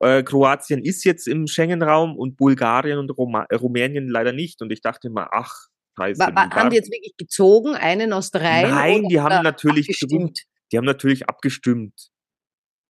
Äh, 0.01 0.23
Kroatien 0.23 0.83
ist 0.83 1.05
jetzt 1.05 1.27
im 1.27 1.47
Schengen-Raum 1.47 2.17
und 2.17 2.35
Bulgarien 2.35 2.97
und 2.99 3.09
Roma 3.11 3.45
äh, 3.49 3.55
Rumänien 3.55 4.09
leider 4.09 4.33
nicht. 4.33 4.61
Und 4.61 4.71
ich 4.71 4.81
dachte 4.81 5.09
mal, 5.09 5.29
ach, 5.31 5.67
scheiße. 5.97 6.19
Wa- 6.19 6.35
wa- 6.35 6.49
haben 6.51 6.69
die 6.71 6.75
jetzt 6.77 6.91
wirklich 6.91 7.15
gezogen, 7.17 7.75
einen 7.75 8.11
aus 8.11 8.31
dreien? 8.31 8.69
Nein, 8.69 9.03
die 9.09 9.19
haben 9.21 9.43
natürlich 9.43 9.87
abgestimmt. 9.89 10.43
Die 10.71 10.77
haben 10.77 10.85
natürlich 10.85 11.27
abgestimmt. 11.29 12.11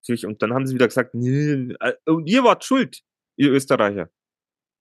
Und 0.08 0.42
dann 0.42 0.54
haben 0.54 0.66
sie 0.66 0.76
wieder 0.76 0.88
gesagt, 0.88 1.14
nee, 1.14 1.74
äh, 1.80 1.94
und 2.06 2.28
ihr 2.28 2.44
wart 2.44 2.64
schuld, 2.64 3.02
ihr 3.38 3.52
Österreicher. 3.52 4.10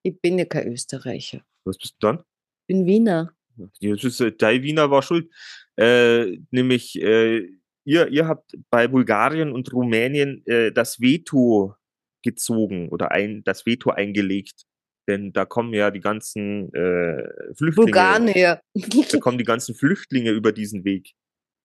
Ich 0.03 0.21
bin 0.21 0.39
ja 0.39 0.45
kein 0.45 0.73
Österreicher. 0.73 1.43
Was 1.65 1.77
bist 1.77 1.97
du 1.99 2.07
dann? 2.07 2.19
Ich 2.19 2.75
bin 2.75 2.87
Wiener. 2.87 3.35
Äh, 3.81 4.33
der 4.33 4.63
Wiener 4.63 4.91
war 4.91 5.03
schuld. 5.03 5.31
Äh, 5.77 6.39
nämlich, 6.51 7.01
äh, 7.01 7.49
ihr, 7.85 8.09
ihr 8.09 8.27
habt 8.27 8.57
bei 8.71 8.89
Bulgarien 8.89 9.53
und 9.53 9.73
Rumänien 9.73 10.43
äh, 10.47 10.73
das 10.73 11.01
Veto 11.01 11.75
gezogen 12.23 12.89
oder 12.89 13.11
ein, 13.11 13.43
das 13.45 13.67
Veto 13.67 13.91
eingelegt. 13.91 14.65
Denn 15.09 15.33
da 15.33 15.47
kommen 15.47 15.73
ja 15.73 15.91
die 15.91 16.01
ganzen 16.01 16.73
äh, 16.75 17.55
Flüchtlinge. 17.55 17.87
Bulgarien. 17.87 18.59
Da 19.11 19.19
kommen 19.19 19.39
die 19.39 19.45
ganzen 19.45 19.75
Flüchtlinge 19.75 20.31
über 20.31 20.53
diesen 20.53 20.85
Weg. 20.85 21.15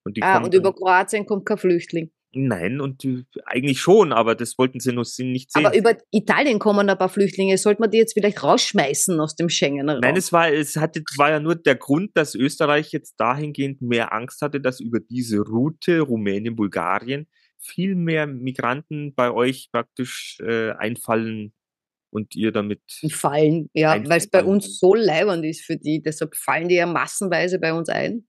Und 0.06 0.18
ah, 0.22 0.42
und 0.42 0.54
über 0.54 0.74
Kroatien 0.74 1.26
kommt 1.26 1.46
kein 1.46 1.58
Flüchtling. 1.58 2.12
Nein, 2.36 2.82
und 2.82 3.04
die, 3.04 3.26
eigentlich 3.46 3.80
schon, 3.80 4.12
aber 4.12 4.36
das 4.36 4.58
wollten 4.58 4.80
sie 4.80 4.92
nur 4.92 5.06
nicht 5.20 5.52
sehen. 5.52 5.66
Aber 5.66 5.76
über 5.76 5.96
Italien 6.12 6.60
kommen 6.60 6.90
ein 6.90 6.98
paar 6.98 7.10
Flüchtlinge. 7.10 7.58
Sollte 7.58 7.82
man 7.82 7.92
die 7.92 7.98
jetzt 7.98 8.14
vielleicht 8.14 8.42
rausschmeißen 8.42 9.20
aus 9.20 9.36
dem 9.36 9.50
Schengen-Raum? 9.50 10.00
Nein, 10.02 10.16
es 10.16 10.34
war, 10.34 10.52
es 10.52 10.76
hatte, 10.76 11.04
war 11.18 11.30
ja 11.30 11.40
nur 11.40 11.56
der 11.56 11.76
Grund, 11.76 12.12
dass 12.16 12.36
Österreich 12.36 12.92
jetzt 12.92 13.16
dahingehend 13.18 13.82
mehr 13.82 14.14
Angst 14.14 14.42
hatte, 14.42 14.60
dass 14.60 14.80
über 14.80 15.00
diese 15.00 15.40
Route 15.40 16.02
Rumänien, 16.02 16.56
Bulgarien 16.56 17.28
viel 17.60 17.96
mehr 17.96 18.28
Migranten 18.28 19.14
bei 19.14 19.32
euch 19.32 19.70
praktisch 19.72 20.38
äh, 20.42 20.72
einfallen 20.72 21.54
und 22.10 22.36
ihr 22.36 22.52
damit. 22.52 22.82
Die 23.02 23.10
fallen, 23.10 23.70
ja, 23.74 23.98
weil 24.08 24.18
es 24.18 24.30
bei 24.30 24.44
uns 24.44 24.80
so 24.80 24.94
leibernd 24.94 25.46
ist 25.46 25.66
für 25.66 25.78
die. 25.78 26.02
Deshalb 26.02 26.36
fallen 26.36 26.68
die 26.68 26.76
ja 26.76 26.86
massenweise 26.86 27.60
bei 27.60 27.74
uns 27.74 27.90
ein. 27.90 28.28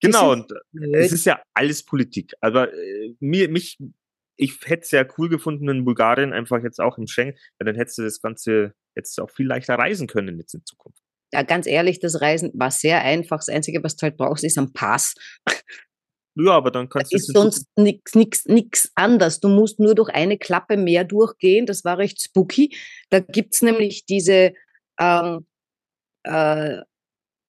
Genau, 0.00 0.32
und 0.32 0.52
blöd. 0.72 0.94
es 0.96 1.12
ist 1.12 1.26
ja 1.26 1.42
alles 1.54 1.84
Politik. 1.84 2.34
Aber 2.40 2.72
äh, 2.72 3.14
mir, 3.20 3.48
mich, 3.48 3.78
ich 4.36 4.58
hätte 4.64 4.82
es 4.82 4.90
ja 4.90 5.04
cool 5.18 5.28
gefunden, 5.28 5.66
wenn 5.66 5.84
Bulgarien 5.84 6.32
einfach 6.32 6.62
jetzt 6.62 6.80
auch 6.80 6.98
im 6.98 7.06
Schengen, 7.06 7.34
weil 7.58 7.66
dann 7.66 7.76
hättest 7.76 7.98
du 7.98 8.02
das 8.02 8.20
Ganze 8.20 8.74
jetzt 8.94 9.18
auch 9.20 9.30
viel 9.30 9.46
leichter 9.46 9.74
reisen 9.74 10.06
können 10.06 10.38
jetzt 10.38 10.54
in 10.54 10.64
Zukunft. 10.64 11.02
ja, 11.32 11.42
ganz 11.42 11.66
ehrlich, 11.66 12.00
das 12.00 12.20
Reisen 12.20 12.52
war 12.54 12.70
sehr 12.70 13.02
einfach. 13.02 13.38
Das 13.38 13.48
Einzige, 13.48 13.82
was 13.82 13.96
du 13.96 14.02
halt 14.02 14.16
brauchst, 14.16 14.44
ist 14.44 14.58
ein 14.58 14.72
Pass. 14.72 15.14
Ja, 16.40 16.52
aber 16.52 16.70
dann 16.70 16.86
Da 16.86 16.98
kannst 16.98 17.12
du 17.12 17.16
es 17.16 17.22
ist 17.22 17.28
in 17.30 17.34
sonst 17.34 17.66
nix, 17.76 18.14
nix, 18.14 18.44
nix 18.46 18.92
anders. 18.94 19.40
Du 19.40 19.48
musst 19.48 19.80
nur 19.80 19.96
durch 19.96 20.10
eine 20.10 20.38
Klappe 20.38 20.76
mehr 20.76 21.02
durchgehen. 21.02 21.66
Das 21.66 21.84
war 21.84 21.98
recht 21.98 22.22
spooky. 22.22 22.76
Da 23.10 23.18
gibt's 23.18 23.60
nämlich 23.60 24.06
diese, 24.06 24.52
ähm, 25.00 25.46
äh, 26.22 26.78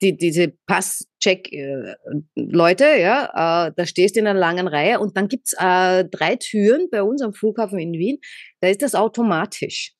die, 0.02 0.18
diese 0.18 0.54
Pass-Check-Leute, 0.68 2.86
ja, 3.00 3.68
äh, 3.68 3.72
da 3.76 3.86
stehst 3.86 4.16
du 4.16 4.22
in 4.22 4.28
einer 4.28 4.40
langen 4.40 4.68
Reihe 4.68 5.00
und 5.00 5.16
dann 5.18 5.28
gibt's 5.28 5.54
äh, 5.60 6.06
drei 6.06 6.36
Türen 6.38 6.88
bei 6.92 7.04
uns 7.04 7.22
am 7.22 7.34
Flughafen 7.34 7.80
in 7.80 7.94
Wien. 7.94 8.18
Da 8.62 8.70
ist 8.70 8.82
das 8.82 8.96
automatisch. 8.96 9.94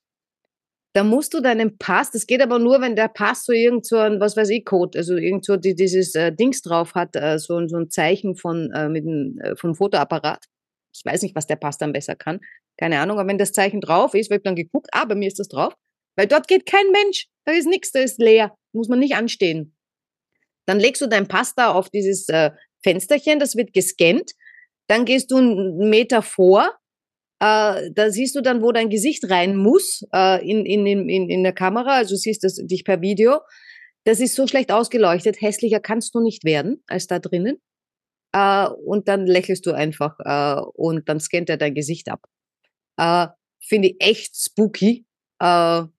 da 0.94 1.04
musst 1.04 1.34
du 1.34 1.42
deinen 1.42 1.78
Pass, 1.78 2.12
das 2.12 2.26
geht 2.26 2.42
aber 2.42 2.60
nur, 2.60 2.82
wenn 2.82 2.96
der 2.96 3.10
Pass 3.10 3.46
so 3.46 3.54
irgend 3.54 3.86
so 3.86 3.98
ein, 3.98 4.20
was 4.20 4.36
weiß 4.36 4.50
ich, 4.50 4.66
Code, 4.66 4.98
also 4.98 5.16
irgend 5.16 5.46
so 5.46 5.56
die, 5.56 5.76
dieses 5.76 6.16
äh, 6.16 6.32
Dings 6.34 6.62
drauf 6.62 6.96
hat, 6.96 7.16
äh, 7.16 7.38
so, 7.38 7.66
so 7.68 7.78
ein 7.78 7.90
Zeichen 7.90 8.36
von, 8.36 8.72
äh, 8.74 8.90
mit 8.90 9.06
dem, 9.06 9.40
äh, 9.42 9.56
vom 9.56 9.76
Fotoapparat. 9.76 10.46
Ich 10.94 11.06
weiß 11.06 11.22
nicht, 11.22 11.36
was 11.36 11.48
der 11.48 11.58
Pass 11.58 11.78
dann 11.78 11.94
besser 11.94 12.16
kann. 12.16 12.40
Keine 12.78 13.00
Ahnung, 13.00 13.20
aber 13.20 13.30
wenn 13.30 13.38
das 13.38 13.52
Zeichen 13.52 13.82
drauf 13.82 14.14
ist, 14.16 14.32
wird 14.32 14.46
dann 14.46 14.56
geguckt, 14.56 14.88
ah, 14.92 15.06
bei 15.06 15.16
mir 15.16 15.28
ist 15.28 15.40
das 15.40 15.48
drauf. 15.48 15.74
Weil 16.18 16.28
dort 16.28 16.48
geht 16.48 16.66
kein 16.66 16.90
Mensch, 16.92 17.28
da 17.46 17.54
ist 17.54 17.68
nichts, 17.68 17.92
da 17.92 18.00
ist 18.00 18.20
leer, 18.20 18.56
muss 18.74 18.90
man 18.90 19.00
nicht 19.00 19.16
anstehen. 19.16 19.76
Dann 20.70 20.80
legst 20.80 21.02
du 21.02 21.08
deinen 21.08 21.28
Pass 21.28 21.56
da 21.56 21.72
auf 21.72 21.90
dieses 21.90 22.30
äh, 22.30 22.52
Fensterchen, 22.84 23.40
das 23.40 23.56
wird 23.56 23.74
gescannt. 23.74 24.34
Dann 24.88 25.04
gehst 25.04 25.32
du 25.32 25.38
einen 25.38 25.90
Meter 25.90 26.22
vor, 26.22 26.70
äh, 27.40 27.90
da 27.92 28.12
siehst 28.12 28.36
du 28.36 28.42
dann, 28.42 28.62
wo 28.62 28.72
dein 28.72 28.92
Gesicht 28.92 29.32
rein 29.32 29.56
muss 29.56 30.04
äh, 30.14 30.48
in, 30.48 30.68
in, 30.68 30.86
in, 30.86 31.28
in 31.28 31.44
der 31.44 31.54
Kamera. 31.54 31.96
Also 31.96 32.16
siehst 32.16 32.44
du 32.44 32.68
dich 32.68 32.84
per 32.86 33.02
Video. 33.02 33.40
Das 34.04 34.20
ist 34.20 34.36
so 34.36 34.46
schlecht 34.46 34.72
ausgeleuchtet. 34.72 35.42
Hässlicher 35.42 35.80
kannst 35.80 36.14
du 36.14 36.20
nicht 36.20 36.44
werden 36.44 36.84
als 36.86 37.08
da 37.08 37.18
drinnen. 37.18 37.60
Äh, 38.34 38.68
und 38.68 39.08
dann 39.08 39.26
lächelst 39.26 39.66
du 39.66 39.72
einfach 39.72 40.20
äh, 40.20 40.62
und 40.76 41.10
dann 41.10 41.20
scannt 41.20 41.50
er 41.50 41.58
dein 41.58 41.74
Gesicht 41.74 42.10
ab. 42.10 42.22
Äh, 42.98 43.28
Finde 43.60 43.88
ich 43.88 43.96
echt 44.00 44.36
spooky. 44.36 45.08
Aber 45.40 45.90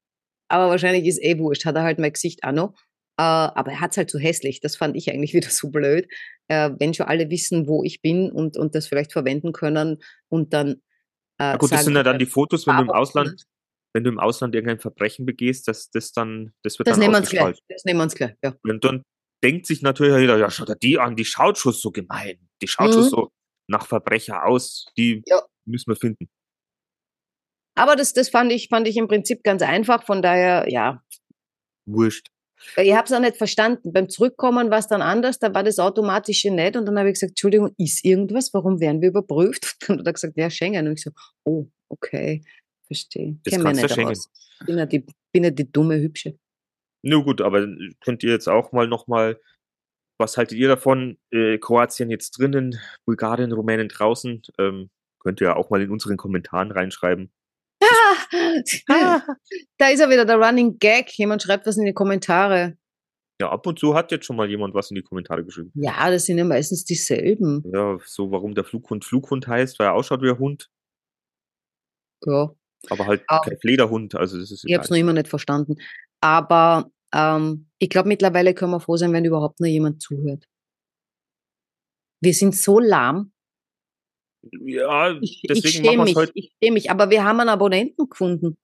wahrscheinlich 0.48 1.06
ist 1.06 1.20
eh 1.20 1.38
wurscht. 1.38 1.64
Hat 1.64 1.74
er 1.74 1.82
halt 1.82 1.98
mein 1.98 2.12
Gesicht 2.12 2.44
auch 2.44 2.52
noch. 2.52 2.74
Äh, 3.20 3.52
aber 3.52 3.72
er 3.72 3.80
hat's 3.80 3.98
halt 3.98 4.10
so 4.10 4.18
hässlich. 4.18 4.60
Das 4.60 4.76
fand 4.76 4.96
ich 4.96 5.10
eigentlich 5.10 5.34
wieder 5.34 5.50
so 5.50 5.68
blöd. 5.68 6.08
Äh, 6.48 6.70
wenn 6.78 6.94
schon 6.94 7.06
alle 7.06 7.28
wissen, 7.28 7.68
wo 7.68 7.84
ich 7.84 8.00
bin 8.00 8.32
und, 8.32 8.56
und 8.56 8.74
das 8.74 8.86
vielleicht 8.86 9.12
verwenden 9.12 9.52
können 9.52 10.02
und 10.28 10.54
dann 10.54 10.80
äh, 11.38 11.58
gut, 11.58 11.70
das 11.70 11.84
sind 11.84 11.94
ja 11.96 12.02
dann 12.02 12.18
die 12.18 12.26
Fotos, 12.26 12.66
wenn 12.66 12.76
du 12.76 12.82
im 12.82 12.90
Ausland, 12.90 13.44
wenn 13.94 14.04
du 14.04 14.10
im 14.10 14.18
Ausland 14.18 14.54
irgendein 14.54 14.78
Verbrechen 14.78 15.26
begehst, 15.26 15.68
das, 15.68 15.90
das 15.90 16.12
dann, 16.12 16.52
das 16.62 16.78
wird 16.78 16.88
das 16.88 16.96
dann 16.96 17.00
nehmen 17.00 17.14
uns 17.14 17.30
gleich. 17.30 17.58
Das 17.68 17.84
nehmen 17.84 18.00
wir 18.00 18.04
uns 18.04 18.14
gleich, 18.14 18.34
ja. 18.42 18.54
Und 18.62 18.84
dann 18.84 19.02
denkt 19.42 19.66
sich 19.66 19.82
natürlich 19.82 20.18
jeder, 20.18 20.38
ja, 20.38 20.50
schaut 20.50 20.70
er 20.70 20.76
die 20.76 20.98
an, 20.98 21.16
die 21.16 21.24
schaut 21.24 21.58
schon 21.58 21.72
so 21.72 21.90
gemein, 21.90 22.48
die 22.62 22.68
schaut 22.68 22.88
mhm. 22.88 22.92
schon 22.92 23.02
so 23.04 23.32
nach 23.68 23.86
Verbrecher 23.86 24.44
aus, 24.46 24.86
die 24.96 25.22
ja. 25.26 25.40
müssen 25.66 25.90
wir 25.90 25.96
finden. 25.96 26.28
Aber 27.74 27.96
das, 27.96 28.12
das 28.12 28.28
fand 28.28 28.52
ich, 28.52 28.68
fand 28.68 28.88
ich 28.88 28.96
im 28.96 29.08
Prinzip 29.08 29.42
ganz 29.42 29.62
einfach, 29.62 30.04
von 30.04 30.22
daher, 30.22 30.66
ja. 30.68 31.02
Wurscht. 31.86 32.28
Ich 32.76 32.94
habe 32.94 33.06
es 33.06 33.12
auch 33.12 33.20
nicht 33.20 33.36
verstanden. 33.36 33.92
Beim 33.92 34.08
Zurückkommen 34.08 34.70
war 34.70 34.78
es 34.78 34.86
dann 34.86 35.02
anders, 35.02 35.38
da 35.38 35.54
war 35.54 35.62
das 35.62 35.78
automatische 35.78 36.50
nicht 36.50 36.76
und 36.76 36.86
dann 36.86 36.98
habe 36.98 37.08
ich 37.08 37.14
gesagt, 37.14 37.30
Entschuldigung, 37.30 37.74
ist 37.78 38.04
irgendwas? 38.04 38.52
Warum 38.52 38.80
werden 38.80 39.00
wir 39.00 39.08
überprüft? 39.08 39.76
Und 39.88 39.88
dann 39.88 39.98
hat 40.00 40.06
er 40.06 40.12
gesagt, 40.12 40.36
ja, 40.36 40.50
Schengen. 40.50 40.86
Und 40.86 40.94
ich 40.94 41.02
so, 41.02 41.10
oh, 41.44 41.66
okay, 41.88 42.42
verstehe. 42.86 43.38
Das 43.44 43.54
Kenn 43.54 43.62
kannst 43.62 43.82
nicht 43.82 43.98
aus. 43.98 44.30
Bin 44.66 44.78
ja, 44.78 44.86
die, 44.86 45.06
bin 45.32 45.44
ja 45.44 45.50
die 45.50 45.70
dumme 45.70 45.98
Hübsche. 46.00 46.38
Na 47.02 47.16
gut, 47.16 47.40
aber 47.40 47.66
könnt 48.04 48.22
ihr 48.22 48.30
jetzt 48.30 48.48
auch 48.48 48.72
mal 48.72 48.86
nochmal, 48.86 49.40
was 50.18 50.36
haltet 50.36 50.58
ihr 50.58 50.68
davon? 50.68 51.16
Äh, 51.30 51.58
Kroatien 51.58 52.10
jetzt 52.10 52.32
drinnen, 52.32 52.78
Bulgarien, 53.06 53.52
Rumänien 53.52 53.88
draußen? 53.88 54.42
Ähm, 54.58 54.90
könnt 55.18 55.40
ihr 55.40 55.56
auch 55.56 55.70
mal 55.70 55.80
in 55.80 55.90
unseren 55.90 56.18
Kommentaren 56.18 56.70
reinschreiben. 56.70 57.32
Ah, 58.88 59.22
da 59.78 59.88
ist 59.88 60.00
er 60.00 60.10
wieder, 60.10 60.24
der 60.24 60.36
Running 60.36 60.78
Gag. 60.78 61.10
Jemand 61.16 61.42
schreibt 61.42 61.66
was 61.66 61.76
in 61.76 61.86
die 61.86 61.94
Kommentare. 61.94 62.76
Ja, 63.40 63.50
ab 63.50 63.66
und 63.66 63.78
zu 63.78 63.94
hat 63.94 64.12
jetzt 64.12 64.26
schon 64.26 64.36
mal 64.36 64.50
jemand 64.50 64.74
was 64.74 64.90
in 64.90 64.96
die 64.96 65.02
Kommentare 65.02 65.44
geschrieben. 65.44 65.72
Ja, 65.74 66.10
das 66.10 66.26
sind 66.26 66.36
ja 66.36 66.44
meistens 66.44 66.84
dieselben. 66.84 67.62
Ja, 67.72 67.98
so 68.04 68.30
warum 68.30 68.54
der 68.54 68.64
Flughund 68.64 69.04
Flughund 69.04 69.46
heißt, 69.46 69.78
weil 69.78 69.86
er 69.86 69.94
ausschaut 69.94 70.20
wie 70.20 70.28
ein 70.28 70.38
Hund. 70.38 70.70
Ja. 72.26 72.54
Aber 72.88 73.06
halt 73.06 73.24
ah. 73.28 73.40
kein 73.42 73.58
Flederhund, 73.58 74.14
also 74.14 74.38
das 74.38 74.50
ist 74.50 74.64
Ich 74.66 74.74
habe 74.74 74.84
es 74.84 74.90
noch 74.90 74.96
immer 74.96 75.14
nicht 75.14 75.28
verstanden. 75.28 75.76
Aber 76.20 76.90
ähm, 77.14 77.70
ich 77.78 77.88
glaube, 77.88 78.08
mittlerweile 78.08 78.52
können 78.52 78.72
wir 78.72 78.80
froh 78.80 78.96
sein, 78.96 79.12
wenn 79.12 79.24
überhaupt 79.24 79.60
nur 79.60 79.68
jemand 79.68 80.02
zuhört. 80.02 80.46
Wir 82.22 82.34
sind 82.34 82.54
so 82.54 82.78
lahm. 82.78 83.32
Ja, 84.42 85.18
ich, 85.20 85.42
deswegen 85.48 85.84
ich 85.84 85.96
machen 85.96 86.06
wir 86.06 86.14
heute. 86.14 86.32
Ich 86.34 86.52
schäme 86.62 86.74
mich, 86.74 86.90
aber 86.90 87.10
wir 87.10 87.24
haben 87.24 87.40
einen 87.40 87.50
Abonnenten 87.50 88.08
gefunden. 88.08 88.56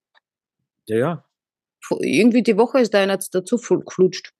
Ja, 0.86 0.96
ja. 0.96 1.24
Irgendwie 2.00 2.42
die 2.42 2.56
Woche 2.56 2.80
ist 2.80 2.94
da 2.94 3.00
einer 3.00 3.18
dazu 3.18 3.56
geflutscht. 3.58 4.32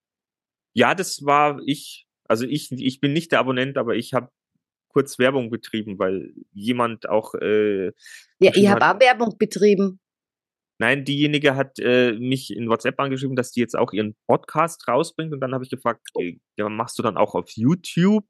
Ja, 0.73 0.95
das 0.95 1.25
war 1.25 1.61
ich. 1.65 2.07
Also 2.27 2.45
ich, 2.45 2.71
ich 2.71 2.99
bin 2.99 3.13
nicht 3.13 3.31
der 3.31 3.39
Abonnent, 3.39 3.77
aber 3.77 3.95
ich 3.95 4.13
habe 4.13 4.29
kurz 4.89 5.19
Werbung 5.19 5.49
betrieben, 5.49 5.99
weil 5.99 6.33
jemand 6.53 7.07
auch. 7.07 7.35
Äh, 7.35 7.87
ja, 8.39 8.51
ich 8.53 8.67
habe 8.67 8.85
auch 8.85 8.99
Werbung 8.99 9.37
betrieben. 9.37 9.99
Nein, 10.79 11.05
diejenige 11.05 11.55
hat 11.55 11.79
äh, 11.79 12.13
mich 12.13 12.55
in 12.55 12.69
WhatsApp 12.69 12.99
angeschrieben, 12.99 13.35
dass 13.35 13.51
die 13.51 13.61
jetzt 13.61 13.75
auch 13.75 13.93
ihren 13.93 14.15
Podcast 14.27 14.87
rausbringt. 14.87 15.33
Und 15.33 15.39
dann 15.39 15.53
habe 15.53 15.63
ich 15.63 15.71
gefragt, 15.71 16.07
oh. 16.13 16.21
ja, 16.57 16.69
machst 16.69 16.99
du 16.99 17.03
dann 17.03 17.17
auch 17.17 17.33
auf 17.33 17.49
YouTube? 17.51 18.25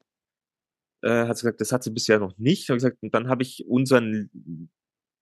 Äh, 1.02 1.26
hat 1.26 1.36
sie 1.36 1.42
gesagt, 1.42 1.60
das 1.60 1.72
hat 1.72 1.82
sie 1.82 1.90
bisher 1.90 2.18
noch 2.18 2.36
nicht. 2.38 2.68
Hab 2.68 2.76
gesagt, 2.76 2.98
und 3.02 3.14
dann 3.14 3.28
habe 3.28 3.42
ich 3.42 3.64
unseren 3.66 4.70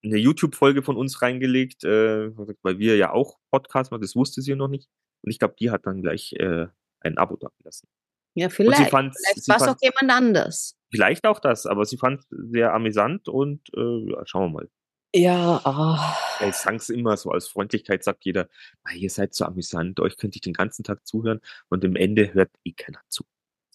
eine 0.05 0.19
YouTube-Folge 0.19 0.83
von 0.83 0.97
uns 0.97 1.23
reingelegt, 1.23 1.85
äh, 1.85 2.37
weil 2.63 2.79
wir 2.79 2.97
ja 2.97 3.13
auch 3.13 3.39
Podcast 3.51 3.91
machen, 3.91 4.03
das 4.03 4.15
wusste 4.15 4.43
sie 4.43 4.55
noch 4.55 4.69
nicht. 4.69 4.89
Und 5.23 5.31
ich 5.31 5.39
glaube, 5.39 5.55
die 5.59 5.71
hat 5.71 5.87
dann 5.87 6.03
gleich 6.03 6.33
äh, 6.35 6.67
ein 7.01 7.19
Abo 7.19 7.37
da 7.37 7.49
gelassen. 7.59 7.89
Ja, 8.35 8.49
vielleicht. 8.49 8.91
vielleicht 8.91 9.49
war 9.49 9.57
es 9.57 9.63
auch 9.63 9.77
jemand 9.81 10.11
anders. 10.11 10.77
Vielleicht 10.91 11.25
auch 11.27 11.41
das, 11.41 11.67
aber 11.67 11.85
sie 11.85 11.97
fand 11.97 12.21
es 12.21 12.27
sehr 12.31 12.75
amüsant 12.75 13.29
und 13.29 13.63
äh, 13.75 14.11
ja, 14.13 14.27
schauen 14.27 14.53
wir 14.53 14.61
mal. 14.61 14.69
Ja, 15.15 15.61
ah. 15.65 16.17
Ich 16.47 16.55
sag's 16.57 16.91
immer 16.91 17.17
so 17.17 17.31
als 17.31 17.49
Freundlichkeit, 17.49 18.05
sagt 18.05 18.27
jeder, 18.27 18.49
ihr 18.95 19.09
seid 19.09 19.35
so 19.35 19.47
amüsant, 19.47 19.99
euch 20.01 20.19
könnte 20.19 20.37
ich 20.37 20.43
den 20.43 20.53
ganzen 20.53 20.85
Tag 20.85 21.07
zuhören 21.07 21.41
und 21.71 21.83
im 21.85 21.97
Ende 21.97 22.35
hört 22.35 22.51
eh 22.65 22.73
keiner 22.73 23.01
zu. 23.09 23.25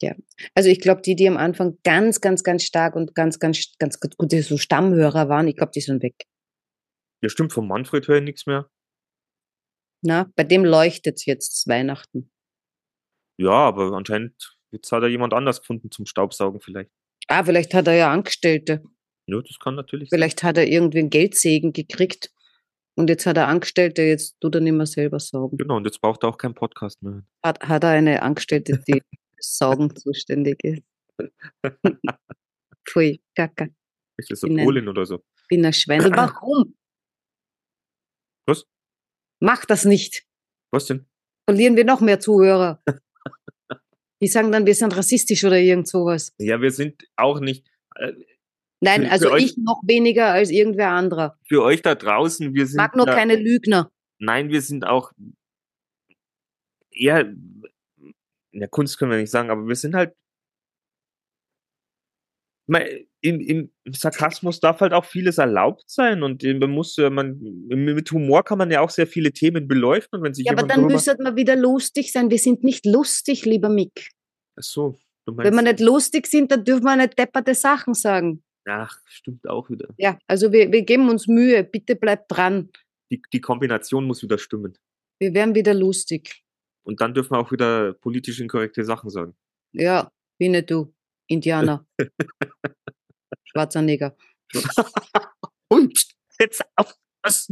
Ja, 0.01 0.15
also 0.55 0.69
ich 0.69 0.79
glaube, 0.81 1.01
die, 1.01 1.15
die 1.15 1.27
am 1.27 1.37
Anfang 1.37 1.77
ganz, 1.83 2.21
ganz, 2.21 2.43
ganz 2.43 2.63
stark 2.63 2.95
und 2.95 3.13
ganz, 3.13 3.37
ganz, 3.39 3.77
ganz 3.77 3.99
gute 3.99 4.41
so 4.41 4.57
Stammhörer 4.57 5.29
waren, 5.29 5.47
ich 5.47 5.55
glaube, 5.55 5.71
die 5.73 5.81
sind 5.81 6.01
weg. 6.01 6.15
Ja, 7.21 7.29
stimmt, 7.29 7.53
von 7.53 7.67
Manfred 7.67 8.07
höre 8.07 8.17
ich 8.17 8.23
nichts 8.23 8.47
mehr. 8.47 8.67
Na, 10.03 10.31
bei 10.35 10.43
dem 10.43 10.65
leuchtet 10.65 11.17
es 11.17 11.25
jetzt 11.25 11.67
Weihnachten. 11.67 12.31
Ja, 13.37 13.51
aber 13.51 13.91
anscheinend, 13.93 14.57
jetzt 14.71 14.91
hat 14.91 15.03
er 15.03 15.09
jemand 15.09 15.33
anders 15.33 15.59
gefunden 15.59 15.91
zum 15.91 16.07
Staubsaugen 16.07 16.61
vielleicht. 16.61 16.89
Ah, 17.27 17.43
vielleicht 17.43 17.73
hat 17.75 17.87
er 17.87 17.93
ja 17.93 18.11
Angestellte. 18.11 18.81
Ja, 19.27 19.39
das 19.39 19.59
kann 19.59 19.75
natürlich 19.75 20.09
Vielleicht 20.09 20.39
sein. 20.39 20.49
hat 20.49 20.57
er 20.57 20.67
irgendwie 20.67 20.99
einen 20.99 21.11
Geldsegen 21.11 21.73
gekriegt 21.73 22.31
und 22.95 23.09
jetzt 23.09 23.25
hat 23.25 23.37
er 23.37 23.47
Angestellte, 23.47 24.01
jetzt 24.01 24.39
tut 24.41 24.55
er 24.55 24.61
nicht 24.61 24.73
mehr 24.73 24.85
selber 24.85 25.19
saugen. 25.19 25.57
Genau, 25.57 25.77
und 25.77 25.85
jetzt 25.85 26.01
braucht 26.01 26.23
er 26.23 26.29
auch 26.29 26.37
keinen 26.37 26.55
Podcast 26.55 27.01
mehr. 27.01 27.23
Hat, 27.45 27.61
hat 27.61 27.83
er 27.83 27.91
eine 27.91 28.21
Angestellte, 28.23 28.81
die 28.87 29.01
Saugen 29.41 29.95
zuständig 29.95 30.63
ist. 30.63 30.83
Pfui, 32.87 33.21
Kacke. 33.35 33.73
Ist 34.17 34.31
das 34.31 34.41
so 34.41 34.47
Polin 34.47 34.87
oder 34.87 35.05
so? 35.05 35.23
Bin 35.49 35.65
ein 35.65 35.73
Schwein. 35.73 36.01
Warum? 36.15 36.75
Was? 38.45 38.65
Mach 39.39 39.65
das 39.65 39.85
nicht. 39.85 40.25
Was 40.71 40.87
denn? 40.87 41.05
Verlieren 41.47 41.75
wir 41.75 41.85
noch 41.85 42.01
mehr 42.01 42.19
Zuhörer. 42.19 42.81
Die 44.21 44.27
sagen 44.27 44.51
dann, 44.51 44.65
wir 44.65 44.75
sind 44.75 44.95
rassistisch 44.95 45.43
oder 45.43 45.57
irgend 45.57 45.87
sowas. 45.87 46.33
Ja, 46.37 46.61
wir 46.61 46.71
sind 46.71 47.03
auch 47.15 47.39
nicht. 47.39 47.67
Äh, 47.95 48.13
Nein, 48.79 49.03
für, 49.03 49.11
also 49.11 49.29
für 49.29 49.39
ich 49.39 49.57
noch 49.57 49.81
weniger 49.85 50.31
als 50.31 50.51
irgendwer 50.51 50.89
anderer. 50.89 51.37
Für 51.47 51.63
euch 51.63 51.81
da 51.81 51.95
draußen, 51.95 52.53
wir 52.53 52.67
sind. 52.67 52.77
Mag 52.77 52.95
nur 52.95 53.05
da, 53.05 53.15
keine 53.15 53.35
Lügner. 53.35 53.91
Nein, 54.19 54.49
wir 54.49 54.61
sind 54.61 54.85
auch 54.85 55.11
eher 56.91 57.33
in 58.51 58.59
der 58.59 58.69
Kunst 58.69 58.97
können 58.97 59.11
wir 59.11 59.17
nicht 59.17 59.31
sagen, 59.31 59.49
aber 59.49 59.67
wir 59.67 59.75
sind 59.75 59.95
halt 59.95 60.13
im, 63.21 63.39
im 63.41 63.69
Sarkasmus 63.91 64.59
darf 64.59 64.79
halt 64.79 64.93
auch 64.93 65.05
vieles 65.05 65.37
erlaubt 65.37 65.83
sein 65.87 66.23
und 66.23 66.43
man 66.43 66.71
muss 66.71 66.97
man 66.97 67.39
mit 67.67 68.11
Humor 68.11 68.43
kann 68.43 68.57
man 68.57 68.71
ja 68.71 68.81
auch 68.81 68.89
sehr 68.89 69.07
viele 69.07 69.33
Themen 69.33 69.67
beleuchten 69.67 70.19
und 70.19 70.23
wenn 70.23 70.33
sich 70.33 70.45
ja, 70.45 70.53
aber 70.53 70.63
dann 70.63 70.85
müsste 70.85 71.15
man 71.21 71.35
wieder 71.35 71.55
lustig 71.55 72.11
sein. 72.11 72.29
Wir 72.29 72.39
sind 72.39 72.63
nicht 72.63 72.85
lustig, 72.85 73.45
lieber 73.45 73.69
Mick. 73.69 74.11
Ach 74.57 74.63
so, 74.63 74.97
du 75.25 75.33
meinst, 75.33 75.51
wenn 75.51 75.55
wir 75.55 75.71
nicht 75.71 75.79
lustig 75.81 76.27
sind, 76.27 76.51
dann 76.51 76.63
dürfen 76.63 76.83
wir 76.83 76.95
nicht 76.95 77.17
depperte 77.17 77.55
Sachen 77.55 77.93
sagen. 77.93 78.43
Ach, 78.67 78.99
stimmt 79.05 79.47
auch 79.49 79.69
wieder. 79.69 79.89
Ja, 79.97 80.17
also 80.27 80.51
wir, 80.51 80.71
wir 80.71 80.83
geben 80.83 81.09
uns 81.09 81.27
Mühe. 81.27 81.63
Bitte 81.63 81.95
bleibt 81.95 82.31
dran. 82.31 82.69
Die, 83.11 83.21
die 83.33 83.41
Kombination 83.41 84.05
muss 84.05 84.21
wieder 84.21 84.37
stimmen. 84.37 84.77
Wir 85.19 85.33
werden 85.33 85.55
wieder 85.55 85.73
lustig. 85.73 86.43
Und 86.83 87.01
dann 87.01 87.13
dürfen 87.13 87.31
wir 87.31 87.39
auch 87.39 87.51
wieder 87.51 87.93
politisch 87.93 88.39
inkorrekte 88.39 88.83
Sachen 88.83 89.09
sagen. 89.09 89.35
Ja, 89.73 90.11
wie 90.37 90.49
nicht 90.49 90.69
du. 90.69 90.93
Indianer. 91.27 91.85
Schwarzer 93.45 93.81
Neger. 93.81 94.15
Und 95.69 96.07
jetzt 96.39 96.63
auf 96.75 96.93
was? 97.23 97.51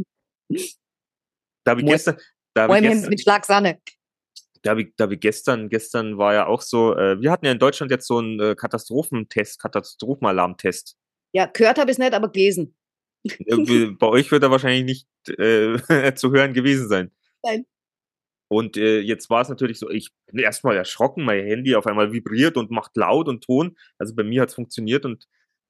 Da 1.64 1.70
habe 1.70 1.80
ich 1.80 1.86
gestern. 1.86 2.18
Da 2.54 2.68
hab 2.68 2.76
ich 2.76 2.82
gestern 2.82 3.08
mit 3.08 3.20
Schlagsahne. 3.22 3.80
Da 4.62 4.70
habe 4.70 4.82
ich, 4.82 4.92
da 4.96 5.04
hab 5.04 5.12
ich 5.12 5.20
gestern, 5.20 5.68
gestern 5.70 6.18
war 6.18 6.34
ja 6.34 6.46
auch 6.46 6.60
so, 6.60 6.94
äh, 6.94 7.20
wir 7.20 7.30
hatten 7.30 7.46
ja 7.46 7.52
in 7.52 7.58
Deutschland 7.58 7.90
jetzt 7.90 8.06
so 8.06 8.18
einen 8.18 8.38
äh, 8.40 8.54
Katastrophentest, 8.54 9.58
Katastrophenalarmtest. 9.58 10.98
Ja, 11.32 11.46
gehört 11.46 11.78
habe 11.78 11.90
ich 11.90 11.94
es 11.94 11.98
nicht, 11.98 12.12
aber 12.12 12.30
gelesen. 12.30 12.74
Bei 13.24 14.06
euch 14.06 14.30
wird 14.30 14.42
er 14.42 14.50
wahrscheinlich 14.50 14.84
nicht 14.84 15.38
äh, 15.38 15.78
zu 16.14 16.32
hören 16.32 16.52
gewesen 16.52 16.88
sein. 16.88 17.10
Nein. 17.42 17.64
Und 18.50 18.76
äh, 18.76 18.98
jetzt 18.98 19.30
war 19.30 19.42
es 19.42 19.48
natürlich 19.48 19.78
so, 19.78 19.88
ich 19.88 20.10
bin 20.26 20.40
erstmal 20.40 20.76
erschrocken, 20.76 21.24
mein 21.24 21.44
Handy 21.44 21.76
auf 21.76 21.86
einmal 21.86 22.12
vibriert 22.12 22.56
und 22.56 22.72
macht 22.72 22.96
laut 22.96 23.28
und 23.28 23.44
Ton. 23.44 23.76
Also 23.96 24.12
bei 24.16 24.24
mir 24.24 24.42
hat 24.42 24.48
es 24.48 24.56
funktioniert 24.56 25.04
und 25.04 25.28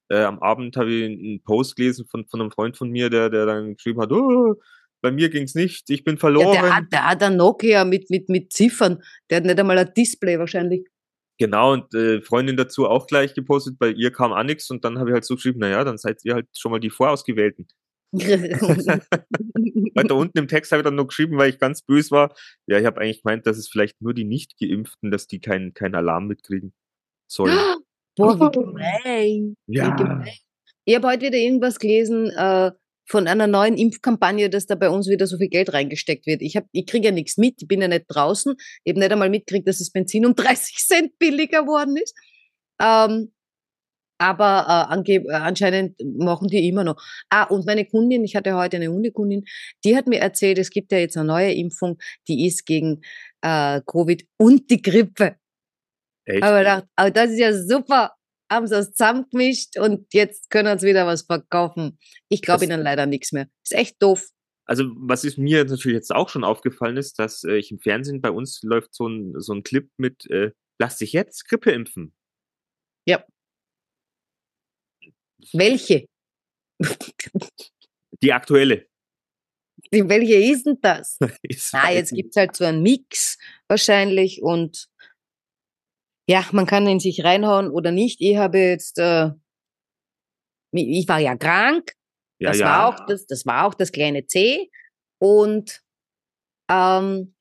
äh, 0.09 0.23
am 0.23 0.39
Abend 0.39 0.79
habe 0.79 0.91
ich 0.91 1.05
einen 1.05 1.43
Post 1.43 1.77
gelesen 1.77 2.07
von, 2.07 2.27
von 2.27 2.41
einem 2.41 2.51
Freund 2.51 2.79
von 2.79 2.89
mir, 2.89 3.11
der, 3.11 3.29
der 3.29 3.45
dann 3.45 3.75
geschrieben 3.75 4.01
hat, 4.01 4.11
oh, 4.13 4.55
bei 5.03 5.11
mir 5.11 5.29
ging's 5.29 5.55
nicht, 5.55 5.91
ich 5.91 6.05
bin 6.05 6.17
verloren. 6.17 6.55
Ja, 6.55 6.63
der, 6.63 6.77
hat, 6.77 6.85
der 6.91 7.07
hat 7.07 7.23
ein 7.23 7.37
Nokia 7.37 7.85
mit, 7.85 8.09
mit, 8.09 8.31
mit 8.31 8.51
Ziffern. 8.51 9.03
Der 9.29 9.37
hat 9.37 9.45
nicht 9.45 9.61
einmal 9.61 9.77
ein 9.77 9.93
Display 9.95 10.39
wahrscheinlich. 10.39 10.89
Genau, 11.37 11.75
und 11.75 11.95
äh, 11.95 12.23
Freundin 12.23 12.57
dazu 12.57 12.87
auch 12.87 13.07
gleich 13.07 13.35
gepostet, 13.35 13.79
bei 13.79 13.91
ihr 13.91 14.11
kam 14.11 14.33
auch 14.33 14.43
nichts 14.43 14.71
und 14.71 14.87
dann 14.87 14.99
habe 14.99 15.11
ich 15.11 15.15
halt 15.15 15.25
so 15.27 15.35
geschrieben, 15.35 15.61
naja, 15.61 15.85
dann 15.85 15.99
seid 15.99 16.25
ihr 16.25 16.33
halt 16.33 16.47
schon 16.57 16.71
mal 16.73 16.81
die 16.81 16.91
Vorausgewählten. 16.91 17.69
Weiter 19.95 20.17
unten 20.17 20.39
im 20.39 20.49
Text 20.49 20.73
habe 20.73 20.81
ich 20.81 20.85
dann 20.85 20.97
noch 20.97 21.07
geschrieben, 21.07 21.39
weil 21.39 21.51
ich 21.51 21.59
ganz 21.59 21.83
böse 21.83 22.11
war. 22.11 22.35
Ja, 22.67 22.79
ich 22.79 22.87
habe 22.87 23.01
eigentlich 23.01 23.23
gemeint, 23.23 23.47
dass 23.47 23.57
es 23.57 23.69
vielleicht 23.69 24.03
nur 24.03 24.15
die 24.15 24.25
Nicht-Geimpften, 24.25 25.11
dass 25.11 25.27
die 25.27 25.41
keinen 25.41 25.75
kein 25.75 25.95
Alarm 25.95 26.27
mitkriegen 26.27 26.73
sollen. 27.31 27.57
Boah, 28.17 28.39
wie 28.39 28.51
gemein. 28.51 29.55
Ja. 29.67 29.93
Wie 29.93 30.03
gemein. 30.03 30.35
Ich 30.85 30.95
habe 30.97 31.07
heute 31.07 31.27
wieder 31.27 31.39
irgendwas 31.39 31.79
gelesen 31.79 32.31
äh, 32.31 32.73
von 33.07 33.29
einer 33.29 33.47
neuen 33.47 33.77
Impfkampagne, 33.77 34.51
dass 34.51 34.67
da 34.67 34.75
bei 34.75 34.91
uns 34.91 35.09
wieder 35.09 35.27
so 35.27 35.37
viel 35.39 35.49
Geld 35.49 35.73
reingesteckt 35.73 36.27
wird. 36.27 36.43
Ich, 36.43 36.57
hab, 36.57 36.65
ich 36.73 36.87
kriege 36.87 37.07
ja 37.07 37.13
nichts 37.13 37.37
mit, 37.37 37.63
ich 37.63 37.69
bin 37.69 37.81
ja 37.81 37.89
nicht 37.89 38.07
draußen. 38.09 38.57
Ich 38.85 38.93
habe 38.93 39.01
nicht 39.01 39.13
einmal 39.13 39.31
mitgekriegt, 39.31 39.69
dass 39.69 39.79
das 39.79 39.91
Benzin 39.91 40.27
um 40.27 40.35
30 40.35 40.77
Cent 40.79 41.19
billiger 41.19 41.63
geworden 41.63 41.97
ist. 41.97 42.17
Ähm, 42.81 43.33
aber 44.21 44.89
äh, 45.07 45.13
äh, 45.17 45.33
anscheinend 45.33 45.97
machen 46.05 46.49
die 46.49 46.69
immer 46.69 46.85
noch. 46.85 47.03
Ah, 47.31 47.45
und 47.45 47.67
meine 47.67 47.87
Kundin, 47.87 48.23
ich 48.25 48.37
hatte 48.37 48.55
heute 48.55 48.77
eine 48.77 48.89
Hundekundin, 48.89 49.45
die 49.85 49.97
hat 49.97 50.07
mir 50.07 50.21
erzählt, 50.21 50.59
es 50.59 50.71
gibt 50.71 50.93
ja 50.93 50.99
jetzt 50.99 51.17
eine 51.17 51.27
neue 51.27 51.53
Impfung, 51.55 51.99
die 52.29 52.47
ist 52.47 52.67
gegen 52.67 53.01
äh, 53.41 53.81
Covid 53.87 54.27
und 54.39 54.71
die 54.71 54.83
Grippe. 54.83 55.37
Echt? 56.27 56.43
Aber, 56.43 56.59
gedacht, 56.59 56.85
aber 56.97 57.11
das 57.11 57.31
ist 57.31 57.39
ja 57.39 57.53
super. 57.53 58.13
Haben 58.53 58.67
sie 58.67 58.77
es 58.77 58.93
zusammengemischt 58.93 59.79
und 59.79 60.13
jetzt 60.13 60.51
können 60.51 60.79
sie 60.79 60.89
wieder 60.89 61.07
was 61.07 61.23
verkaufen. 61.23 61.99
Ich 62.29 62.43
glaube 62.43 62.67
Das- 62.67 62.69
ihnen 62.75 62.83
leider 62.83 63.07
nichts 63.07 63.33
mehr. 63.33 63.47
Ist 63.65 63.75
echt 63.75 64.03
doof. 64.03 64.29
Also, 64.67 64.85
was 64.97 65.25
ist 65.25 65.39
mir 65.39 65.65
natürlich 65.65 65.97
jetzt 65.97 66.15
auch 66.15 66.29
schon 66.29 66.45
aufgefallen 66.45 66.97
ist, 66.97 67.19
dass 67.19 67.43
äh, 67.45 67.57
ich 67.57 67.73
im 67.73 67.81
Fernsehen 67.81 68.21
bei 68.21 68.31
uns 68.31 68.61
läuft 68.63 68.95
so 68.95 69.09
ein, 69.09 69.33
so 69.41 69.53
ein 69.53 69.63
Clip 69.65 69.89
mit, 69.97 70.31
äh, 70.31 70.51
lass 70.79 70.99
dich 70.99 71.13
jetzt 71.13 71.49
Grippe 71.49 71.73
impfen. 71.73 72.13
Welche? 75.53 76.07
Die 78.23 78.33
aktuelle. 78.33 78.87
Die- 79.93 80.09
Welche 80.09 80.35
ist 80.37 80.67
denn 80.67 80.79
das? 80.81 81.19
Ist 81.43 81.75
Ah, 81.75 81.91
jetzt 81.91 82.13
weiß 82.13 82.17
gibt's 82.17 82.37
halt 82.37 82.55
so 82.57 82.65
einen 82.65 82.83
Mix 82.83 83.39
wahrscheinlich 83.69 84.43
und 84.43 84.89
ja, 86.29 86.47
man 86.53 86.67
kann 86.67 86.87
in 86.87 87.01
sich 87.01 87.25
reinhauen 87.25 87.71
oder 87.71 87.91
nicht. 87.91 88.21
Ich 88.21 88.37
habe 88.37 88.59
jetzt, 88.59 88.99
äh, 88.99 89.31
ich 90.73 91.09
war 91.09 91.19
ja 91.19 91.37
krank, 91.37 91.93
Ja, 92.39 92.51
das 92.51 92.59
ja. 92.61 92.67
war 92.67 92.89
auch 92.89 93.07
das, 93.07 93.27
das 93.27 93.47
war 93.47 93.67
auch 93.67 93.75
das 93.75 93.91
kleine 93.91 94.27
C 94.27 94.71
und 95.21 95.83
ähm, 96.71 97.35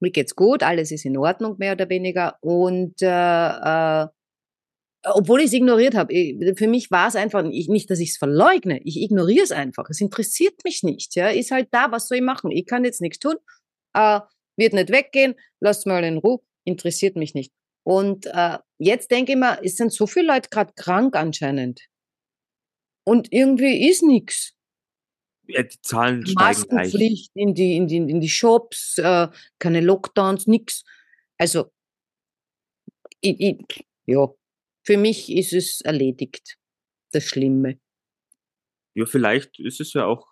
mir 0.00 0.10
geht's 0.10 0.34
gut, 0.34 0.62
alles 0.62 0.90
ist 0.92 1.04
in 1.04 1.16
Ordnung 1.18 1.56
mehr 1.58 1.72
oder 1.72 1.88
weniger 1.90 2.38
und 2.40 3.00
äh, 3.02 3.06
äh, 3.06 4.06
obwohl 5.04 5.40
ich 5.40 5.46
es 5.46 5.52
ignoriert 5.52 5.94
habe, 5.94 6.12
ich- 6.12 6.58
für 6.58 6.68
mich 6.68 6.90
war 6.90 7.08
es 7.08 7.16
einfach 7.16 7.44
ich, 7.50 7.68
nicht, 7.68 7.90
dass 7.90 7.98
ich 7.98 8.10
es 8.10 8.16
verleugne, 8.18 8.80
ich 8.84 9.00
ignoriere 9.00 9.44
es 9.44 9.52
einfach. 9.52 9.88
Es 9.90 10.00
interessiert 10.00 10.54
mich 10.64 10.82
nicht, 10.82 11.14
ja, 11.16 11.28
ist 11.28 11.50
halt 11.50 11.68
da, 11.72 11.90
was 11.90 12.08
soll 12.08 12.18
ich 12.18 12.22
machen? 12.24 12.50
Ich 12.50 12.66
kann 12.66 12.84
jetzt 12.84 13.00
nichts 13.00 13.18
tun, 13.18 13.36
äh, 13.94 14.20
wird 14.56 14.74
nicht 14.74 14.90
weggehen, 14.90 15.34
lasst 15.60 15.86
mal 15.86 16.04
in 16.04 16.18
Ruhe, 16.18 16.40
interessiert 16.64 17.16
mich 17.16 17.34
nicht. 17.34 17.52
Und 17.84 18.26
äh, 18.26 18.58
jetzt 18.78 19.10
denke 19.10 19.32
ich 19.32 19.38
mir, 19.38 19.58
es 19.64 19.76
sind 19.76 19.92
so 19.92 20.06
viele 20.06 20.28
Leute 20.28 20.48
gerade 20.50 20.72
krank 20.74 21.16
anscheinend. 21.16 21.80
Und 23.04 23.32
irgendwie 23.32 23.88
ist 23.88 24.02
nix. 24.04 24.52
Ja, 25.48 25.64
die 25.64 25.80
Zahlen 25.80 26.24
steigen 26.24 26.36
gleich. 26.36 26.56
Maskenpflicht 26.58 27.32
in 27.34 27.54
die, 27.54 27.76
in 27.76 27.88
die, 27.88 27.96
in 27.96 28.20
die 28.20 28.28
Shops, 28.28 28.98
äh, 28.98 29.26
keine 29.58 29.80
Lockdowns, 29.80 30.46
nix. 30.46 30.84
Also, 31.38 31.72
ich, 33.20 33.40
ich, 33.40 33.84
ja, 34.06 34.28
für 34.84 34.96
mich 34.96 35.30
ist 35.30 35.52
es 35.52 35.80
erledigt. 35.80 36.56
Das 37.12 37.24
Schlimme. 37.24 37.78
Ja, 38.94 39.06
vielleicht 39.06 39.58
ist 39.58 39.80
es 39.80 39.92
ja 39.92 40.06
auch 40.06 40.26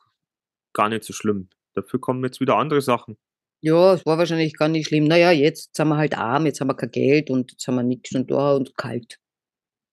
gar 0.72 0.88
nicht 0.88 1.04
so 1.04 1.12
schlimm. 1.12 1.48
Dafür 1.74 2.00
kommen 2.00 2.24
jetzt 2.24 2.40
wieder 2.40 2.56
andere 2.56 2.80
Sachen. 2.80 3.16
Ja, 3.62 3.94
es 3.94 4.06
war 4.06 4.18
wahrscheinlich 4.18 4.56
gar 4.56 4.68
nicht 4.68 4.88
schlimm. 4.88 5.04
Naja, 5.04 5.30
jetzt 5.32 5.76
sind 5.76 5.88
wir 5.88 5.96
halt 5.96 6.16
arm, 6.16 6.46
jetzt 6.46 6.60
haben 6.60 6.68
wir 6.68 6.76
kein 6.76 6.90
Geld 6.90 7.30
und 7.30 7.52
jetzt 7.52 7.66
haben 7.66 7.76
wir 7.76 7.82
nichts 7.82 8.14
und 8.14 8.30
da 8.30 8.54
und 8.54 8.76
kalt. 8.76 9.18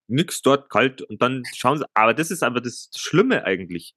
Nix 0.10 0.42
dort 0.42 0.70
kalt 0.70 1.02
und 1.02 1.22
dann 1.22 1.44
schauen 1.54 1.80
sie, 1.80 1.86
aber 1.94 2.14
das 2.14 2.32
ist 2.32 2.44
aber 2.44 2.62
das 2.62 2.90
Schlimme 2.96 3.44
eigentlich. 3.44 3.94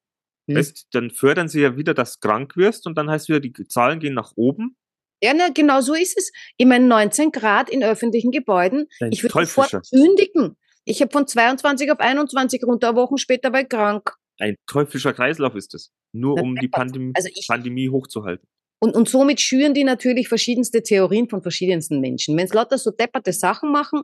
Hm. 0.48 0.56
Weißt, 0.56 0.88
dann 0.90 1.10
fördern 1.10 1.48
sie 1.48 1.60
ja 1.60 1.76
wieder, 1.76 1.94
dass 1.94 2.18
du 2.18 2.28
krank 2.28 2.56
wirst 2.56 2.86
und 2.86 2.98
dann 2.98 3.08
heißt 3.08 3.28
wieder, 3.28 3.38
die 3.38 3.52
Zahlen 3.52 4.00
gehen 4.00 4.14
nach 4.14 4.32
oben. 4.34 4.76
Ja, 5.22 5.34
na, 5.34 5.48
genau 5.48 5.80
so 5.80 5.94
ist 5.94 6.16
es. 6.16 6.32
Ich 6.56 6.66
meine, 6.66 6.86
19 6.86 7.30
Grad 7.32 7.68
in 7.70 7.82
öffentlichen 7.84 8.30
Gebäuden. 8.30 8.86
Ein 9.00 9.12
Ich 9.12 9.22
würde 9.22 9.34
sofort 9.46 9.82
kündigen. 9.90 10.56
Ich 10.84 11.00
habe 11.02 11.12
von 11.12 11.26
22 11.26 11.92
auf 11.92 12.00
21 12.00 12.62
runter, 12.64 12.94
Wochen 12.96 13.18
später 13.18 13.52
war 13.52 13.60
ich 13.60 13.68
krank. 13.68 14.14
ein 14.38 14.56
teuflischer 14.66 15.12
Kreislauf 15.12 15.54
ist 15.54 15.74
es. 15.74 15.90
Nur 16.12 16.36
Na, 16.36 16.42
um 16.42 16.56
die. 16.56 16.68
Pandemie, 16.68 17.12
Also 17.14 17.28
ich, 17.34 17.46
Pandemie 17.46 17.90
hochzuhalten. 17.90 18.48
und, 18.82 18.94
und 18.96 19.08
somit 19.08 19.40
schüren 19.40 19.74
die 19.74 19.84
natürlich 19.84 20.28
verschiedenste 20.28 20.82
Theorien 20.82 21.28
von 21.28 21.42
verschiedensten 21.42 22.00
Menschen. 22.00 22.36
Wenn 22.36 22.46
es 22.46 22.54
lauter 22.54 22.78
so 22.78 22.90
depperte 22.90 23.32
Sachen 23.34 23.70
machen, 23.70 24.00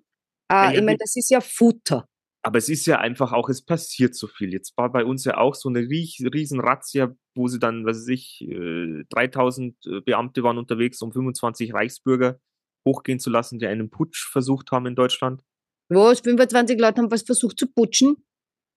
äh, 0.53 0.55
Ja, 0.55 0.73
ich 0.75 0.83
meine, 0.83 0.99
das 0.99 1.17
ist 1.17 1.31
ja 1.31 1.41
Futter. 1.41 2.07
Aber 2.47 2.59
es 2.59 2.69
ist 2.69 2.87
ja 2.87 3.01
einfach 3.01 3.33
auch, 3.33 3.49
es 3.49 3.61
passiert 3.61 4.15
so 4.15 4.29
viel. 4.29 4.53
Jetzt 4.53 4.77
war 4.77 4.93
bei 4.93 5.05
uns 5.05 5.25
ja 5.25 5.37
auch 5.37 5.57
so 5.57 5.69
eine 5.69 5.81
riesen 5.81 6.61
Razzia, 6.61 7.13
wo 7.35 7.49
sie 7.49 7.59
dann, 7.59 7.85
was 7.85 8.03
weiß 8.03 8.09
ich, 8.11 8.41
äh, 8.43 9.03
3000 9.11 9.75
äh, 9.85 10.01
Beamte 10.03 10.45
waren 10.45 10.57
unterwegs, 10.57 11.03
um 11.03 11.11
25 11.11 11.75
Reichsbürger 11.75 12.39
hochgehen 12.87 13.19
zu 13.19 13.31
lassen, 13.31 13.59
die 13.59 13.67
einen 13.67 13.91
Putsch 13.91 14.29
versucht 14.31 14.71
haben 14.71 14.87
in 14.87 14.95
Deutschland. 14.95 15.43
Was? 15.89 16.21
25 16.21 16.79
Leute 16.79 17.03
haben 17.03 17.11
was 17.11 17.23
versucht 17.23 17.59
zu 17.59 17.67
putschen? 17.67 18.25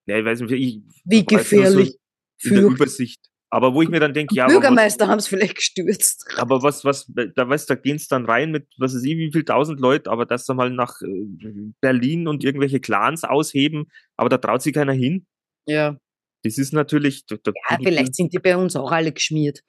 Ja, 0.08 0.18
ich 0.18 0.26
weiß 0.26 0.42
nicht, 0.42 0.52
ich 0.52 0.82
Wie 1.06 1.24
gefährlich. 1.24 2.00
So 2.40 2.50
in 2.50 2.56
der 2.56 2.64
Übersicht. 2.72 3.30
Aber 3.52 3.74
wo 3.74 3.82
ich 3.82 3.90
mir 3.90 4.00
dann 4.00 4.14
denke, 4.14 4.36
ja, 4.36 4.46
Bürgermeister 4.46 5.08
haben 5.08 5.18
es 5.18 5.28
vielleicht 5.28 5.56
gestürzt. 5.56 6.26
aber 6.38 6.62
was, 6.62 6.86
was, 6.86 7.12
da 7.36 7.50
weißt 7.50 7.70
du, 7.70 7.76
da 7.76 7.82
gehen's 7.82 8.08
dann 8.08 8.26
rein 8.26 8.52
mit, 8.52 8.68
was 8.78 8.94
weiß 8.94 9.04
ich, 9.04 9.18
wie 9.18 9.32
viel 9.32 9.44
tausend 9.44 9.80
Leute, 9.80 10.12
aber 10.12 10.26
das 10.26 10.46
dann 10.46 10.58
mal 10.58 10.70
nach 10.70 11.02
äh, 11.02 11.74
Berlin 11.82 12.28
und 12.28 12.44
irgendwelche 12.44 12.80
Clans 12.80 13.24
ausheben, 13.24 13.92
aber 14.18 14.30
da 14.30 14.38
traut 14.38 14.62
sich 14.62 14.74
keiner 14.74 14.94
hin. 14.94 15.26
Ja. 15.66 15.98
Das 16.44 16.58
ist 16.58 16.74
natürlich, 16.74 17.26
da, 17.26 17.38
da 17.42 17.52
ja, 17.72 17.78
vielleicht 17.82 18.16
sind 18.16 18.34
die 18.34 18.40
bei 18.40 18.56
uns 18.56 18.76
auch 18.76 18.92
alle 18.92 19.12
geschmiert. 19.12 19.64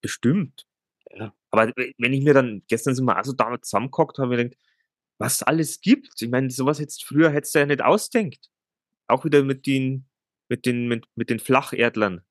bestimmt. 0.00 0.64
Ja. 1.10 1.34
Aber 1.50 1.72
wenn 1.98 2.12
ich 2.12 2.22
mir 2.22 2.34
dann, 2.34 2.62
gestern 2.68 2.94
sind 2.94 3.04
wir 3.04 3.16
also 3.16 3.32
damals 3.32 3.68
zusammengehockt, 3.68 4.18
haben 4.18 4.30
wir 4.30 4.38
gedacht, 4.38 4.56
was 5.18 5.42
alles 5.42 5.80
gibt. 5.80 6.20
Ich 6.20 6.28
meine, 6.28 6.50
sowas 6.50 6.78
jetzt 6.78 7.04
früher 7.04 7.30
hättest 7.30 7.54
du 7.54 7.60
ja 7.60 7.66
nicht 7.66 7.82
ausdenkt. 7.82 8.50
Auch 9.06 9.24
wieder 9.24 9.42
mit 9.42 9.66
den, 9.66 10.06
mit 10.48 10.66
den, 10.66 10.88
mit, 10.88 11.06
mit 11.14 11.30
den 11.30 11.38
Flacherdlern. 11.38 12.22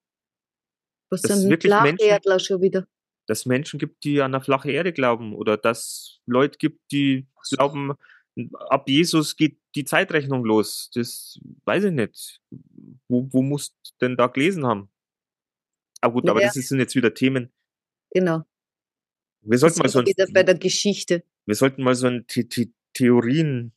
Was 1.13 1.21
Das 1.21 1.31
ist 1.31 1.41
sind 1.41 1.49
wirklich 1.51 1.71
Menschen- 1.73 2.39
schon 2.39 2.61
wieder? 2.61 2.87
dass 3.27 3.39
es 3.39 3.45
Menschen 3.45 3.79
gibt, 3.79 4.03
die 4.03 4.19
an 4.21 4.33
eine 4.35 4.43
flache 4.43 4.69
Erde 4.71 4.91
glauben 4.91 5.33
oder 5.33 5.55
dass 5.55 6.19
Leute 6.25 6.57
gibt, 6.57 6.91
die 6.91 7.25
glauben, 7.51 7.93
ab 8.69 8.89
Jesus 8.89 9.37
geht 9.37 9.59
die 9.75 9.85
Zeitrechnung 9.85 10.43
los. 10.43 10.89
Das 10.93 11.39
weiß 11.65 11.85
ich 11.85 11.91
nicht. 11.93 12.41
Wo, 13.07 13.27
wo 13.31 13.41
musst 13.41 13.75
du 13.85 13.91
denn 14.01 14.17
da 14.17 14.27
gelesen 14.27 14.65
haben? 14.65 14.89
Aber 16.01 16.15
gut, 16.15 16.29
aber 16.29 16.41
Ja. 16.41 16.47
das 16.53 16.55
sind 16.67 16.79
jetzt 16.79 16.95
wieder 16.95 17.13
Themen. 17.13 17.53
Genau. 18.11 18.41
Wir 19.41 19.57
sollten 19.57 19.79
mal 19.79 19.87
so 19.89 19.99
wir 19.99 20.07
wieder 20.07 20.25
bei 20.33 20.41
ein, 20.41 20.45
der 20.47 20.55
Geschichte. 20.57 21.23
wir 21.45 21.55
sollten 21.55 21.81
mal 21.83 21.95
so 21.95 22.07
einen 22.07 22.25
The 22.29 22.45
The 22.51 22.73
Theorien, 22.93 23.73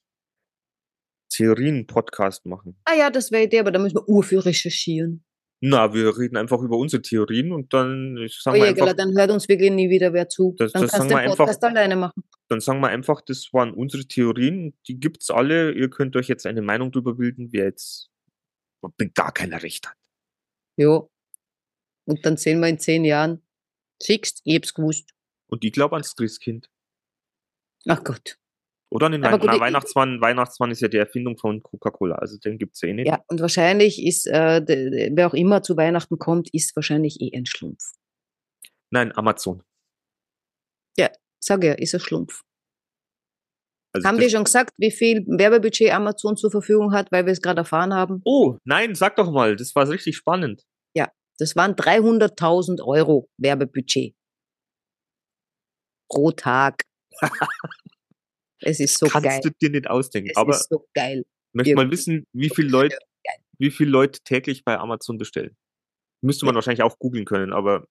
Theorien-Podcast 1.31 2.47
machen. 2.47 2.77
Ah 2.85 2.95
ja, 2.95 3.11
das 3.11 3.31
wäre 3.31 3.45
Idee, 3.45 3.61
aber 3.61 3.71
da 3.71 3.79
müssen 3.79 3.97
wir 3.97 4.09
urviel 4.09 4.41
recherchieren. 4.41 5.25
Na, 5.61 5.95
wir 5.95 6.17
reden 6.19 6.37
einfach 6.37 6.61
über 6.61 6.77
unsere 6.77 7.01
Theorien 7.03 7.51
und 7.53 7.73
dann 7.73 8.19
ich 8.19 8.37
Oh 8.41 8.43
sagen 8.51 8.61
wir 8.61 8.67
Jägerler, 8.67 8.91
einfach, 8.91 8.97
dann 9.05 9.17
hört 9.19 9.31
uns 9.31 9.49
wirklich 9.49 9.71
nie 9.71 9.89
wieder 9.89 10.13
wer 10.13 10.29
zu. 10.29 10.55
Das- 10.59 10.73
dann 10.73 10.83
das 10.83 10.91
kannst 10.93 10.97
sagen 10.97 11.09
du 11.09 11.15
wir 11.15 11.23
den 11.23 11.31
einfach- 11.31 11.37
Podcast 11.47 11.65
alleine 11.65 11.97
machen. 11.97 12.23
dann 12.49 12.61
sagen 12.61 12.81
wir 12.81 12.89
einfach, 12.89 13.23
das 13.23 13.53
waren 13.53 13.73
unsere 13.73 14.05
Theorien, 14.07 14.75
die 14.87 15.01
gibt's 15.01 15.31
alle. 15.31 15.73
Ihr 15.73 15.89
könnt 15.89 16.15
euch 16.17 16.29
jetzt 16.29 16.45
eine 16.47 16.61
Meinung 16.63 16.93
drüber 16.93 17.15
bilden, 17.15 17.49
wer 17.53 17.65
jetzt 17.65 18.11
gar 19.15 19.33
keiner 19.33 19.63
Recht 19.63 19.89
hat. 19.89 19.97
Ja. 20.77 21.03
Und 22.05 22.25
dann 22.27 22.37
sehen 22.37 22.61
wir 22.61 22.69
in 22.69 22.79
zehn 22.79 23.05
Jahren. 23.05 23.43
Siehst, 24.01 24.43
ich 24.45 24.55
hab's 24.57 24.75
gewusst. 24.75 25.11
Und 25.49 25.65
ich 25.65 25.73
glaube 25.73 25.97
ans 25.97 26.15
Christkind. 26.15 26.69
Ach 27.89 28.05
Gott. 28.05 28.39
Oder 28.91 29.07
Aber 29.07 29.39
gut, 29.39 29.51
na, 29.51 29.61
Weihnachtsmann, 29.61 30.21
Weihnachtsmann 30.21 30.71
ist 30.71 30.81
ja 30.81 30.89
die 30.89 30.97
Erfindung 30.97 31.37
von 31.37 31.63
Coca-Cola, 31.63 32.17
also 32.17 32.39
den 32.39 32.57
gibt's 32.57 32.81
ja 32.83 32.89
eh 32.89 32.93
nicht. 32.95 33.09
Ja, 33.09 33.21
und 33.27 33.41
wahrscheinlich 33.41 34.05
ist, 34.05 34.27
äh, 34.27 34.63
wer 35.13 35.27
auch 35.27 35.35
immer 35.35 35.63
zu 35.63 35.77
Weihnachten 35.77 36.19
kommt, 36.19 36.53
ist 36.55 36.75
wahrscheinlich 36.77 37.21
eh 37.21 37.37
ein 37.37 37.47
Schlumpf. 37.47 37.83
Nein, 38.91 39.17
Amazon. 39.17 39.63
Sag 41.39 41.63
ja, 41.63 41.75
ist 41.75 41.95
ein 41.95 42.01
Schlumpf. 42.01 42.41
Also 43.93 44.09
haben 44.09 44.19
die 44.19 44.31
schon 44.31 44.45
gesagt, 44.45 44.73
wie 44.79 44.91
viel 44.91 45.25
Werbebudget 45.29 45.93
Amazon 45.93 46.37
zur 46.37 46.51
Verfügung 46.51 46.93
hat, 46.93 47.13
weil 47.13 47.25
wir 47.25 47.33
es 47.33 47.41
gerade 47.41 47.61
erfahren 47.61 47.95
haben? 47.95 48.21
Oh, 48.25 48.59
nein, 48.65 48.95
sag 48.97 49.15
doch 49.15 49.31
mal, 49.31 49.55
das 49.55 49.75
war 49.77 49.89
richtig 49.89 50.17
spannend. 50.17 50.65
Das 51.39 51.55
waren 51.55 51.75
300.000 51.75 52.83
Euro 52.83 53.29
Werbebudget. 53.39 54.15
Pro 56.09 56.31
Tag. 56.33 56.85
es 58.61 58.81
ist 58.81 58.99
so 58.99 59.07
Kannst 59.07 59.29
geil. 59.29 59.41
du 59.43 59.51
dir 59.61 59.71
nicht 59.71 59.89
ausdenken. 59.89 60.31
Es 60.31 60.37
Aber 60.37 60.53
ist 60.55 60.69
so 60.69 60.87
geil. 60.95 61.21
ich 61.27 61.55
möchte 61.55 61.75
mal 61.75 61.91
wissen, 61.91 62.27
wie 62.33 62.51
viele 62.51 62.69
Leute, 62.69 62.99
wie 63.59 63.71
viele 63.71 63.91
Leute 63.91 64.21
täglich 64.25 64.65
bei 64.65 64.79
Amazon 64.79 65.19
bestellen. 65.19 65.57
Müsste 66.23 66.47
man 66.47 66.55
wahrscheinlich 66.55 66.83
auch 66.83 66.99
googeln 66.99 67.25
können, 67.25 67.53
aber 67.53 67.87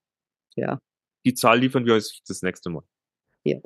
Ja. 0.56 0.78
die 1.24 1.34
Zahl 1.34 1.58
liefern 1.60 1.86
wir 1.86 1.94
uns 1.94 2.20
das 2.26 2.42
nächste 2.42 2.70
Mal. 2.70 2.82
Ja. 3.44 3.58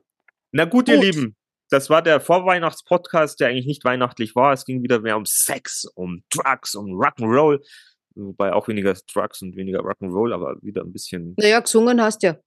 Na 0.53 0.65
gut, 0.65 0.89
ihr 0.89 0.97
Gut. 0.97 1.05
Lieben, 1.05 1.37
das 1.71 1.89
war 1.91 2.03
der 2.03 2.21
Vorweihnachtspodcast, 2.21 3.39
der 3.41 3.49
eigentlich 3.49 3.67
nicht 3.67 3.85
weihnachtlich 3.85 4.35
war. 4.35 4.53
Es 4.53 4.65
ging 4.65 4.83
wieder 4.83 5.01
mehr 5.01 5.17
um 5.17 5.25
Sex, 5.27 5.85
um 5.95 6.23
Drugs, 6.31 6.75
um 6.75 6.87
Rock'n'Roll. 7.01 7.65
Wobei 8.17 8.53
auch 8.53 8.67
weniger 8.69 8.93
Drugs 9.13 9.41
und 9.43 9.55
weniger 9.57 9.81
Rock'n'Roll, 9.81 10.35
aber 10.35 10.61
wieder 10.63 10.83
ein 10.83 10.93
bisschen, 10.93 11.35
Naja, 11.39 11.61
gesungen 11.61 12.01
hast 12.03 12.23
ja. 12.23 12.39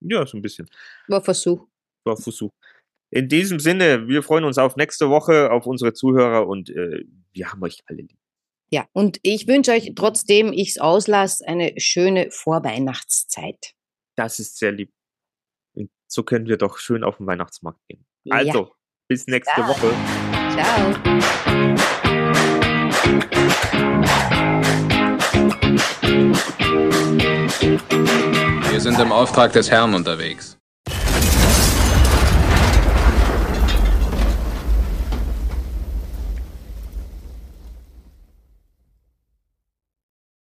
ja, 0.00 0.26
so 0.26 0.38
ein 0.38 0.42
bisschen. 0.42 0.66
War 1.08 1.22
Versuch. 1.22 1.68
war 2.04 2.16
Versuch. 2.16 2.50
In 3.14 3.28
diesem 3.28 3.60
Sinne, 3.60 4.08
wir 4.08 4.24
freuen 4.24 4.42
uns 4.42 4.58
auf 4.58 4.74
nächste 4.74 5.08
Woche, 5.08 5.52
auf 5.52 5.66
unsere 5.66 5.92
Zuhörer 5.92 6.48
und 6.48 6.68
äh, 6.70 7.04
wir 7.30 7.52
haben 7.52 7.62
euch 7.62 7.84
alle 7.86 7.98
lieb. 7.98 8.18
Ja, 8.72 8.88
und 8.92 9.20
ich 9.22 9.46
wünsche 9.46 9.70
euch, 9.70 9.92
trotzdem 9.94 10.52
ich 10.52 10.70
es 10.70 10.78
auslasse, 10.78 11.46
eine 11.46 11.74
schöne 11.76 12.32
Vorweihnachtszeit. 12.32 13.74
Das 14.16 14.40
ist 14.40 14.58
sehr 14.58 14.72
lieb. 14.72 14.90
Und 15.74 15.90
so 16.08 16.24
können 16.24 16.48
wir 16.48 16.56
doch 16.56 16.78
schön 16.78 17.04
auf 17.04 17.18
den 17.18 17.28
Weihnachtsmarkt 17.28 17.78
gehen. 17.86 18.04
Ja. 18.24 18.34
Also, 18.34 18.72
bis 19.06 19.28
nächste 19.28 19.60
Ja. 19.60 19.68
Woche. 19.68 19.94
Ciao. 20.56 21.94
Wir 28.72 28.80
sind 28.80 28.98
im 28.98 29.12
Auftrag 29.12 29.52
des 29.52 29.70
Herrn 29.70 29.94
unterwegs. 29.94 30.58